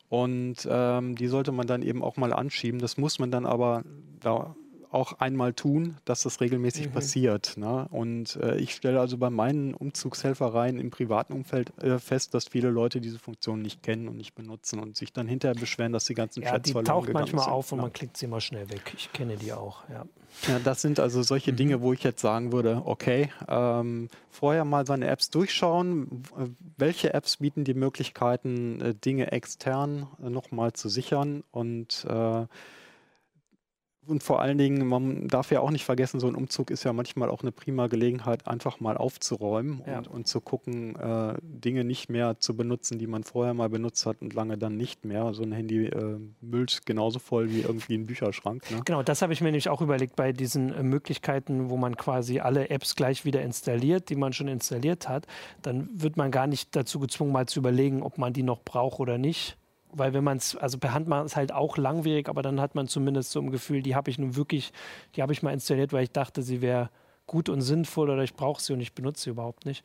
Und 0.08 0.66
ähm, 0.68 1.14
die 1.14 1.28
sollte 1.28 1.52
man 1.52 1.68
dann 1.68 1.82
eben 1.82 2.02
auch 2.02 2.16
mal 2.16 2.32
anschieben. 2.32 2.80
Das 2.80 2.96
muss 2.96 3.20
man 3.20 3.30
dann 3.30 3.46
aber 3.46 3.84
da 4.20 4.56
auch 4.94 5.20
einmal 5.20 5.52
tun, 5.52 5.96
dass 6.04 6.22
das 6.22 6.40
regelmäßig 6.40 6.92
passiert. 6.92 7.56
Ne? 7.56 7.86
Und 7.90 8.36
äh, 8.36 8.56
ich 8.56 8.74
stelle 8.74 9.00
also 9.00 9.18
bei 9.18 9.30
meinen 9.30 9.74
Umzugshelfereien 9.74 10.78
im 10.78 10.90
privaten 10.90 11.32
Umfeld 11.32 11.72
äh, 11.82 11.98
fest, 11.98 12.34
dass 12.34 12.48
viele 12.48 12.70
Leute 12.70 13.00
diese 13.00 13.18
Funktion 13.18 13.60
nicht 13.60 13.82
kennen 13.82 14.08
und 14.08 14.16
nicht 14.16 14.34
benutzen 14.34 14.78
und 14.78 14.96
sich 14.96 15.12
dann 15.12 15.26
hinterher 15.26 15.58
beschweren, 15.58 15.92
dass 15.92 16.04
die 16.04 16.14
ganzen 16.14 16.42
ja, 16.42 16.50
Chats 16.50 16.62
die 16.64 16.72
verloren 16.72 16.86
taucht 16.86 17.06
gegangen 17.08 17.24
manchmal 17.24 17.44
sind. 17.44 17.52
auf 17.52 17.72
und 17.72 17.78
ja. 17.78 17.82
man 17.82 17.92
klickt 17.92 18.16
sie 18.16 18.26
immer 18.26 18.40
schnell 18.40 18.70
weg. 18.70 18.94
Ich 18.96 19.12
kenne 19.12 19.36
die 19.36 19.52
auch, 19.52 19.82
ja. 19.90 20.04
Ja, 20.48 20.58
das 20.58 20.82
sind 20.82 20.98
also 20.98 21.22
solche 21.22 21.52
Mhm. 21.52 21.56
Dinge, 21.56 21.80
wo 21.80 21.92
ich 21.92 22.02
jetzt 22.02 22.20
sagen 22.20 22.52
würde, 22.52 22.82
okay, 22.84 23.30
ähm, 23.48 24.08
vorher 24.30 24.64
mal 24.64 24.86
seine 24.86 25.06
Apps 25.06 25.30
durchschauen. 25.30 26.22
Welche 26.76 27.14
Apps 27.14 27.38
bieten 27.38 27.64
die 27.64 27.74
Möglichkeiten, 27.74 28.80
äh, 28.80 28.94
Dinge 28.94 29.32
extern 29.32 30.08
äh, 30.22 30.30
nochmal 30.30 30.72
zu 30.72 30.88
sichern 30.88 31.44
und 31.50 32.04
äh, 32.08 32.46
Und 34.06 34.22
vor 34.22 34.40
allen 34.40 34.58
Dingen, 34.58 34.86
man 34.86 35.28
darf 35.28 35.50
ja 35.50 35.60
auch 35.60 35.70
nicht 35.70 35.84
vergessen, 35.84 36.20
so 36.20 36.26
ein 36.26 36.34
Umzug 36.34 36.70
ist 36.70 36.84
ja 36.84 36.92
manchmal 36.92 37.30
auch 37.30 37.42
eine 37.42 37.52
prima 37.52 37.86
Gelegenheit, 37.86 38.46
einfach 38.46 38.80
mal 38.80 38.96
aufzuräumen 38.96 39.82
Ja. 39.86 39.98
und, 39.98 40.08
und 40.08 40.28
zu 40.28 40.40
gucken, 40.40 40.96
äh, 40.96 41.34
Dinge 41.42 41.84
nicht 41.84 42.10
mehr 42.10 42.38
zu 42.38 42.56
benutzen, 42.56 42.98
die 42.98 43.06
man 43.06 43.24
vorher 43.24 43.54
mal 43.54 43.68
benutzt 43.68 44.06
hat 44.06 44.20
und 44.20 44.34
lange 44.34 44.58
dann 44.58 44.76
nicht 44.76 45.04
mehr. 45.04 45.32
So 45.34 45.42
ein 45.42 45.52
Handy 45.52 45.86
äh, 45.86 46.18
müllt 46.40 46.86
genauso 46.86 47.18
voll 47.18 47.50
wie 47.50 47.60
irgendwie 47.60 47.94
ein 47.94 48.06
Bücherschrank. 48.06 48.70
Ne? 48.70 48.82
Genau, 48.84 49.02
das 49.02 49.22
habe 49.22 49.32
ich 49.32 49.40
mir 49.40 49.46
nämlich 49.48 49.68
auch 49.68 49.80
überlegt 49.80 50.16
bei 50.16 50.32
diesen 50.32 50.72
äh, 50.74 50.82
Möglichkeiten, 50.82 51.70
wo 51.70 51.76
man 51.76 51.96
quasi 51.96 52.40
alle 52.40 52.70
Apps 52.70 52.96
gleich 52.96 53.24
wieder 53.24 53.42
installiert, 53.42 54.10
die 54.10 54.16
man 54.16 54.32
schon 54.32 54.48
installiert 54.48 55.08
hat. 55.08 55.26
Dann 55.62 55.88
wird 55.92 56.16
man 56.16 56.30
gar 56.30 56.46
nicht 56.46 56.74
dazu 56.76 56.98
gezwungen, 56.98 57.32
mal 57.32 57.46
zu 57.46 57.60
überlegen, 57.60 58.02
ob 58.02 58.18
man 58.18 58.32
die 58.32 58.42
noch 58.42 58.62
braucht 58.62 59.00
oder 59.00 59.18
nicht. 59.18 59.56
Weil 59.96 60.12
wenn 60.12 60.24
man 60.24 60.36
es, 60.38 60.56
also 60.56 60.78
per 60.78 60.92
Hand 60.92 61.08
macht 61.08 61.26
es 61.26 61.36
halt 61.36 61.52
auch 61.52 61.76
langwierig, 61.76 62.28
aber 62.28 62.42
dann 62.42 62.60
hat 62.60 62.74
man 62.74 62.88
zumindest 62.88 63.30
so 63.30 63.40
ein 63.40 63.50
Gefühl, 63.50 63.82
die 63.82 63.94
habe 63.94 64.10
ich 64.10 64.18
nun 64.18 64.36
wirklich, 64.36 64.72
die 65.16 65.22
habe 65.22 65.32
ich 65.32 65.42
mal 65.42 65.52
installiert, 65.52 65.92
weil 65.92 66.04
ich 66.04 66.10
dachte, 66.12 66.42
sie 66.42 66.60
wäre 66.60 66.90
gut 67.26 67.48
und 67.48 67.60
sinnvoll 67.62 68.10
oder 68.10 68.22
ich 68.22 68.34
brauche 68.34 68.60
sie 68.60 68.72
und 68.72 68.80
ich 68.80 68.92
benutze 68.94 69.22
sie 69.24 69.30
überhaupt 69.30 69.66
nicht. 69.66 69.84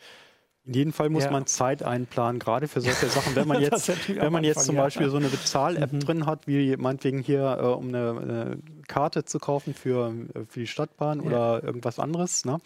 In 0.66 0.74
jedem 0.74 0.94
Fall 0.94 1.10
muss 1.10 1.24
Ja. 1.24 1.32
man 1.32 1.48
Zeit 1.48 1.84
einplanen, 1.84 2.38
gerade 2.38 2.68
für 2.68 2.82
solche 2.82 3.08
Sachen. 3.08 3.36
Wenn 3.36 3.48
man 3.48 3.60
jetzt, 3.62 3.88
wenn 4.08 4.32
man 4.32 4.44
jetzt 4.44 4.66
zum 4.66 4.76
ja. 4.76 4.84
Beispiel 4.84 5.10
so 5.10 5.18
eine 5.18 5.30
Bezahl-App 5.30 5.94
Mhm. 5.94 6.00
drin 6.00 6.26
hat, 6.26 6.48
wie 6.48 6.76
meinetwegen 6.78 7.20
hier, 7.22 7.58
äh, 7.60 7.66
um 7.66 7.88
eine, 7.88 8.10
eine 8.10 8.60
Karte 8.88 9.24
zu 9.26 9.40
kaufen 9.40 9.74
für, 9.74 10.14
äh, 10.36 10.46
für 10.48 10.60
die 10.60 10.68
Stadtbahn 10.68 11.22
Ja. 11.22 11.26
oder 11.26 11.64
irgendwas 11.64 11.98
anderes, 11.98 12.46
ne? 12.46 12.58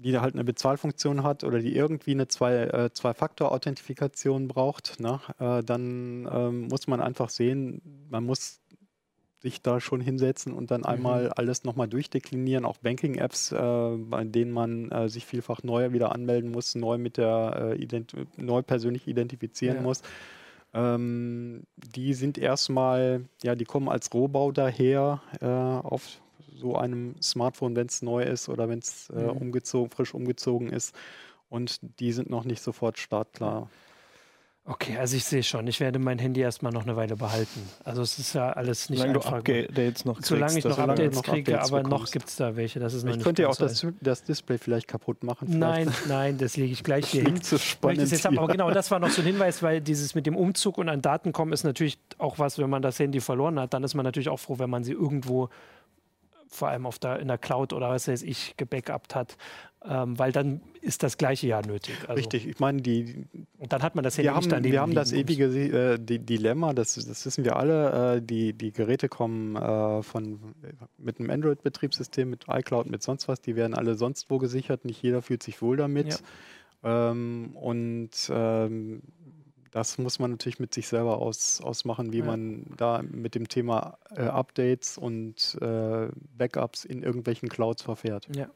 Die 0.00 0.12
da 0.12 0.22
halt 0.22 0.34
eine 0.34 0.44
Bezahlfunktion 0.44 1.22
hat 1.22 1.44
oder 1.44 1.58
die 1.58 1.74
irgendwie 1.74 2.12
eine 2.12 2.28
zwei, 2.28 2.54
äh, 2.64 2.90
Zwei-Faktor-Authentifikation 2.92 4.48
braucht, 4.48 5.00
ne? 5.00 5.20
äh, 5.38 5.62
dann 5.62 6.28
ähm, 6.32 6.68
muss 6.68 6.86
man 6.86 7.00
einfach 7.00 7.30
sehen, 7.30 7.82
man 8.08 8.24
muss 8.24 8.60
sich 9.40 9.62
da 9.62 9.80
schon 9.80 10.00
hinsetzen 10.00 10.52
und 10.52 10.70
dann 10.70 10.84
einmal 10.84 11.32
alles 11.32 11.64
nochmal 11.64 11.88
durchdeklinieren, 11.88 12.66
auch 12.66 12.76
Banking-Apps, 12.78 13.52
äh, 13.52 13.96
bei 13.96 14.24
denen 14.24 14.50
man 14.52 14.90
äh, 14.90 15.08
sich 15.08 15.24
vielfach 15.24 15.62
neu 15.62 15.92
wieder 15.92 16.12
anmelden 16.12 16.50
muss, 16.50 16.74
neu 16.74 16.98
mit 16.98 17.16
der 17.16 17.72
äh, 17.72 17.82
ident 17.82 18.14
neu 18.36 18.62
persönlich 18.62 19.08
identifizieren 19.08 19.78
Ja. 19.78 19.82
muss. 19.82 20.02
Ähm, 20.72 21.62
die 21.76 22.14
sind 22.14 22.38
erstmal, 22.38 23.24
ja, 23.42 23.54
die 23.54 23.64
kommen 23.64 23.88
als 23.88 24.12
Rohbau 24.12 24.52
daher 24.52 25.22
äh, 25.40 25.46
auf 25.46 26.20
so 26.60 26.76
einem 26.76 27.14
Smartphone, 27.22 27.74
wenn 27.76 27.86
es 27.86 28.02
neu 28.02 28.22
ist 28.22 28.48
oder 28.48 28.68
wenn 28.68 28.78
es 28.80 29.10
äh, 29.10 29.22
Mhm. 29.22 29.30
umgezogen, 29.30 29.90
frisch 29.90 30.14
umgezogen 30.14 30.68
ist. 30.70 30.94
Und 31.48 31.78
die 31.98 32.12
sind 32.12 32.30
noch 32.30 32.44
nicht 32.44 32.62
sofort 32.62 32.98
startklar. 32.98 33.68
Okay, 34.66 34.98
also 34.98 35.16
ich 35.16 35.24
sehe 35.24 35.42
schon, 35.42 35.66
ich 35.66 35.80
werde 35.80 35.98
mein 35.98 36.18
Handy 36.20 36.42
erstmal 36.42 36.70
noch 36.70 36.82
eine 36.82 36.94
Weile 36.94 37.16
behalten. 37.16 37.60
Also 37.82 38.02
es 38.02 38.18
ist 38.20 38.34
ja 38.34 38.52
alles 38.52 38.88
nicht 38.90 39.00
Solange 39.00 39.18
du 39.18 39.20
einfach. 39.24 39.38
Updates 39.38 40.04
noch 40.04 40.14
kriegst. 40.16 40.28
Solange 40.28 40.58
ich 40.58 40.64
noch 40.64 40.76
du 40.76 40.82
Updates 40.82 41.16
noch 41.16 41.24
kriege, 41.24 41.52
Updates 41.54 41.72
aber 41.72 41.82
noch 41.82 41.88
bekommst. 41.90 42.12
gibt 42.12 42.28
es 42.28 42.36
da 42.36 42.54
welche. 42.56 42.78
Das 42.78 42.94
ist 42.94 43.02
noch 43.02 43.10
Ich 43.10 43.16
nicht 43.16 43.24
könnte 43.24 43.42
ja 43.42 43.48
auch 43.48 43.56
das, 43.56 43.84
das 44.00 44.22
Display 44.22 44.58
vielleicht 44.58 44.86
kaputt 44.86 45.24
machen. 45.24 45.58
Nein, 45.58 45.90
nein, 46.08 46.36
das 46.38 46.56
lege 46.56 46.72
ich 46.72 46.84
gleich 46.84 47.06
hier 47.10 47.22
hin. 47.22 47.36
Ich 47.36 47.50
möchte 47.50 47.58
spannend. 47.58 48.02
es 48.02 48.10
jetzt 48.12 48.24
haben, 48.26 48.34
hier. 48.34 48.42
aber 48.42 48.52
genau, 48.52 48.70
das 48.70 48.90
war 48.92 49.00
noch 49.00 49.08
so 49.10 49.22
ein 49.22 49.26
Hinweis, 49.32 49.60
weil 49.62 49.80
dieses 49.80 50.14
mit 50.14 50.26
dem 50.26 50.36
Umzug 50.36 50.76
und 50.78 50.88
an 50.90 51.00
Daten 51.02 51.32
kommen 51.32 51.52
ist 51.52 51.64
natürlich 51.64 51.98
auch 52.18 52.38
was, 52.38 52.58
wenn 52.58 52.70
man 52.70 52.82
das 52.82 52.98
Handy 52.98 53.20
verloren 53.20 53.58
hat, 53.58 53.74
dann 53.74 53.82
ist 53.82 53.94
man 53.94 54.04
natürlich 54.04 54.28
auch 54.28 54.38
froh, 54.38 54.58
wenn 54.58 54.70
man 54.70 54.84
sie 54.84 54.92
irgendwo 54.92 55.48
vor 56.50 56.68
allem 56.68 56.86
auf 56.86 56.98
der, 56.98 57.20
in 57.20 57.28
der 57.28 57.38
Cloud 57.38 57.72
oder 57.72 57.90
was 57.90 58.08
weiß 58.08 58.22
ich 58.22 58.56
gebackupt 58.56 59.14
hat, 59.14 59.36
ähm, 59.84 60.18
weil 60.18 60.32
dann 60.32 60.60
ist 60.82 61.02
das 61.02 61.16
gleiche 61.16 61.46
ja 61.46 61.62
nötig. 61.62 61.94
Also, 62.02 62.14
Richtig, 62.14 62.46
ich 62.46 62.58
meine, 62.58 62.82
die, 62.82 63.24
Und 63.58 63.72
dann 63.72 63.82
hat 63.82 63.94
man 63.94 64.02
das 64.02 64.18
Handy 64.18 64.28
haben, 64.28 64.62
nicht 64.62 64.72
wir 64.72 64.80
haben 64.80 64.94
das 64.94 65.12
ewige 65.12 65.44
äh, 65.44 65.98
Di- 65.98 66.18
Dilemma, 66.18 66.72
das, 66.72 66.94
das 66.94 67.24
wissen 67.24 67.44
wir 67.44 67.56
alle. 67.56 68.16
Äh, 68.16 68.22
die, 68.22 68.52
die 68.52 68.72
Geräte 68.72 69.08
kommen 69.08 69.56
äh, 69.56 70.02
von, 70.02 70.54
mit 70.98 71.20
einem 71.20 71.30
Android-Betriebssystem, 71.30 72.28
mit 72.28 72.46
iCloud, 72.48 72.90
mit 72.90 73.02
sonst 73.02 73.28
was. 73.28 73.40
Die 73.40 73.56
werden 73.56 73.74
alle 73.74 73.94
sonst 73.94 74.28
wo 74.28 74.38
gesichert. 74.38 74.84
Nicht 74.84 75.02
jeder 75.02 75.22
fühlt 75.22 75.42
sich 75.42 75.62
wohl 75.62 75.76
damit. 75.76 76.22
Ähm, 76.82 77.50
und 77.54 78.10
ähm, 78.30 79.02
das 79.72 79.98
muss 79.98 80.18
man 80.18 80.32
natürlich 80.32 80.58
mit 80.58 80.74
sich 80.74 80.88
selber 80.88 81.18
aus, 81.18 81.60
ausmachen, 81.62 82.12
wie 82.12 82.18
Ja. 82.18 82.24
man 82.24 82.64
da 82.76 83.02
mit 83.02 83.34
dem 83.34 83.48
Thema 83.48 83.98
äh, 84.16 84.22
Updates 84.22 84.98
und 84.98 85.56
äh, 85.60 86.08
Backups 86.36 86.84
in 86.84 87.02
irgendwelchen 87.02 87.48
Clouds 87.48 87.82
verfährt. 87.82 88.26
Ja, 88.34 88.46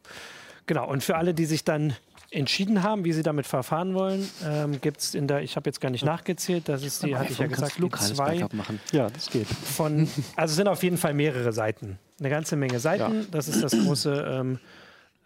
genau. 0.66 0.88
Und 0.88 1.04
für 1.04 1.16
alle, 1.16 1.32
die 1.34 1.44
sich 1.46 1.64
dann 1.64 1.94
entschieden 2.30 2.82
haben, 2.82 3.04
wie 3.04 3.12
sie 3.12 3.22
damit 3.22 3.46
verfahren 3.46 3.94
wollen, 3.94 4.28
ähm, 4.44 4.80
gibt 4.80 5.00
es 5.00 5.14
in 5.14 5.28
der, 5.28 5.42
ich 5.42 5.54
habe 5.54 5.68
jetzt 5.68 5.80
gar 5.80 5.90
nicht 5.90 6.04
nachgezählt, 6.04 6.68
das 6.68 6.82
ist 6.82 7.04
die, 7.04 7.14
hatte 7.16 7.30
ich 7.32 7.38
ja 7.38 7.46
gesagt, 7.46 7.78
du 7.78 7.88
die 7.88 7.96
zwei 7.96 8.34
Backup 8.34 8.54
machen. 8.54 8.80
Ja, 8.90 9.08
das 9.08 9.30
geht. 9.30 9.46
von, 9.46 10.08
also 10.36 10.50
es 10.52 10.56
sind 10.56 10.66
auf 10.66 10.82
jeden 10.82 10.96
Fall 10.96 11.14
mehrere 11.14 11.52
Seiten. 11.52 11.98
Eine 12.18 12.30
ganze 12.30 12.56
Menge 12.56 12.80
Seiten. 12.80 13.26
Das 13.30 13.46
ist 13.46 13.62
das 13.62 13.72
große, 13.72 14.26
ähm, 14.28 14.58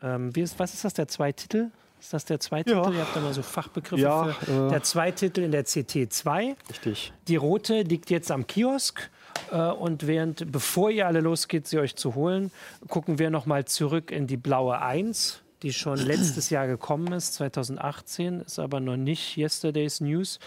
ähm, 0.02 0.36
wie 0.36 0.42
ist, 0.42 0.58
was 0.58 0.74
ist 0.74 0.84
das, 0.84 0.92
der 0.92 1.08
Zweititel? 1.08 1.70
Ist 2.00 2.12
das 2.12 2.24
der 2.24 2.38
Zweititel? 2.40 2.76
Ja. 2.78 2.90
Ihr 2.90 3.00
habt 3.00 3.14
da 3.16 3.20
mal 3.20 3.32
so 3.34 3.42
Fachbegriffe 3.42 4.02
Ja, 4.02 4.24
für. 4.32 4.66
äh, 4.66 4.70
Der 4.70 4.82
Zweititel 4.82 5.42
in 5.42 5.50
der 5.50 5.64
CT2. 5.66 6.54
richtig. 6.70 7.12
Die 7.26 7.36
rote 7.36 7.82
liegt 7.82 8.10
jetzt 8.10 8.30
am 8.30 8.46
Kiosk. 8.46 9.10
Äh, 9.52 9.56
und 9.58 10.06
während, 10.06 10.50
bevor 10.52 10.90
ihr 10.90 11.06
alle 11.06 11.20
losgeht, 11.20 11.66
sie 11.66 11.78
euch 11.78 11.96
zu 11.96 12.14
holen, 12.14 12.50
gucken 12.88 13.18
wir 13.18 13.30
nochmal 13.30 13.64
zurück 13.64 14.10
in 14.10 14.26
die 14.26 14.36
blaue 14.36 14.80
1, 14.80 15.40
die 15.62 15.72
schon 15.72 15.98
letztes 15.98 16.50
Jahr 16.50 16.66
gekommen 16.68 17.12
ist, 17.12 17.34
2018, 17.34 18.40
ist 18.42 18.58
aber 18.58 18.78
noch 18.80 18.96
nicht 18.96 19.36
Yesterday's 19.36 20.00
News. 20.00 20.38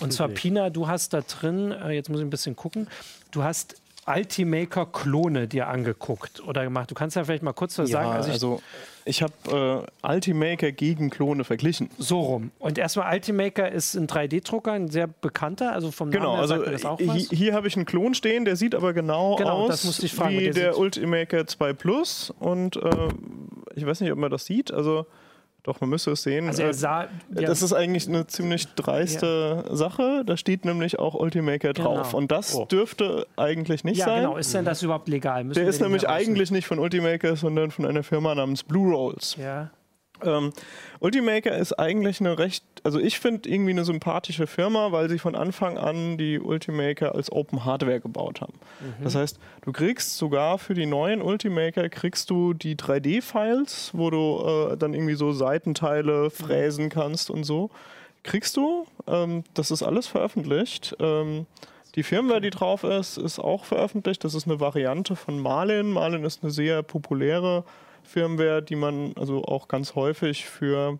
Und 0.00 0.12
zwar. 0.12 0.28
Pina, 0.28 0.70
du 0.70 0.88
hast 0.88 1.12
da 1.12 1.20
drin, 1.20 1.70
äh, 1.72 1.90
jetzt 1.92 2.08
muss 2.08 2.20
ich 2.20 2.26
ein 2.26 2.30
bisschen 2.30 2.56
gucken, 2.56 2.88
du 3.30 3.42
hast 3.42 3.76
Ultimaker-Klone 4.06 5.48
dir 5.48 5.68
angeguckt 5.68 6.42
oder 6.46 6.64
gemacht. 6.64 6.90
Du 6.90 6.94
kannst 6.94 7.16
ja 7.16 7.24
vielleicht 7.24 7.42
mal 7.42 7.52
kurz 7.52 7.78
was 7.78 7.90
Ja, 7.90 8.02
sagen. 8.02 8.10
Also 8.12 8.28
ich, 8.28 8.32
also 8.34 8.62
ich 9.06 9.22
habe 9.22 9.86
äh, 10.04 10.08
Ultimaker 10.14 10.72
gegen 10.72 11.10
Klone 11.10 11.44
verglichen. 11.44 11.90
so 11.98 12.20
rum. 12.20 12.50
Und 12.58 12.78
erstmal, 12.78 13.12
Ultimaker 13.14 13.70
ist 13.70 13.94
ein 13.94 14.06
3D-Drucker, 14.06 14.72
ein 14.72 14.88
sehr 14.88 15.06
bekannter, 15.06 15.72
also 15.72 15.90
vom 15.90 16.08
Namen 16.08 16.20
Genau, 16.20 16.32
her 16.34 16.40
also 16.42 16.56
sagt 16.56 16.72
das 16.72 16.84
auch 16.84 17.00
was. 17.02 17.28
hier 17.30 17.54
habe 17.54 17.68
ich 17.68 17.76
einen 17.76 17.86
Klon 17.86 18.14
stehen, 18.14 18.44
der 18.44 18.56
sieht 18.56 18.74
aber 18.74 18.92
genau, 18.92 19.36
Genau, 19.36 19.64
aus 19.64 19.68
das 19.68 19.84
musste 19.84 20.06
ich 20.06 20.14
fragen, 20.14 20.38
wie 20.38 20.44
der 20.44 20.52
der, 20.52 20.78
Ultimaker 20.78 21.46
2 21.46 21.72
Plus 21.74 22.32
und 22.40 22.76
äh, 22.76 22.90
ich 23.74 23.84
weiß 23.84 24.00
nicht, 24.00 24.12
ob 24.12 24.18
man 24.18 24.30
das 24.30 24.44
sieht, 24.46 24.72
also 24.72 25.06
doch, 25.64 25.80
man 25.80 25.90
müsste 25.90 26.12
es 26.12 26.22
sehen. 26.22 26.46
Also 26.46 26.62
Äh, 26.62 26.66
er 26.66 26.74
sah, 26.74 27.02
ja, 27.34 27.42
Das 27.42 27.62
ist 27.62 27.72
eigentlich 27.72 28.06
eine 28.06 28.26
ziemlich 28.26 28.66
dreiste 28.74 29.64
Sache. 29.72 30.22
Da 30.24 30.36
steht 30.36 30.64
nämlich 30.64 30.98
auch 30.98 31.14
Ultimaker 31.14 31.72
drauf. 31.72 32.08
Genau. 32.08 32.18
Und 32.18 32.30
das 32.30 32.54
Oh. 32.54 32.66
dürfte 32.66 33.26
eigentlich 33.36 33.82
nicht 33.82 33.96
ja 33.98 34.04
sein. 34.06 34.22
genau, 34.22 34.36
ist 34.36 34.52
denn 34.54 34.64
das 34.64 34.82
überhaupt 34.82 35.08
legal? 35.08 35.42
Müssen 35.44 35.58
Der 35.58 35.68
ist 35.68 35.80
nämlich 35.80 36.08
eigentlich 36.08 36.50
nicht 36.50 36.66
von 36.66 36.78
Ultimaker, 36.78 37.34
sondern 37.36 37.70
von 37.70 37.86
einer 37.86 38.02
Firma 38.02 38.34
namens 38.34 38.62
Blue 38.62 38.92
Rolls. 38.94 39.36
Ja, 39.36 39.70
Ähm, 40.24 40.52
Ultimaker 41.00 41.56
ist 41.56 41.72
eigentlich 41.74 42.20
eine 42.20 42.38
recht, 42.38 42.64
also 42.82 42.98
ich 42.98 43.18
finde 43.18 43.48
irgendwie 43.48 43.72
eine 43.72 43.84
sympathische 43.84 44.46
Firma, 44.46 44.92
weil 44.92 45.08
sie 45.08 45.18
von 45.18 45.34
Anfang 45.34 45.78
an 45.78 46.16
die 46.18 46.38
Ultimaker 46.38 47.14
als 47.14 47.30
Open 47.30 47.64
Hardware 47.64 48.00
gebaut 48.00 48.40
haben. 48.40 48.54
Mhm. 48.80 49.04
Das 49.04 49.14
heißt, 49.14 49.38
du 49.62 49.72
kriegst 49.72 50.16
sogar 50.16 50.58
für 50.58 50.74
die 50.74 50.86
neuen 50.86 51.22
Ultimaker 51.22 51.88
kriegst 51.88 52.30
du 52.30 52.54
die 52.54 52.76
3D-Files, 52.76 53.90
wo 53.92 54.10
du 54.10 54.72
äh, 54.72 54.76
dann 54.76 54.94
irgendwie 54.94 55.14
so 55.14 55.32
Seitenteile 55.32 56.30
fräsen 56.30 56.88
kannst 56.88 57.30
und 57.30 57.44
so. 57.44 57.70
Kriegst 58.22 58.56
du. 58.56 58.86
Ähm, 59.06 59.44
das 59.52 59.70
ist 59.70 59.82
alles 59.82 60.06
veröffentlicht. 60.06 60.96
Ähm, 60.98 61.46
die 61.94 62.02
Firmware, 62.02 62.40
die 62.40 62.50
drauf 62.50 62.82
ist, 62.82 63.18
ist 63.18 63.38
auch 63.38 63.64
veröffentlicht. 63.64 64.24
Das 64.24 64.34
ist 64.34 64.46
eine 64.46 64.58
Variante 64.58 65.14
von 65.14 65.38
Marlin. 65.38 65.92
Marlin 65.92 66.24
ist 66.24 66.42
eine 66.42 66.50
sehr 66.50 66.82
populäre 66.82 67.64
Firmware, 68.04 68.62
die 68.62 68.76
man 68.76 69.12
also 69.16 69.44
auch 69.44 69.68
ganz 69.68 69.94
häufig 69.94 70.44
für 70.46 70.98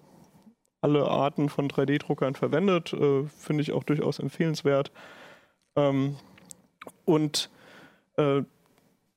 alle 0.81 1.07
Arten 1.09 1.49
von 1.49 1.69
3D-Druckern 1.69 2.35
verwendet. 2.35 2.93
Äh, 2.93 3.25
Finde 3.25 3.63
ich 3.63 3.73
auch 3.73 3.85
durchaus 3.85 4.19
empfehlenswert. 4.19 4.91
Ähm, 5.77 6.17
und 7.05 7.51
äh, 8.17 8.43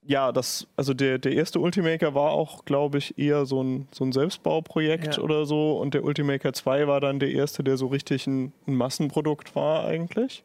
ja, 0.10 0.32
das, 0.32 0.68
also 0.78 0.94
der, 0.94 1.18
der 1.18 1.34
erste 1.34 1.60
Ultimaker 1.60 2.16
war 2.16 2.32
auch, 2.32 2.64
glaube 2.64 2.98
ich, 2.98 3.18
eher 3.20 3.46
so 3.46 3.62
ein, 3.62 3.90
so 3.92 4.06
ein 4.06 4.14
Selbstbauprojekt 4.14 5.18
Ja. 5.18 5.22
oder 5.24 5.46
so. 5.46 5.78
Und 5.78 5.94
der 5.94 6.06
Ultimaker 6.06 6.54
2 6.54 6.88
war 6.88 7.02
dann 7.02 7.20
der 7.20 7.32
erste, 7.32 7.62
der 7.64 7.76
so 7.76 7.88
richtig 7.88 8.26
ein, 8.28 8.54
ein 8.68 8.76
Massenprodukt 8.76 9.54
war 9.56 9.84
eigentlich. 9.86 10.44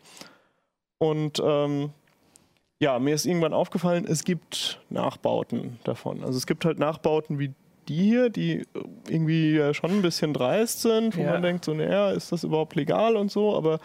Und 0.99 1.41
ähm, 1.45 1.91
ja, 2.83 2.99
mir 2.99 3.15
ist 3.15 3.27
irgendwann 3.27 3.53
aufgefallen, 3.55 4.05
es 4.09 4.25
gibt 4.25 4.81
Nachbauten 4.91 5.79
davon. 5.85 6.25
Also 6.25 6.37
es 6.37 6.47
gibt 6.49 6.65
halt 6.65 6.81
Nachbauten 6.81 7.39
wie 7.39 7.53
die 7.89 7.95
hier, 7.95 8.29
die 8.29 8.65
irgendwie 9.09 9.73
schon 9.73 9.91
ein 9.93 10.03
bisschen 10.03 10.35
dreist 10.35 10.83
sind, 10.83 11.17
wo 11.17 11.23
Ja. 11.23 11.31
man 11.33 11.43
denkt, 11.43 11.65
so, 11.65 11.75
naja, 11.75 12.11
ist 12.11 12.33
das 12.33 12.43
überhaupt 12.43 12.75
legal 12.75 13.17
und 13.17 13.31
so, 13.31 13.57
aber 13.57 13.79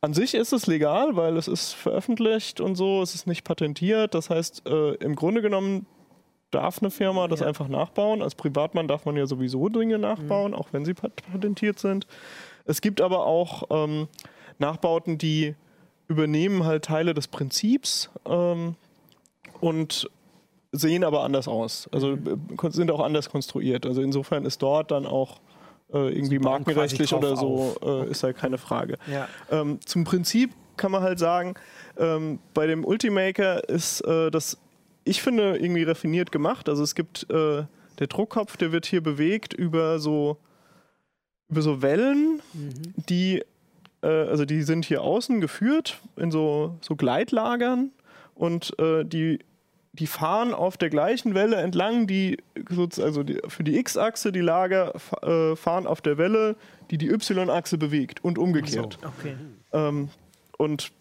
an 0.00 0.14
sich 0.14 0.34
ist 0.34 0.52
es 0.52 0.66
legal, 0.68 1.16
weil 1.16 1.36
es 1.36 1.48
ist 1.48 1.72
veröffentlicht 1.72 2.60
und 2.60 2.76
so, 2.76 3.02
es 3.02 3.14
ist 3.16 3.26
nicht 3.26 3.42
patentiert. 3.44 4.14
Das 4.14 4.30
heißt, 4.30 4.66
äh, 4.66 4.94
im 4.94 5.14
Grunde 5.16 5.42
genommen 5.42 5.86
darf 6.52 6.80
eine 6.80 6.90
Firma 6.90 7.26
das 7.28 7.40
Ja. 7.40 7.46
einfach 7.48 7.66
nachbauen. 7.68 8.22
Als 8.22 8.34
Privatmann 8.36 8.86
darf 8.88 9.04
man 9.06 9.16
ja 9.16 9.26
sowieso 9.26 9.68
Dinge 9.68 9.98
nachbauen, 9.98 10.54
auch 10.54 10.68
wenn 10.72 10.84
sie 10.84 10.94
pat 10.94 11.16
patentiert 11.32 11.78
sind. 11.80 12.06
Es 12.64 12.80
gibt 12.80 13.00
aber 13.00 13.26
auch 13.26 13.64
ähm, 13.70 14.06
Nachbauten, 14.58 15.18
die 15.18 15.54
übernehmen 16.10 16.64
halt 16.64 16.84
Teile 16.84 17.14
des 17.14 17.28
Prinzips 17.28 18.10
ähm, 18.26 18.74
und 19.60 20.10
sehen 20.72 21.04
aber 21.04 21.22
anders 21.22 21.48
aus. 21.48 21.88
Also 21.92 22.14
äh, 22.14 22.70
sind 22.70 22.90
auch 22.90 23.00
anders 23.00 23.30
konstruiert. 23.30 23.86
Also 23.86 24.02
insofern 24.02 24.44
ist 24.44 24.60
dort 24.60 24.90
dann 24.90 25.06
auch 25.06 25.40
äh, 25.92 26.12
irgendwie 26.12 26.38
markenrechtlich 26.38 27.12
oder 27.14 27.36
so, 27.36 27.76
äh, 27.82 28.10
ist 28.10 28.22
halt 28.24 28.36
keine 28.36 28.58
Frage. 28.58 28.98
Ja. 29.10 29.28
Ähm, 29.50 29.78
zum 29.84 30.04
Prinzip 30.04 30.50
kann 30.76 30.90
man 30.90 31.02
halt 31.02 31.18
sagen, 31.18 31.54
ähm, 31.96 32.40
bei 32.54 32.66
dem 32.66 32.84
Ultimaker 32.84 33.68
ist 33.68 34.00
äh, 34.02 34.30
das, 34.30 34.58
ich 35.04 35.22
finde, 35.22 35.56
irgendwie 35.58 35.84
raffiniert 35.84 36.32
gemacht. 36.32 36.68
Also 36.68 36.82
es 36.82 36.94
gibt 36.94 37.28
äh, 37.30 37.64
der 37.98 38.06
Druckkopf, 38.08 38.56
der 38.56 38.72
wird 38.72 38.86
hier 38.86 39.02
bewegt 39.02 39.52
über 39.52 39.98
so, 39.98 40.38
über 41.48 41.62
so 41.62 41.82
Wellen, 41.82 42.40
Mhm. 42.52 42.94
die, 43.08 43.44
äh, 44.02 44.06
also 44.06 44.44
die 44.44 44.62
sind 44.62 44.84
hier 44.84 45.02
außen 45.02 45.40
geführt 45.40 45.98
in 46.16 46.30
so, 46.30 46.76
so 46.80 46.96
Gleitlagern 46.96 47.90
und 48.34 48.78
äh, 48.78 49.04
die, 49.04 49.40
die 49.92 50.06
fahren 50.06 50.54
auf 50.54 50.76
der 50.76 50.90
gleichen 50.90 51.34
Welle 51.34 51.56
entlang, 51.56 52.06
die, 52.06 52.38
also 52.98 53.22
die, 53.22 53.38
für 53.48 53.64
die 53.64 53.76
X-Achse, 53.78 54.32
die 54.32 54.40
Lager 54.40 54.94
äh, 55.22 55.56
fahren 55.56 55.86
auf 55.86 56.00
der 56.00 56.16
Welle, 56.18 56.56
die 56.90 56.98
die 56.98 57.10
Y-Achse 57.10 57.78
bewegt 57.78 58.24
und 58.24 58.38
umgekehrt. 58.38 58.98
Okay. 59.02 59.34
Ähm, 59.72 60.08
und 60.56 60.92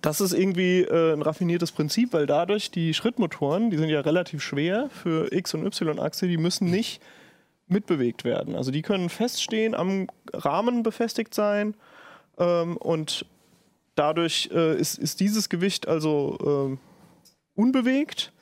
das 0.00 0.20
ist 0.20 0.32
irgendwie 0.32 0.80
äh, 0.80 1.12
ein 1.12 1.22
raffiniertes 1.22 1.72
Prinzip, 1.72 2.12
weil 2.12 2.26
dadurch 2.26 2.70
die 2.70 2.94
Schrittmotoren, 2.94 3.70
die 3.70 3.76
sind 3.76 3.90
ja 3.90 4.00
relativ 4.00 4.42
schwer 4.42 4.88
für 4.90 5.32
X- 5.32 5.54
und 5.54 5.66
Y-Achse, 5.66 6.26
die 6.26 6.38
müssen 6.38 6.70
nicht 6.70 7.02
mitbewegt 7.66 8.24
werden. 8.24 8.56
Also 8.56 8.70
die 8.70 8.82
können 8.82 9.08
feststehen, 9.08 9.74
am 9.74 10.08
Rahmen 10.32 10.82
befestigt 10.82 11.34
sein 11.34 11.74
ähm, 12.38 12.76
und 12.76 13.26
dadurch 13.94 14.50
äh, 14.52 14.76
ist, 14.78 14.98
ist 14.98 15.20
dieses 15.20 15.48
Gewicht 15.48 15.86
also 15.88 16.38
ähm, 16.44 16.78
unbewegt 17.54 18.32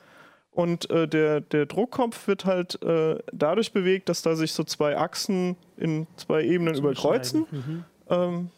und 0.51 0.89
äh, 0.89 1.07
der, 1.07 1.41
der 1.41 1.65
Druckkopf 1.65 2.27
wird 2.27 2.45
halt 2.45 2.81
äh, 2.83 3.17
dadurch 3.31 3.71
bewegt, 3.71 4.09
dass 4.09 4.21
da 4.21 4.35
sich 4.35 4.53
so 4.53 4.63
zwei 4.63 4.97
Achsen 4.97 5.55
in 5.77 6.07
zwei 6.15 6.43
Ebenen 6.43 6.75
überkreuzen 6.75 7.45
Mhm. 7.51 7.83
ähm, 8.09 8.49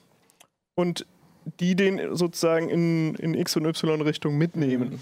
und 0.76 1.06
die 1.60 1.76
den 1.76 2.16
sozusagen 2.16 2.70
in, 2.70 3.16
in 3.16 3.34
X- 3.34 3.56
und 3.56 3.66
Y-Richtung 3.66 4.38
mitnehmen. 4.38 5.02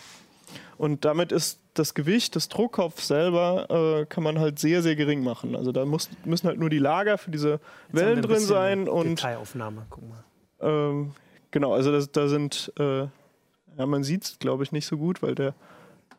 Und 0.77 1.05
damit 1.05 1.31
ist 1.31 1.59
das 1.73 1.93
Gewicht 1.93 2.35
des 2.35 2.49
Druckkopfs 2.49 3.07
selber, 3.07 3.67
äh, 4.01 4.05
kann 4.05 4.23
man 4.23 4.39
halt 4.39 4.59
sehr, 4.59 4.81
sehr 4.81 4.95
gering 4.95 5.23
machen. 5.23 5.55
Also 5.55 5.71
da 5.71 5.85
muss, 5.85 6.09
müssen 6.25 6.47
halt 6.47 6.59
nur 6.59 6.69
die 6.69 6.79
Lager 6.79 7.17
für 7.17 7.31
diese 7.31 7.51
Jetzt 7.51 7.61
Wellen 7.91 8.21
drin 8.21 8.39
sein 8.39 8.87
und 8.87 9.19
Detailaufnahme, 9.19 9.85
guck 9.89 10.03
mal. 10.07 10.23
ähm, 10.61 11.11
genau, 11.51 11.73
also 11.73 11.91
das, 11.91 12.11
da 12.11 12.27
sind, 12.27 12.71
äh, 12.79 13.01
ja, 13.77 13.85
man 13.85 14.03
sieht 14.03 14.23
es 14.23 14.39
glaube 14.39 14.63
ich 14.63 14.71
nicht 14.71 14.85
so 14.85 14.97
gut, 14.97 15.23
weil 15.23 15.35
der 15.35 15.55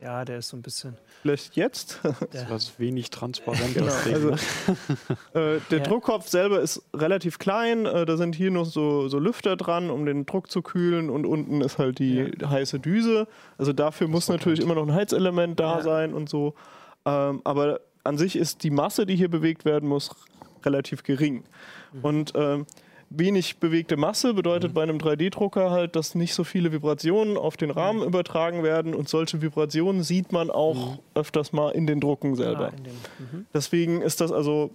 Ja, 0.04 0.24
der 0.26 0.38
ist 0.38 0.48
so 0.50 0.56
ein 0.58 0.62
bisschen. 0.62 0.96
vielleicht 1.22 1.56
jetzt 1.56 1.98
Das 2.32 2.64
ist 2.64 2.78
wenig 2.78 3.08
transparent. 3.10 3.72
Genau, 3.74 3.90
also-? 3.92 4.32
Äh, 5.34 5.60
der 5.70 5.78
Ja. 5.78 5.84
Druckkopf 5.84 6.28
selber 6.28 6.60
ist 6.60 6.82
relativ 6.94 7.38
klein. 7.38 7.86
Äh, 7.86 8.04
da 8.04 8.16
sind 8.16 8.34
hier 8.34 8.50
noch 8.50 8.66
so, 8.66 9.08
so 9.08 9.18
Lüfter 9.18 9.56
dran, 9.56 9.88
um 9.90 10.04
den 10.06 10.26
Druck 10.26 10.50
zu 10.50 10.60
kühlen. 10.62 11.08
Und 11.10 11.24
unten 11.26 11.60
ist 11.62 11.78
halt 11.78 11.98
die 11.98 12.32
heiße 12.44 12.78
Düse. 12.80 13.26
Also 13.58 13.72
dafür 13.72 14.06
muss 14.06 14.28
natürlich 14.28 14.60
immer 14.60 14.74
noch 14.74 14.86
ein 14.86 14.92
Heizelement 14.94 15.58
da 15.58 15.78
Ja. 15.78 15.82
sein 15.82 16.12
und 16.14 16.28
so. 16.28 16.54
Ähm, 17.06 17.40
aber 17.44 17.80
an 18.04 18.18
sich 18.18 18.36
ist 18.36 18.62
die 18.62 18.70
Masse, 18.70 19.06
die 19.06 19.16
hier 19.16 19.30
bewegt 19.30 19.64
werden 19.64 19.88
muss, 19.88 20.10
relativ 20.64 21.02
gering. 21.02 21.44
Mhm. 21.94 22.04
Und 22.04 22.32
ähm, 22.34 22.66
wenig 23.18 23.58
bewegte 23.58 23.96
Masse 23.96 24.34
bedeutet 24.34 24.70
Mhm. 24.70 24.74
bei 24.74 24.82
einem 24.82 24.98
3D-Drucker 24.98 25.70
halt, 25.70 25.96
dass 25.96 26.14
nicht 26.14 26.34
so 26.34 26.44
viele 26.44 26.72
Vibrationen 26.72 27.36
auf 27.36 27.56
den 27.56 27.70
Rahmen 27.70 28.00
Mhm. 28.00 28.06
übertragen 28.06 28.62
werden. 28.62 28.94
Und 28.94 29.08
solche 29.08 29.42
Vibrationen 29.42 30.02
sieht 30.02 30.32
man 30.32 30.50
auch 30.50 30.98
öfters 31.14 31.52
mal 31.52 31.70
in 31.70 31.86
den 31.86 32.00
Drucken 32.00 32.34
selber. 32.36 32.68
Ah, 32.68 32.72
in 32.76 32.84
dem, 32.84 32.92
mhm. 32.92 33.46
Deswegen 33.54 34.02
ist 34.02 34.20
das 34.20 34.32
also, 34.32 34.70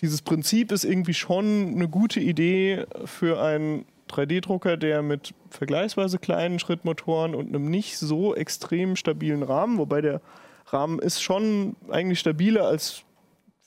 dieses 0.00 0.22
Prinzip 0.22 0.72
ist 0.72 0.84
irgendwie 0.84 1.14
schon 1.14 1.72
eine 1.74 1.88
gute 1.88 2.20
Idee 2.20 2.84
für 3.04 3.40
einen 3.42 3.84
3D-Drucker, 4.08 4.76
der 4.76 5.02
mit 5.02 5.34
vergleichsweise 5.50 6.18
kleinen 6.18 6.58
Schrittmotoren 6.58 7.34
und 7.34 7.48
einem 7.48 7.68
nicht 7.70 7.98
so 7.98 8.34
extrem 8.34 8.94
stabilen 8.96 9.42
Rahmen, 9.42 9.78
wobei 9.78 10.00
der 10.00 10.20
Rahmen 10.66 10.98
ist 11.00 11.20
schon 11.22 11.74
eigentlich 11.90 12.20
stabiler 12.20 12.66
als 12.68 13.02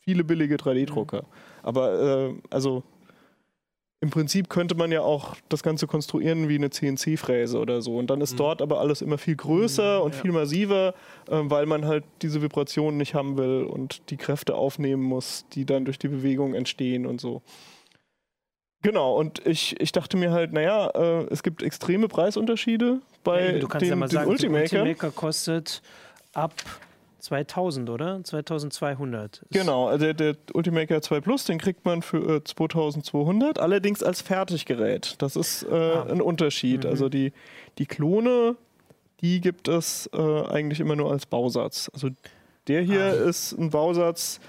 viele 0.03 0.23
billige 0.23 0.55
3D-Drucker. 0.55 1.23
Aber 1.61 2.29
äh, 2.29 2.33
also 2.49 2.83
im 4.01 4.11
Prinzip 4.11 4.49
könnte 4.49 4.75
man 4.75 4.91
ja 4.91 5.01
auch 5.01 5.35
das 5.49 5.61
Ganze 5.61 5.85
konstruieren 5.85 6.47
wie 6.47 6.55
eine 6.55 6.69
CNC-Fräse 6.69 7.59
oder 7.59 7.81
so. 7.81 7.97
Und 7.97 8.09
dann 8.09 8.21
ist 8.21 8.39
dort 8.39 8.61
aber 8.61 8.79
alles 8.79 9.01
immer 9.01 9.17
viel 9.17 9.35
größer 9.35 10.01
und 10.01 10.15
viel 10.15 10.31
massiver, 10.31 10.93
ähm, 11.29 11.51
weil 11.51 11.65
man 11.65 11.85
halt 11.85 12.05
diese 12.21 12.41
Vibrationen 12.41 12.97
nicht 12.97 13.13
haben 13.13 13.37
will 13.37 13.63
und 13.63 14.09
die 14.09 14.15
Kräfte 14.15 14.55
aufnehmen 14.55 15.03
muss, 15.03 15.45
die 15.51 15.65
dann 15.65 15.83
durch 15.83 15.99
die 15.99 16.07
Bewegung 16.07 16.53
entstehen 16.53 17.05
und 17.05 17.19
so. 17.19 17.41
Genau, 18.81 19.17
und 19.17 19.45
ich, 19.45 19.77
ich 19.81 19.91
dachte 19.91 20.15
mir 20.15 20.31
halt, 20.31 20.53
naja, 20.53 20.87
äh, 20.91 21.25
es 21.29 21.43
gibt 21.43 21.61
extreme 21.61 22.07
Preisunterschiede 22.07 23.01
bei 23.25 23.59
du 23.59 23.67
kannst 23.67 23.81
den, 23.81 23.89
ja 23.89 23.95
mal 23.97 24.07
den 24.07 24.13
sagen, 24.13 24.29
Ultimakern. 24.29 24.69
der 24.69 24.81
Ultimaker 24.83 25.11
kostet 25.11 25.81
ab 26.33 26.53
2000, 27.19 27.89
oder? 27.89 28.23
2200. 28.23 29.37
Ist- 29.37 29.51
Genau, 29.51 29.87
also 29.87 30.05
der, 30.05 30.13
der 30.13 30.35
Ultimaker 30.53 31.01
2 31.01 31.21
Plus, 31.21 31.45
den 31.45 31.57
kriegt 31.59 31.85
man 31.85 32.01
für 32.01 32.37
äh, 32.37 32.43
2200, 32.43 33.59
allerdings 33.59 34.01
als 34.03 34.21
Fertiggerät. 34.21 35.15
Das 35.21 35.35
ist 35.35 35.63
äh, 35.63 35.73
Ah. 35.75 36.03
ein 36.09 36.21
Unterschied. 36.21 36.83
Mhm. 36.83 36.89
Also 36.89 37.09
die, 37.09 37.33
die 37.77 37.85
Klone, 37.85 38.55
die 39.21 39.41
gibt 39.41 39.67
es 39.67 40.09
äh, 40.13 40.17
eigentlich 40.47 40.79
immer 40.79 40.95
nur 40.95 41.11
als 41.11 41.25
Bausatz. 41.25 41.89
Also 41.93 42.09
der 42.67 42.81
hier 42.81 43.03
Ah. 43.03 43.29
ist 43.29 43.51
ein 43.53 43.69
Bausatz, 43.69 44.39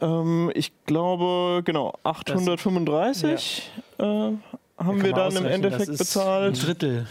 ähm, 0.00 0.50
ich 0.54 0.72
glaube, 0.86 1.62
genau, 1.64 1.94
835 2.04 3.70
äh, 3.98 4.02
haben 4.04 5.02
wir 5.02 5.12
dann 5.12 5.34
im 5.36 5.44
Endeffekt 5.46 5.80
das 5.88 5.88
ist 5.88 5.98
bezahlt. 5.98 6.54
Ein 6.54 6.60
Drittel. 6.66 7.06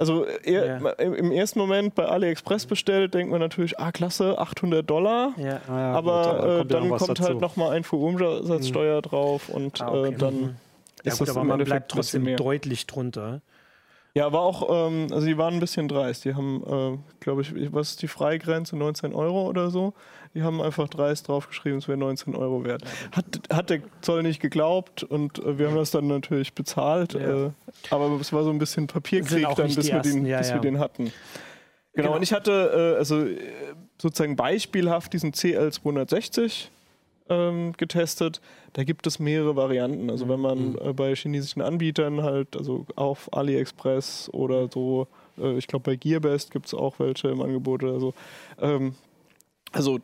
Also 0.00 0.24
er, 0.24 0.80
Ja. 0.80 0.88
im 0.98 1.30
ersten 1.30 1.58
Moment 1.58 1.94
bei 1.94 2.06
AliExpress 2.06 2.64
bestellt, 2.66 3.12
denkt 3.12 3.30
man 3.30 3.38
natürlich, 3.40 3.78
ah 3.78 3.92
klasse, 3.92 4.38
800 4.38 4.88
Dollar. 4.88 5.34
Ja. 5.36 5.60
Ah 5.68 5.78
ja, 5.78 5.92
Aber 5.92 6.22
gut, 6.32 6.42
da 6.42 6.60
äh, 6.60 6.64
dann 6.64 6.84
noch 6.88 6.90
was 6.94 7.06
kommt 7.06 7.18
dazu. 7.18 7.28
halt 7.28 7.40
nochmal 7.40 7.72
ein 7.76 7.84
Fuhrumsatzsteuer 7.84 9.02
drauf 9.02 9.48
und 9.50 9.80
Ah, 9.82 9.92
okay. 9.92 10.08
äh, 10.14 10.16
dann 10.16 10.34
Mhm. 10.40 10.56
Ja, 11.04 11.12
ist 11.12 11.18
gut, 11.18 11.28
das 11.28 11.36
aber 11.36 11.42
im 11.42 11.48
man 11.48 11.64
bleibt 11.64 11.90
trotzdem 11.92 12.34
deutlich 12.36 12.86
drunter. 12.86 13.40
Ja, 14.14 14.32
war 14.32 14.40
auch, 14.40 14.88
ähm, 14.88 15.06
also 15.12 15.26
die 15.26 15.38
waren 15.38 15.54
ein 15.54 15.60
bisschen 15.60 15.86
dreist. 15.86 16.24
Die 16.24 16.34
haben, 16.34 16.62
äh, 16.66 16.98
glaube 17.20 17.42
ich, 17.42 17.72
was 17.72 17.90
ist 17.90 18.02
die 18.02 18.08
Freigrenze? 18.08 18.76
19 18.76 19.14
Euro 19.14 19.48
oder 19.48 19.70
so. 19.70 19.94
Die 20.34 20.42
haben 20.42 20.60
einfach 20.60 20.88
dreist 20.88 21.28
draufgeschrieben, 21.28 21.78
es 21.78 21.88
wäre 21.88 21.98
19 21.98 22.34
Euro 22.36 22.64
wert. 22.64 22.82
Hat, 23.12 23.24
hat 23.52 23.70
der 23.70 23.80
Zoll 24.00 24.22
nicht 24.22 24.40
geglaubt 24.40 25.02
und 25.02 25.38
äh, 25.38 25.58
wir 25.58 25.68
haben 25.68 25.76
das 25.76 25.90
dann 25.90 26.06
natürlich 26.06 26.54
bezahlt. 26.54 27.14
Ja. 27.14 27.46
Äh, 27.46 27.50
aber 27.90 28.18
es 28.20 28.32
war 28.32 28.44
so 28.44 28.50
ein 28.50 28.58
bisschen 28.58 28.86
Papierkrieg 28.86 29.46
dann, 29.56 29.74
bis, 29.74 29.90
wir 29.90 30.00
den, 30.00 30.26
ja, 30.26 30.38
bis 30.38 30.48
ja. 30.48 30.54
wir 30.54 30.60
den 30.60 30.78
hatten. 30.78 31.04
Genau, 31.04 31.12
Genau. 31.92 32.16
und 32.16 32.22
ich 32.22 32.32
hatte 32.32 32.94
äh, 32.94 32.98
also 32.98 33.24
äh, 33.26 33.36
sozusagen 34.00 34.36
beispielhaft 34.36 35.12
diesen 35.12 35.32
CL260 35.32 36.68
ähm, 37.30 37.72
getestet. 37.76 38.40
Da 38.74 38.84
gibt 38.84 39.06
es 39.06 39.18
mehrere 39.18 39.56
Varianten. 39.56 40.10
Also 40.10 40.28
wenn 40.28 40.40
man 40.40 40.76
äh, 40.78 40.92
bei 40.92 41.14
chinesischen 41.14 41.62
Anbietern 41.62 42.22
halt, 42.22 42.56
also 42.56 42.84
auf 42.96 43.32
AliExpress 43.32 44.28
oder 44.32 44.68
so, 44.68 45.06
äh, 45.38 45.56
ich 45.56 45.66
glaube 45.66 45.84
bei 45.90 45.96
Gearbest 45.96 46.50
gibt 46.50 46.66
es 46.66 46.74
auch 46.74 46.98
welche 46.98 47.28
im 47.28 47.40
Angebot 47.40 47.82
oder 47.82 48.00
so. 48.00 48.12
Ähm, 48.60 48.94
also 49.72 50.00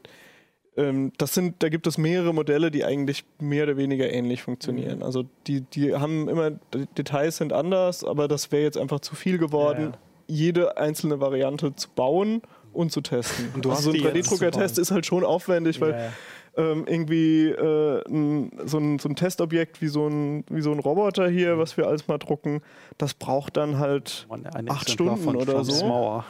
ähm, 0.77 1.13
das 1.19 1.35
sind, 1.35 1.63
da 1.63 1.69
gibt 1.69 1.87
es 1.87 1.99
mehrere 1.99 2.33
Modelle, 2.33 2.71
die 2.71 2.85
eigentlich 2.85 3.25
mehr 3.41 3.65
oder 3.65 3.77
weniger 3.77 4.11
ähnlich 4.11 4.43
funktionieren. 4.43 5.03
Also 5.03 5.25
die, 5.47 5.63
die 5.63 5.95
haben 5.95 6.29
immer, 6.29 6.51
die 6.51 6.87
Details 6.97 7.39
sind 7.39 7.53
anders, 7.53 8.05
aber 8.05 8.29
das 8.29 8.53
wäre 8.53 8.63
jetzt 8.63 8.79
einfach 8.79 9.01
zu 9.01 9.17
viel 9.17 9.39
geworden, 9.39 9.93
Ja, 9.93 9.99
jede 10.29 10.77
einzelne 10.77 11.21
Variante 11.21 11.75
zu 11.77 11.89
bauen 11.95 12.43
und 12.73 12.93
zu 12.93 13.01
testen. 13.01 13.49
Und 13.55 13.65
du 13.65 13.71
also 13.71 13.91
so 13.91 13.97
hast 13.97 14.07
ein 14.07 14.17
jetzt 14.17 14.29
zu 14.29 14.35
3D-Drucker-Test 14.35 14.75
bauen. 14.75 14.83
ist 14.83 14.91
halt 14.91 15.07
schon 15.07 15.25
aufwendig, 15.25 15.81
weil 15.81 15.93
ja. 15.93 16.13
Ähm, 16.57 16.85
irgendwie 16.87 17.49
äh, 17.49 18.03
ein, 18.09 18.51
so, 18.65 18.79
ein, 18.79 18.99
so 18.99 19.09
ein 19.09 19.17
Testobjekt 19.17 19.81
wie 19.83 19.89
so 19.89 20.09
ein, 20.09 20.45
wie 20.49 20.63
so 20.63 20.73
ein 20.73 20.79
Roboter 20.79 21.29
hier, 21.29 21.59
was 21.59 21.77
wir 21.77 21.87
alles 21.87 22.09
mal 22.09 22.19
drucken, 22.19 22.63
das 22.99 23.15
braucht 23.15 23.57
dann 23.57 23.79
halt 23.79 24.27
Mann, 24.29 24.47
ein 24.47 24.71
acht 24.71 24.91
Stunden 24.91 25.19
von 25.19 25.37
oder 25.37 25.55
Trumps 25.55 25.79
so. 25.79 25.87
Mauer. 25.87 26.25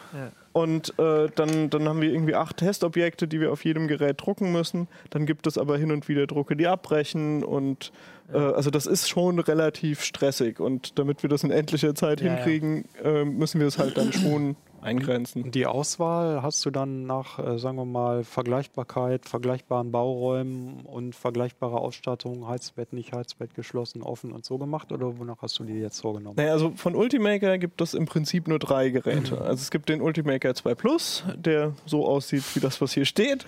Und 0.52 0.98
äh, 0.98 1.28
dann, 1.34 1.68
dann 1.68 1.86
haben 1.86 2.00
wir 2.00 2.10
irgendwie 2.10 2.34
acht 2.34 2.56
Testobjekte, 2.56 3.28
die 3.28 3.40
wir 3.40 3.52
auf 3.52 3.64
jedem 3.64 3.88
Gerät 3.88 4.16
drucken 4.18 4.52
müssen. 4.52 4.88
Dann 5.10 5.26
gibt 5.26 5.46
es 5.46 5.58
aber 5.58 5.76
hin 5.76 5.92
und 5.92 6.08
wieder 6.08 6.26
Drucke, 6.26 6.56
die 6.56 6.66
abbrechen. 6.66 7.44
Und 7.44 7.92
äh, 8.32 8.36
also 8.38 8.70
das 8.70 8.86
ist 8.86 9.08
schon 9.08 9.38
relativ 9.38 10.02
stressig. 10.02 10.60
Und 10.60 10.98
damit 10.98 11.22
wir 11.22 11.30
das 11.30 11.44
in 11.44 11.50
endlicher 11.50 11.94
Zeit 11.94 12.20
Ja, 12.20 12.34
hinkriegen, 12.34 12.84
äh, 13.02 13.24
müssen 13.24 13.60
wir 13.60 13.66
es 13.66 13.78
halt 13.78 13.96
dann 13.96 14.12
schon 14.12 14.56
eingrenzen. 14.80 15.50
Die 15.50 15.66
Auswahl 15.66 16.42
hast 16.42 16.64
du 16.64 16.70
dann 16.70 17.06
nach, 17.06 17.38
äh, 17.38 17.58
sagen 17.58 17.76
wir 17.76 17.84
mal, 17.84 18.22
Vergleichbarkeit, 18.22 19.28
vergleichbaren 19.28 19.90
Bauräumen 19.90 20.82
und 20.84 21.14
vergleichbarer 21.14 21.80
Ausstattung, 21.80 22.46
Heizbett, 22.46 22.92
nicht 22.92 23.12
Heizbett, 23.12 23.54
geschlossen, 23.54 24.02
offen 24.02 24.32
und 24.32 24.44
so 24.44 24.58
gemacht? 24.58 24.92
Oder 24.92 25.18
wonach 25.18 25.42
hast 25.42 25.58
du 25.58 25.64
die 25.64 25.74
jetzt 25.74 26.00
vorgenommen? 26.00 26.36
Naja, 26.36 26.52
also 26.52 26.72
von 26.76 26.94
Ultimaker 26.94 27.58
gibt 27.58 27.80
es 27.80 27.94
im 27.94 28.06
Prinzip 28.06 28.46
nur 28.46 28.58
drei 28.60 28.90
Geräte. 28.90 29.40
Also 29.40 29.62
es 29.62 29.70
gibt 29.70 29.88
den 29.88 30.00
Ultimaker 30.00 30.54
2 30.54 30.74
Plus, 30.76 31.24
der 31.36 31.72
so 31.84 32.06
aussieht 32.06 32.44
wie 32.54 32.60
das, 32.60 32.80
was 32.80 32.92
hier 32.92 33.06
steht. 33.06 33.44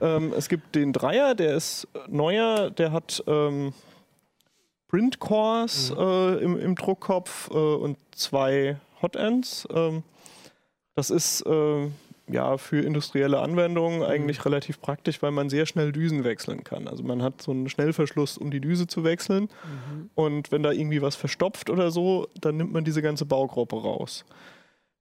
Ähm, 0.00 0.32
es 0.36 0.48
gibt 0.48 0.74
den 0.74 0.92
Dreier, 0.92 1.34
der 1.34 1.54
ist 1.54 1.86
neuer, 2.08 2.70
der 2.70 2.92
hat 2.92 3.22
ähm, 3.26 3.74
Print 4.88 5.20
Cores 5.20 5.92
äh, 5.96 6.42
im, 6.42 6.58
im 6.58 6.74
Druckkopf 6.74 7.50
äh, 7.50 7.54
und 7.54 7.98
zwei 8.12 8.76
Hotends. 9.02 9.68
Ähm, 9.72 10.02
das 10.94 11.10
ist 11.10 11.42
äh, 11.42 11.88
ja 12.26 12.56
für 12.58 12.80
industrielle 12.80 13.40
Anwendungen 13.40 14.02
eigentlich 14.02 14.44
relativ 14.44 14.80
praktisch, 14.80 15.22
weil 15.22 15.30
man 15.30 15.50
sehr 15.50 15.66
schnell 15.66 15.92
Düsen 15.92 16.24
wechseln 16.24 16.64
kann. 16.64 16.88
Also 16.88 17.02
man 17.02 17.22
hat 17.22 17.40
so 17.42 17.52
einen 17.52 17.68
Schnellverschluss, 17.68 18.38
um 18.38 18.50
die 18.50 18.60
Düse 18.60 18.86
zu 18.86 19.04
wechseln. 19.04 19.48
Und 20.14 20.50
wenn 20.50 20.62
da 20.62 20.72
irgendwie 20.72 21.02
was 21.02 21.16
verstopft 21.16 21.70
oder 21.70 21.90
so, 21.90 22.26
dann 22.40 22.56
nimmt 22.56 22.72
man 22.72 22.84
diese 22.84 23.02
ganze 23.02 23.26
Baugruppe 23.26 23.76
raus. 23.76 24.24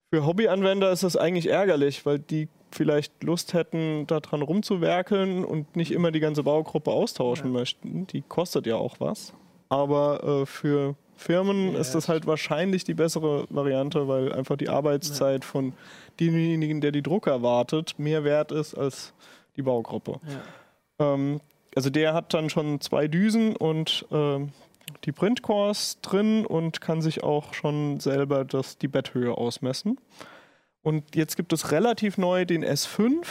Für 0.10 0.26
Hobbyanwender 0.26 0.92
ist 0.92 1.04
das 1.04 1.18
eigentlich 1.18 1.50
ärgerlich, 1.50 2.06
weil 2.06 2.20
die 2.20 2.48
vielleicht 2.72 3.24
Lust 3.24 3.54
hätten, 3.54 4.08
daran 4.08 4.42
rumzuwerkeln 4.42 5.44
und 5.44 5.76
nicht 5.76 5.92
immer 5.92 6.12
die 6.12 6.20
ganze 6.20 6.44
Baugruppe 6.44 6.92
austauschen 6.92 7.52
möchten. 7.52 8.08
Die 8.08 8.22
kostet 8.22 8.68
ja 8.68 8.76
auch 8.76 9.00
was. 9.00 9.34
Aber 9.70 10.24
äh, 10.24 10.46
für 10.46 10.96
Firmen 11.18 11.74
Ja, 11.74 11.80
ist 11.80 11.96
das 11.96 12.08
halt 12.08 12.28
wahrscheinlich 12.28 12.84
die 12.84 12.94
bessere 12.94 13.46
Variante, 13.50 14.08
weil 14.08 14.32
einfach 14.32 14.56
die 14.56 14.70
Arbeitszeit 14.70 15.44
von 15.44 15.74
demjenigen, 16.20 16.80
der 16.80 16.92
die 16.92 17.02
Drucker 17.02 17.42
wartet, 17.42 17.98
mehr 17.98 18.24
wert 18.24 18.52
ist 18.52 18.76
als 18.76 19.14
die 19.56 19.64
Baugruppe. 19.64 20.20
Ähm, 21.00 21.42
also 21.76 21.90
der 21.90 22.14
hat 22.14 22.34
dann 22.34 22.50
schon 22.50 22.82
zwei 22.82 23.08
Düsen 23.08 23.56
und 23.56 24.06
ähm, 24.12 24.52
die 25.04 25.12
Printcores 25.12 26.00
drin 26.02 26.46
und 26.46 26.82
kann 26.82 27.02
sich 27.02 27.24
auch 27.24 27.54
schon 27.54 28.00
selber 28.00 28.46
das, 28.46 28.78
die 28.78 28.88
Betthöhe 28.88 29.38
ausmessen. 29.38 30.00
Und 30.82 31.16
jetzt 31.16 31.36
gibt 31.36 31.52
es 31.52 31.72
relativ 31.72 32.18
neu 32.18 32.46
den 32.46 32.64
S5. 32.64 33.26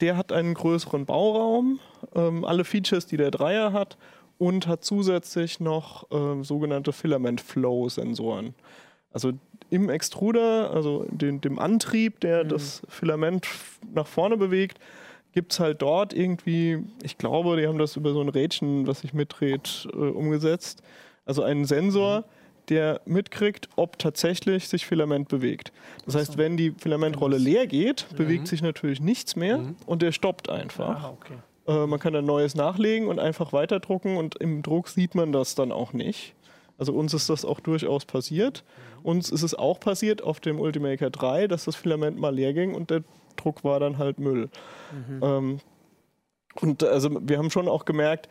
Der 0.00 0.16
hat 0.16 0.32
einen 0.32 0.54
größeren 0.54 1.06
Bauraum, 1.06 1.78
ähm, 2.14 2.44
alle 2.44 2.64
Features, 2.64 3.06
die 3.06 3.16
der 3.16 3.30
Dreier 3.30 3.72
hat 3.72 3.96
und 4.38 4.66
hat 4.66 4.84
zusätzlich 4.84 5.60
noch 5.60 6.06
ähm, 6.10 6.44
sogenannte 6.44 6.92
Filament 6.92 7.40
Flow 7.40 7.88
Sensoren. 7.88 8.54
Also 9.12 9.32
im 9.70 9.88
Extruder, 9.88 10.70
also 10.72 11.06
den, 11.10 11.40
dem 11.40 11.58
Antrieb, 11.58 12.20
der 12.20 12.44
das 12.44 12.82
Filament 12.88 13.46
nach 13.94 14.06
vorne 14.06 14.36
bewegt, 14.36 14.78
gibt 15.32 15.52
es 15.52 15.60
halt 15.60 15.80
dort 15.80 16.12
irgendwie, 16.12 16.84
ich 17.02 17.16
glaube, 17.18 17.56
die 17.56 17.66
haben 17.66 17.78
das 17.78 17.96
über 17.96 18.12
so 18.12 18.20
ein 18.20 18.28
Rädchen, 18.28 18.86
was 18.86 19.00
sich 19.00 19.14
mitdreht, 19.14 19.88
äh, 19.92 19.96
umgesetzt. 19.96 20.82
Also 21.24 21.42
einen 21.42 21.64
Sensor, 21.64 22.24
der 22.68 23.00
mitkriegt, 23.06 23.68
ob 23.76 23.98
tatsächlich 23.98 24.68
sich 24.68 24.86
Filament 24.86 25.28
bewegt. 25.28 25.72
Das 26.04 26.14
heißt, 26.14 26.38
wenn 26.38 26.56
die 26.56 26.72
Filamentrolle 26.72 27.38
leer 27.38 27.66
geht, 27.66 28.06
bewegt 28.16 28.46
sich 28.46 28.62
natürlich 28.62 29.00
nichts 29.00 29.36
mehr 29.36 29.60
und 29.86 30.02
der 30.02 30.12
stoppt 30.12 30.48
einfach. 30.48 31.04
Ah, 31.04 31.10
okay. 31.10 31.34
Äh, 31.66 31.86
man 31.86 32.00
kann 32.00 32.12
dann 32.12 32.24
Neues 32.24 32.54
nachlegen 32.54 33.08
und 33.08 33.18
einfach 33.18 33.52
weiterdrucken 33.52 34.16
und 34.16 34.36
im 34.36 34.62
Druck 34.62 34.88
sieht 34.88 35.14
man 35.14 35.32
das 35.32 35.54
dann 35.54 35.72
auch 35.72 35.92
nicht. 35.92 36.34
Also 36.78 36.92
uns 36.92 37.14
ist 37.14 37.28
das 37.28 37.44
auch 37.44 37.60
durchaus 37.60 38.04
passiert. 38.04 38.64
Uns 39.02 39.30
ist 39.30 39.42
es 39.42 39.54
auch 39.54 39.78
passiert 39.78 40.22
auf 40.22 40.40
dem 40.40 40.58
Ultimaker 40.58 41.10
3, 41.10 41.46
dass 41.46 41.64
das 41.64 41.76
Filament 41.76 42.18
mal 42.18 42.34
leer 42.34 42.52
ging 42.52 42.74
und 42.74 42.90
der 42.90 43.04
Druck 43.36 43.62
war 43.62 43.78
dann 43.78 43.98
halt 43.98 44.18
Müll. 44.18 44.48
Ähm, 45.22 45.60
und 46.60 46.82
also 46.84 47.10
wir 47.22 47.38
haben 47.38 47.50
schon 47.50 47.68
auch 47.68 47.84
gemerkt, 47.84 48.28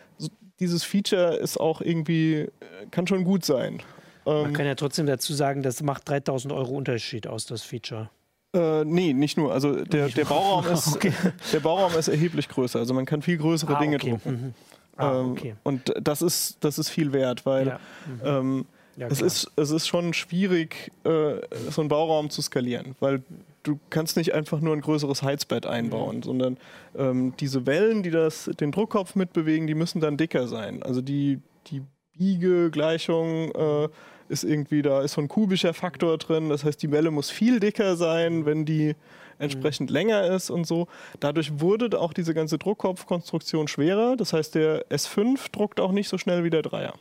dieses 0.60 0.84
Feature 0.84 1.36
ist 1.36 1.58
auch 1.60 1.82
irgendwie, 1.82 2.34
äh, 2.36 2.50
kann 2.92 3.08
schon 3.08 3.24
gut 3.24 3.46
sein. 3.46 3.82
Man 4.26 4.48
Ähm, 4.48 4.54
kann 4.54 4.66
ja 4.66 4.76
trotzdem 4.76 5.08
dazu 5.08 5.34
sagen, 5.34 5.64
das 5.64 5.82
macht 5.82 6.08
3000 6.08 6.54
Euro 6.54 6.76
Unterschied 6.76 7.28
aus, 7.28 7.46
das 7.46 7.64
Feature. 7.64 8.10
Äh, 8.54 8.84
nee, 8.86 9.14
nicht 9.14 9.38
nur. 9.38 9.54
Also 9.54 9.84
der, 9.86 10.10
der. 10.10 10.26
Bauraum 10.26 10.66
ist, 10.74 10.96
Okay. 10.96 11.14
der 11.54 11.60
Bauraum 11.62 11.94
ist 11.98 12.08
erheblich 12.10 12.50
größer. 12.50 12.80
Also 12.80 12.94
man 12.94 13.06
kann 13.06 13.22
viel 13.22 13.38
größere 13.38 13.78
Dinge 13.80 13.96
okay. 13.96 14.10
drucken. 14.12 14.32
Mhm. 14.32 14.54
Ah, 14.98 15.20
Ähm, 15.20 15.32
okay. 15.32 15.56
Und 15.64 15.94
das 16.02 16.22
ist, 16.22 16.58
das 16.60 16.78
ist 16.78 16.90
viel 16.90 17.14
wert, 17.14 17.46
weil 17.46 17.68
Ja. 17.68 17.80
ähm, 18.24 18.66
Ja, 18.98 19.08
es, 19.08 19.22
ist, 19.22 19.50
es 19.56 19.72
ist 19.72 19.88
schon 19.88 20.14
schwierig, 20.14 20.92
äh, 21.06 21.36
so 21.70 21.82
einen 21.82 21.88
Bauraum 21.88 22.30
zu 22.30 22.42
skalieren, 22.42 22.96
weil 23.00 23.24
du 23.64 23.80
kannst 23.90 24.18
nicht 24.18 24.34
einfach 24.34 24.60
nur 24.60 24.76
ein 24.76 24.82
größeres 24.82 25.24
Heizbett 25.24 25.66
einbauen, 25.66 26.18
Mhm. 26.18 26.24
sondern 26.24 26.58
ähm, 26.98 27.34
diese 27.40 27.66
Wellen, 27.66 28.04
die 28.04 28.12
das, 28.12 28.50
den 28.60 28.72
Druckkopf 28.74 29.16
mitbewegen, 29.16 29.66
die 29.66 29.76
müssen 29.76 30.02
dann 30.02 30.18
dicker 30.18 30.48
sein. 30.50 30.84
Also 30.84 31.02
die, 31.02 31.40
die 31.68 31.82
Biegegleichung 32.18 33.52
äh, 33.52 33.90
ist 34.32 34.44
irgendwie, 34.44 34.82
da 34.82 35.02
ist 35.02 35.14
so 35.14 35.22
ein 35.22 35.28
kubischer 35.28 35.74
Faktor 35.74 36.18
drin, 36.18 36.50
das 36.50 36.64
heißt, 36.64 36.82
die 36.82 36.92
Welle 36.92 37.12
muss 37.12 37.30
viel 37.30 37.60
dicker 37.60 37.96
sein, 37.96 38.46
wenn 38.46 38.66
die 38.66 38.96
entsprechend 39.38 39.90
länger 39.90 40.24
ist 40.26 40.50
und 40.50 40.66
so. 40.66 40.88
Dadurch 41.20 41.60
wurde 41.60 42.00
auch 42.00 42.14
diese 42.14 42.34
ganze 42.34 42.58
Druckkopfkonstruktion 42.58 43.68
schwerer. 43.68 44.16
Das 44.16 44.34
heißt, 44.34 44.56
der 44.56 44.88
S5 44.90 45.52
druckt 45.52 45.80
auch 45.80 45.92
nicht 45.92 46.10
so 46.10 46.18
schnell 46.18 46.44
wie 46.44 46.50
der 46.52 46.62
Dreier. 46.62 46.94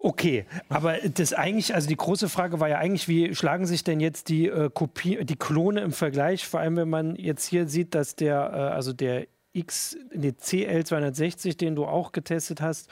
Okay, 0.00 0.46
aber 0.68 0.96
das 0.98 1.32
eigentlich, 1.32 1.74
also 1.74 1.88
die 1.88 1.96
große 1.96 2.28
Frage 2.28 2.60
war 2.60 2.68
ja 2.68 2.78
eigentlich, 2.78 3.08
wie 3.08 3.34
schlagen 3.34 3.66
sich 3.66 3.82
denn 3.82 4.00
jetzt 4.00 4.28
die 4.28 4.46
äh, 4.46 4.70
Kopie, 4.72 5.24
die 5.24 5.36
Klone 5.36 5.80
im 5.80 5.92
Vergleich, 5.92 6.46
vor 6.46 6.60
allem 6.60 6.76
wenn 6.76 6.88
man 6.88 7.16
jetzt 7.16 7.46
hier 7.46 7.66
sieht, 7.66 7.94
dass 7.96 8.14
der, 8.14 8.50
äh, 8.52 8.74
also 8.74 8.92
der 8.92 9.26
X, 9.52 9.96
der 10.12 10.34
CL260, 10.34 11.56
den 11.56 11.74
du 11.74 11.84
auch 11.84 12.12
getestet 12.12 12.60
hast, 12.60 12.88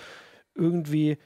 irgendwie 0.57 1.17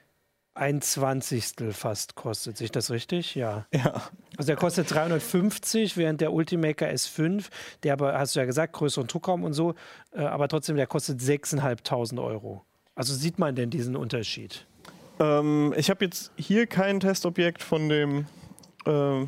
ein 0.55 0.83
Zwanzigstel 0.83 1.73
fast 1.73 2.15
kostet. 2.17 2.57
Sich 2.59 2.71
das 2.71 2.91
richtig? 2.91 3.35
Ja. 3.35 3.67
Ja. 3.73 4.03
Also 4.37 4.49
der 4.49 4.57
kostet 4.57 4.91
350, 4.93 5.97
während 5.97 6.21
der 6.21 6.33
Ultimaker 6.33 6.89
S5, 6.89 7.47
der 7.83 7.93
aber, 7.95 8.19
hast 8.19 8.35
du 8.35 8.41
ja 8.41 8.47
gesagt, 8.47 8.73
größeren 8.73 9.07
Druckraum 9.07 9.45
und 9.45 9.53
so, 9.53 9.75
äh, 10.13 10.23
aber 10.23 10.49
trotzdem, 10.49 10.77
der 10.77 10.87
kostet 10.87 11.21
6.500 11.21 12.23
Euro. 12.23 12.65
Also 12.95 13.15
sieht 13.15 13.39
man 13.39 13.55
denn 13.55 13.71
diesen 13.71 13.97
Unterschied? 13.97 14.67
Ähm, 15.21 15.73
ich 15.77 15.91
habe 15.91 16.05
jetzt 16.05 16.33
hier 16.37 16.67
kein 16.67 17.01
Testobjekt 17.01 17.63
von 17.63 17.89
dem, 17.89 18.27
äh, 18.87 19.27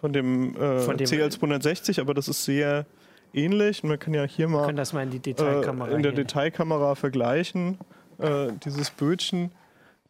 von 0.00 0.12
dem, 0.12 0.54
äh, 0.56 0.80
Von 0.80 0.96
dem- 0.96 1.06
CL260, 1.06 2.00
aber 2.00 2.14
das 2.14 2.28
ist 2.28 2.44
sehr 2.44 2.86
ähnlich. 3.32 3.82
Und 3.82 3.88
man 3.90 3.98
kann 3.98 4.14
ja 4.14 4.24
hier 4.24 4.48
mal 4.48 4.64
können 4.66 4.76
das 4.76 4.92
mal 4.92 5.02
in 5.02 5.10
die 5.10 5.16
äh, 5.16 5.20
Detailkamera 5.20 5.88
in 5.90 6.02
der. 6.02 6.12
Detailkamera 6.12 6.94
vergleichen. 6.94 7.78
Äh, 8.18 8.48
dieses 8.64 8.90
Bötchen, 8.90 9.50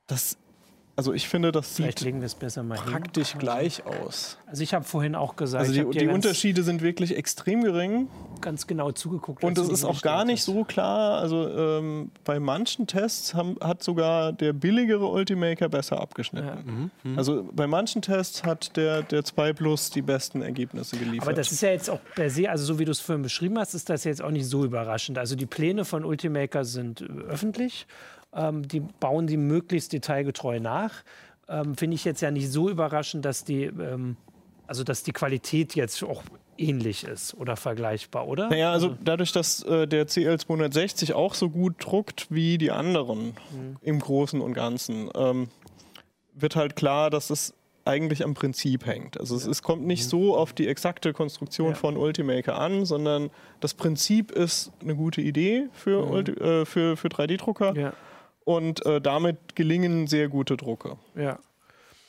das, 0.08 0.36
also 1.00 1.14
ich 1.14 1.30
finde, 1.30 1.50
das 1.50 1.76
Vielleicht 1.76 2.00
sieht 2.00 2.12
mal 2.62 2.78
hin. 2.78 2.92
praktisch 2.92 3.38
gleich 3.38 3.86
aus. 3.86 4.36
Also 4.46 4.62
ich 4.62 4.74
habe 4.74 4.84
vorhin 4.84 5.14
auch 5.14 5.34
gesagt, 5.34 5.66
Also 5.66 5.72
die, 5.72 5.98
die 5.98 6.08
Unterschiede 6.08 6.62
sind 6.62 6.82
wirklich 6.82 7.16
extrem 7.16 7.64
gering. 7.64 8.08
ganz 8.42 8.66
genau 8.66 8.92
zugeguckt. 8.92 9.42
Und 9.42 9.56
es 9.56 9.70
ist 9.70 9.82
auch 9.82 10.02
gar 10.02 10.26
nicht 10.26 10.42
so 10.42 10.62
klar. 10.64 11.18
Also 11.18 11.48
ähm, 11.48 12.10
bei 12.24 12.38
manchen 12.38 12.86
Tests 12.86 13.32
haben, 13.32 13.56
hat 13.62 13.82
sogar 13.82 14.34
der 14.34 14.52
billigere 14.52 15.06
Ultimaker 15.06 15.70
besser 15.70 15.98
abgeschnitten. 16.02 16.90
Ja. 17.02 17.16
Also 17.16 17.48
bei 17.50 17.66
manchen 17.66 18.02
Tests 18.02 18.44
hat 18.44 18.76
der, 18.76 19.02
der 19.02 19.24
2 19.24 19.54
Plus 19.54 19.88
die 19.88 20.02
besten 20.02 20.42
Ergebnisse 20.42 20.98
geliefert. 20.98 21.28
Aber 21.28 21.32
das 21.32 21.50
ist 21.50 21.62
ja 21.62 21.70
jetzt 21.70 21.88
auch 21.88 22.00
per 22.14 22.28
se, 22.28 22.50
also 22.50 22.66
so 22.66 22.78
wie 22.78 22.84
du 22.84 22.90
es 22.90 23.00
vorhin 23.00 23.22
beschrieben 23.22 23.58
hast, 23.58 23.72
ist 23.72 23.88
das 23.88 24.04
jetzt 24.04 24.20
auch 24.20 24.30
nicht 24.30 24.46
so 24.46 24.66
überraschend. 24.66 25.16
Also 25.16 25.34
die 25.34 25.46
Pläne 25.46 25.86
von 25.86 26.04
Ultimaker 26.04 26.66
sind 26.66 27.00
äh, 27.00 27.04
öffentlich. 27.26 27.86
Ähm, 28.32 28.66
die 28.68 28.80
bauen 28.80 29.26
die 29.26 29.36
möglichst 29.36 29.92
detailgetreu 29.92 30.60
nach. 30.60 31.02
Ähm, 31.48 31.76
Finde 31.76 31.96
ich 31.96 32.04
jetzt 32.04 32.20
ja 32.20 32.30
nicht 32.30 32.50
so 32.50 32.68
überraschend, 32.70 33.24
dass 33.24 33.44
die, 33.44 33.64
ähm, 33.64 34.16
also 34.66 34.84
dass 34.84 35.02
die 35.02 35.12
Qualität 35.12 35.74
jetzt 35.74 36.02
auch 36.04 36.22
ähnlich 36.56 37.04
ist 37.04 37.34
oder 37.34 37.56
vergleichbar, 37.56 38.28
oder? 38.28 38.48
naja, 38.50 38.70
also 38.70 38.94
dadurch, 39.02 39.32
dass 39.32 39.62
äh, 39.62 39.88
der 39.88 40.06
CL260 40.06 41.14
auch 41.14 41.34
so 41.34 41.48
gut 41.50 41.74
druckt 41.78 42.26
wie 42.30 42.58
die 42.58 42.70
anderen 42.70 43.34
im 43.82 43.98
Großen 43.98 44.40
und 44.40 44.52
Ganzen, 44.54 45.08
ähm, 45.14 45.48
wird 46.34 46.56
halt 46.56 46.76
klar, 46.76 47.10
dass 47.10 47.30
es 47.30 47.54
eigentlich 47.86 48.22
am 48.24 48.34
Prinzip 48.34 48.86
hängt. 48.86 49.18
Also 49.18 49.34
es, 49.36 49.46
es 49.46 49.62
kommt 49.62 49.86
nicht 49.86 50.06
so 50.06 50.36
auf 50.36 50.52
die 50.52 50.68
exakte 50.68 51.12
Konstruktion 51.14 51.70
Ja. 51.70 51.74
von 51.74 51.96
Ultimaker 51.96 52.58
an, 52.58 52.84
sondern 52.84 53.30
das 53.60 53.74
Prinzip 53.74 54.30
ist 54.30 54.70
eine 54.82 54.94
gute 54.94 55.22
Idee 55.22 55.68
für, 55.72 56.04
Ulti 56.06 56.32
äh, 56.32 56.64
für, 56.66 56.96
für 56.96 57.08
3D-Drucker. 57.08 57.74
Ja, 57.76 57.92
und 58.56 58.84
äh, 58.86 59.00
damit 59.00 59.54
gelingen 59.56 60.06
sehr 60.06 60.28
gute 60.28 60.56
Drucke. 60.56 60.96
ja. 61.16 61.38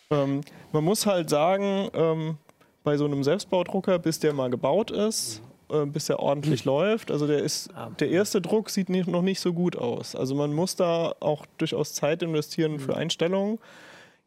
Ähm, 0.10 0.42
man 0.74 0.84
muss 0.84 1.06
halt 1.06 1.30
sagen, 1.30 1.90
ähm, 1.94 2.38
bei 2.84 2.98
so 2.98 3.06
einem 3.06 3.24
Selbstbaudrucker, 3.24 3.98
bis 3.98 4.20
der 4.20 4.34
mal 4.34 4.50
gebaut 4.50 4.92
ist, 4.92 5.42
äh, 5.72 5.86
bis 5.86 6.08
der 6.08 6.20
ordentlich 6.20 6.66
läuft, 6.74 7.12
also 7.12 7.28
der 7.28 7.40
ist, 7.40 7.70
Ah. 7.76 7.92
der 7.98 8.10
erste 8.10 8.42
Druck 8.42 8.70
sieht 8.70 8.90
nicht, 8.90 9.08
noch 9.08 9.22
nicht 9.22 9.40
so 9.40 9.54
gut 9.54 9.78
aus. 9.78 10.14
Also 10.16 10.36
man 10.36 10.54
muss 10.54 10.76
da 10.76 11.14
auch 11.22 11.46
durchaus 11.58 11.94
Zeit 11.94 12.24
investieren 12.24 12.80
für 12.82 12.98
Einstellungen. 12.98 13.58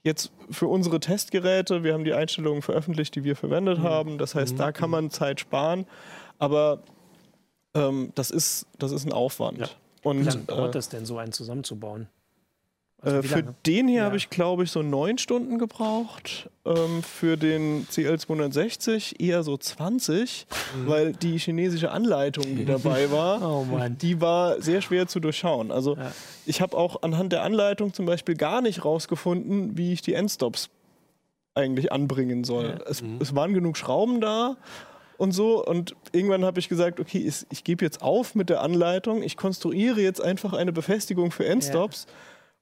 Jetzt 0.05 0.33
für 0.51 0.69
unsere 0.69 1.01
Testgeräte, 1.01 1.83
wir 1.85 1.93
haben 1.93 2.05
die 2.05 2.15
Einstellungen 2.15 2.63
veröffentlicht, 2.63 3.15
die 3.15 3.25
wir 3.25 3.37
verwendet 3.37 3.81
haben. 3.81 4.17
Das 4.17 4.35
heißt, 4.35 4.59
da 4.59 4.73
kann 4.73 4.89
man 4.89 5.11
Zeit 5.11 5.41
sparen. 5.41 5.87
Aber 6.39 6.81
ähm, 7.75 8.11
das, 8.15 8.31
ist, 8.31 8.67
das 8.79 8.91
ist 8.93 9.05
ein 9.05 9.13
Aufwand. 9.13 9.59
Ja. 9.59 9.69
Und, 10.05 10.21
Wie 10.21 10.25
lange 10.25 10.45
dauert 10.45 10.69
äh, 10.69 10.79
das 10.79 10.89
denn, 10.89 11.05
so 11.07 11.19
einen 11.19 11.33
zusammenzubauen? 11.33 12.09
Also 13.01 13.19
äh, 13.19 13.23
für 13.23 13.43
den 13.67 13.89
hier 13.89 14.01
Ja. 14.01 14.05
habe 14.07 14.17
ich, 14.17 14.31
glaube 14.31 14.65
ich, 14.65 14.71
so 14.71 14.83
neun 14.83 15.19
Stunden 15.19 15.59
gebraucht. 15.59 16.49
Ähm, 16.65 17.03
für 17.03 17.37
den 17.37 17.87
CL260 17.89 19.21
eher 19.21 19.43
so 19.43 19.57
20, 19.57 20.47
weil 20.87 21.13
die 21.13 21.39
chinesische 21.39 21.91
Anleitung, 21.91 22.55
die 22.57 22.65
dabei 22.65 23.11
war, 23.11 23.43
Oh 23.43 23.67
die 24.01 24.21
war 24.21 24.61
sehr 24.63 24.81
schwer 24.81 25.07
zu 25.07 25.21
durchschauen. 25.21 25.71
Also 25.71 25.97
Ja. 25.97 26.13
ich 26.47 26.61
habe 26.61 26.77
auch 26.77 27.03
anhand 27.03 27.33
der 27.33 27.43
Anleitung 27.43 27.93
zum 27.93 28.07
Beispiel 28.07 28.37
gar 28.37 28.61
nicht 28.63 28.85
rausgefunden, 28.85 29.77
wie 29.77 29.93
ich 29.93 30.01
die 30.03 30.15
Endstops 30.15 30.71
eigentlich 31.55 31.93
anbringen 31.93 32.45
soll. 32.45 32.79
Ja. 32.79 32.91
Es, 32.91 33.03
es 33.21 33.35
waren 33.35 33.53
genug 33.55 33.77
Schrauben 33.77 34.21
da 34.21 34.57
und 35.17 35.33
so. 35.33 35.65
Und 35.65 35.95
irgendwann 36.13 36.45
habe 36.45 36.61
ich 36.61 36.69
gesagt, 36.69 37.01
okay, 37.01 37.19
ich, 37.27 37.47
ich 37.51 37.65
gebe 37.65 37.85
jetzt 37.85 38.03
auf 38.03 38.35
mit 38.35 38.51
der 38.51 38.63
Anleitung. 38.63 39.23
Ich 39.23 39.37
konstruiere 39.37 40.01
jetzt 40.01 40.21
einfach 40.21 40.53
eine 40.53 40.73
Befestigung 40.73 41.31
für 41.31 41.47
Endstops 41.47 42.07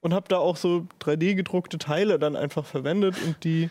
und 0.01 0.15
habe 0.15 0.29
da 0.29 0.39
auch 0.39 0.57
so 0.57 0.87
3D-gedruckte 1.01 1.79
Teile 1.79 2.19
dann 2.19 2.37
einfach 2.37 2.65
verwendet 2.65 3.17
und 3.25 3.43
die 3.45 3.71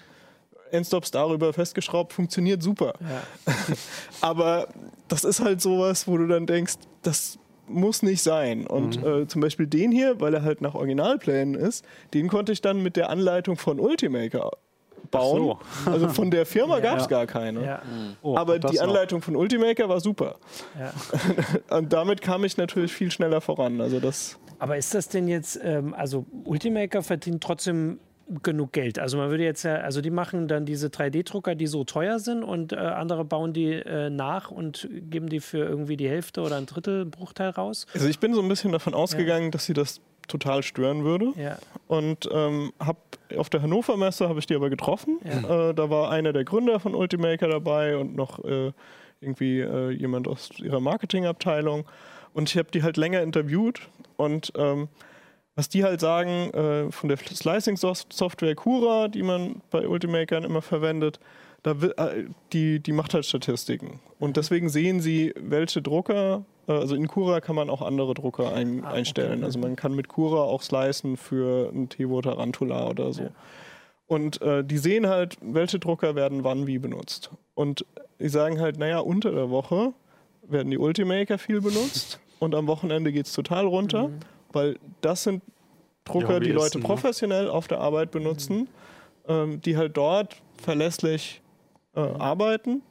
Endstops 0.71 1.11
darüber 1.11 1.53
festgeschraubt. 1.53 2.13
Funktioniert 2.13 2.63
super. 2.63 2.93
Ja. 3.01 3.53
Aber 4.21 4.69
das 5.07 5.23
ist 5.23 5.41
halt 5.41 5.61
sowas, 5.61 6.07
wo 6.07 6.17
du 6.17 6.27
dann 6.27 6.45
denkst, 6.45 6.75
das 7.03 7.37
muss 7.67 8.03
nicht 8.03 8.21
sein. 8.21 8.67
Und 8.67 9.03
äh, 9.03 9.27
zum 9.27 9.41
Beispiel 9.41 9.67
den 9.67 9.91
hier, 9.91 10.19
weil 10.19 10.33
er 10.33 10.43
halt 10.43 10.61
nach 10.61 10.73
Originalplänen 10.73 11.55
ist, 11.55 11.85
den 12.13 12.27
konnte 12.27 12.51
ich 12.51 12.61
dann 12.61 12.81
mit 12.81 12.95
der 12.95 13.09
Anleitung 13.09 13.57
von 13.57 13.79
Ultimaker 13.79 14.51
bauen. 15.09 15.57
Also 15.85 16.09
von 16.09 16.31
der 16.31 16.45
Firma 16.45 16.79
gab 16.81 16.99
es 16.99 17.07
gar 17.07 17.25
keine. 17.25 17.65
Ja. 17.65 17.81
Oh, 18.21 18.37
Aber 18.37 18.59
die 18.59 18.75
noch. 18.77 18.83
Anleitung 18.83 19.21
von 19.21 19.35
Ultimaker 19.35 19.89
war 19.89 19.99
super. 19.99 20.37
Ja. 20.79 20.93
Und 21.77 21.91
damit 21.93 22.21
kam 22.21 22.43
ich 22.43 22.57
natürlich 22.57 22.93
viel 22.93 23.11
schneller 23.11 23.41
voran. 23.41 23.81
Also 23.81 23.99
das 23.99 24.37
Aber 24.59 24.77
ist 24.77 24.93
das 24.93 25.09
denn 25.09 25.27
jetzt, 25.27 25.59
ähm, 25.63 25.93
also 25.93 26.25
Ultimaker 26.43 27.01
verdient 27.03 27.43
trotzdem 27.43 27.99
genug 28.43 28.71
Geld? 28.71 28.99
Also 28.99 29.17
man 29.17 29.29
würde 29.29 29.43
jetzt 29.43 29.63
ja, 29.63 29.75
also 29.75 30.01
die 30.01 30.09
machen 30.09 30.47
dann 30.47 30.65
diese 30.65 30.87
3D-Drucker, 30.87 31.55
die 31.55 31.67
so 31.67 31.83
teuer 31.83 32.19
sind 32.19 32.43
und 32.43 32.73
äh, 32.73 32.77
andere 32.77 33.25
bauen 33.25 33.53
die 33.53 33.73
äh, 33.73 34.09
nach 34.09 34.51
und 34.51 34.87
geben 34.91 35.27
die 35.29 35.39
für 35.39 35.57
irgendwie 35.57 35.97
die 35.97 36.09
Hälfte 36.09 36.41
oder 36.41 36.55
ein 36.57 36.65
Drittel 36.65 37.05
Bruchteil 37.05 37.49
raus. 37.49 37.85
Also 37.93 38.07
ich 38.07 38.19
bin 38.19 38.33
so 38.33 38.41
ein 38.41 38.47
bisschen 38.47 38.71
davon 38.71 38.93
ausgegangen, 38.93 39.51
dass 39.51 39.65
sie 39.65 39.73
das 39.73 40.01
total 40.27 40.63
stören 40.63 41.03
würde. 41.03 41.33
Ja. 41.35 41.57
Und 41.87 42.29
ähm, 42.31 42.73
hab 42.79 42.97
auf 43.37 43.49
der 43.49 43.61
Hannover 43.61 43.97
Messe 43.97 44.29
habe 44.29 44.39
ich 44.39 44.47
die 44.47 44.55
aber 44.55 44.69
getroffen. 44.69 45.19
Ja. 45.23 45.69
Äh, 45.69 45.73
da 45.73 45.89
war 45.89 46.11
einer 46.11 46.33
der 46.33 46.43
Gründer 46.43 46.79
von 46.79 46.95
Ultimaker 46.95 47.47
dabei 47.47 47.97
und 47.97 48.15
noch 48.15 48.43
äh, 48.43 48.71
irgendwie 49.19 49.59
äh, 49.59 49.91
jemand 49.91 50.27
aus 50.27 50.49
ihrer 50.59 50.79
Marketingabteilung. 50.79 51.85
Und 52.33 52.49
ich 52.49 52.57
habe 52.57 52.71
die 52.71 52.83
halt 52.83 52.97
länger 52.97 53.21
interviewt 53.21 53.81
und 54.17 54.53
ähm, 54.55 54.87
was 55.55 55.69
die 55.69 55.83
halt 55.83 55.99
sagen, 55.99 56.49
äh, 56.51 56.91
von 56.91 57.09
der 57.09 57.17
Slicing-Software 57.17 58.55
Cura, 58.55 59.09
die 59.09 59.21
man 59.21 59.61
bei 59.69 59.87
Ultimakern 59.87 60.43
immer 60.43 60.61
verwendet, 60.61 61.19
da 61.63 61.71
äh, 61.71 62.25
die, 62.53 62.79
die 62.79 62.91
macht 62.91 63.13
halt 63.13 63.25
Statistiken. 63.25 63.99
Und 64.19 64.37
deswegen 64.37 64.69
sehen 64.69 64.99
sie, 64.99 65.33
welche 65.37 65.81
Drucker, 65.81 66.43
äh, 66.67 66.71
also 66.73 66.95
in 66.95 67.07
Cura 67.07 67.39
kann 67.41 67.55
man 67.55 67.69
auch 67.69 67.81
andere 67.81 68.13
Drucker 68.13 68.53
ein, 68.53 68.83
Ah, 68.83 68.87
okay. 68.89 68.97
einstellen. 68.97 69.43
Also 69.43 69.59
man 69.59 69.75
kann 69.75 69.93
mit 69.93 70.07
Cura 70.07 70.41
auch 70.43 70.61
slicen 70.61 71.17
für 71.17 71.71
ein 71.73 71.89
Tevo 71.89 72.21
Tarantula 72.21 72.87
oder 72.89 73.13
so. 73.13 73.23
Ja. 73.23 73.29
Und 74.07 74.41
äh, 74.41 74.63
die 74.63 74.77
sehen 74.77 75.07
halt, 75.07 75.37
welche 75.41 75.79
Drucker 75.79 76.15
werden 76.15 76.43
wann 76.43 76.67
wie 76.67 76.79
benutzt. 76.79 77.31
Und 77.53 77.85
die 78.19 78.27
sagen 78.29 78.59
halt, 78.59 78.77
naja, 78.77 78.99
unter 78.99 79.31
der 79.31 79.49
Woche 79.49 79.93
werden 80.47 80.69
die 80.71 80.77
Ultimaker 80.77 81.37
viel 81.37 81.61
benutzt 81.61 82.19
und 82.39 82.55
am 82.55 82.67
Wochenende 82.67 83.11
geht 83.11 83.27
es 83.27 83.33
total 83.33 83.65
runter, 83.67 84.09
Mhm. 84.09 84.19
weil 84.51 84.79
das 85.01 85.23
sind 85.23 85.43
Drucker, 86.05 86.39
die, 86.39 86.49
Leute 86.49 86.57
Hobbyisten, 86.59 86.81
ne? 86.81 86.87
professionell 86.87 87.49
auf 87.49 87.67
der 87.67 87.79
Arbeit 87.79 88.09
benutzen, 88.11 88.67
ähm, 89.27 89.61
die 89.61 89.77
halt 89.77 89.95
dort 89.95 90.41
verlässlich 90.57 91.40
äh, 91.95 91.99
arbeiten. 91.99 92.81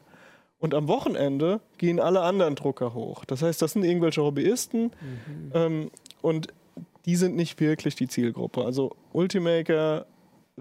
Und 0.58 0.74
am 0.74 0.88
Wochenende 0.88 1.60
gehen 1.78 2.00
alle 2.00 2.20
anderen 2.20 2.54
Drucker 2.54 2.92
hoch. 2.92 3.24
Das 3.24 3.40
heißt, 3.40 3.62
das 3.62 3.72
sind 3.72 3.82
irgendwelche 3.82 4.22
Hobbyisten 4.22 4.92
ähm, 5.54 5.90
und 6.20 6.48
die 7.06 7.16
sind 7.16 7.34
nicht 7.34 7.58
wirklich 7.60 7.94
die 7.94 8.08
Zielgruppe. 8.08 8.62
Also 8.64 8.94
Ultimaker 9.12 10.04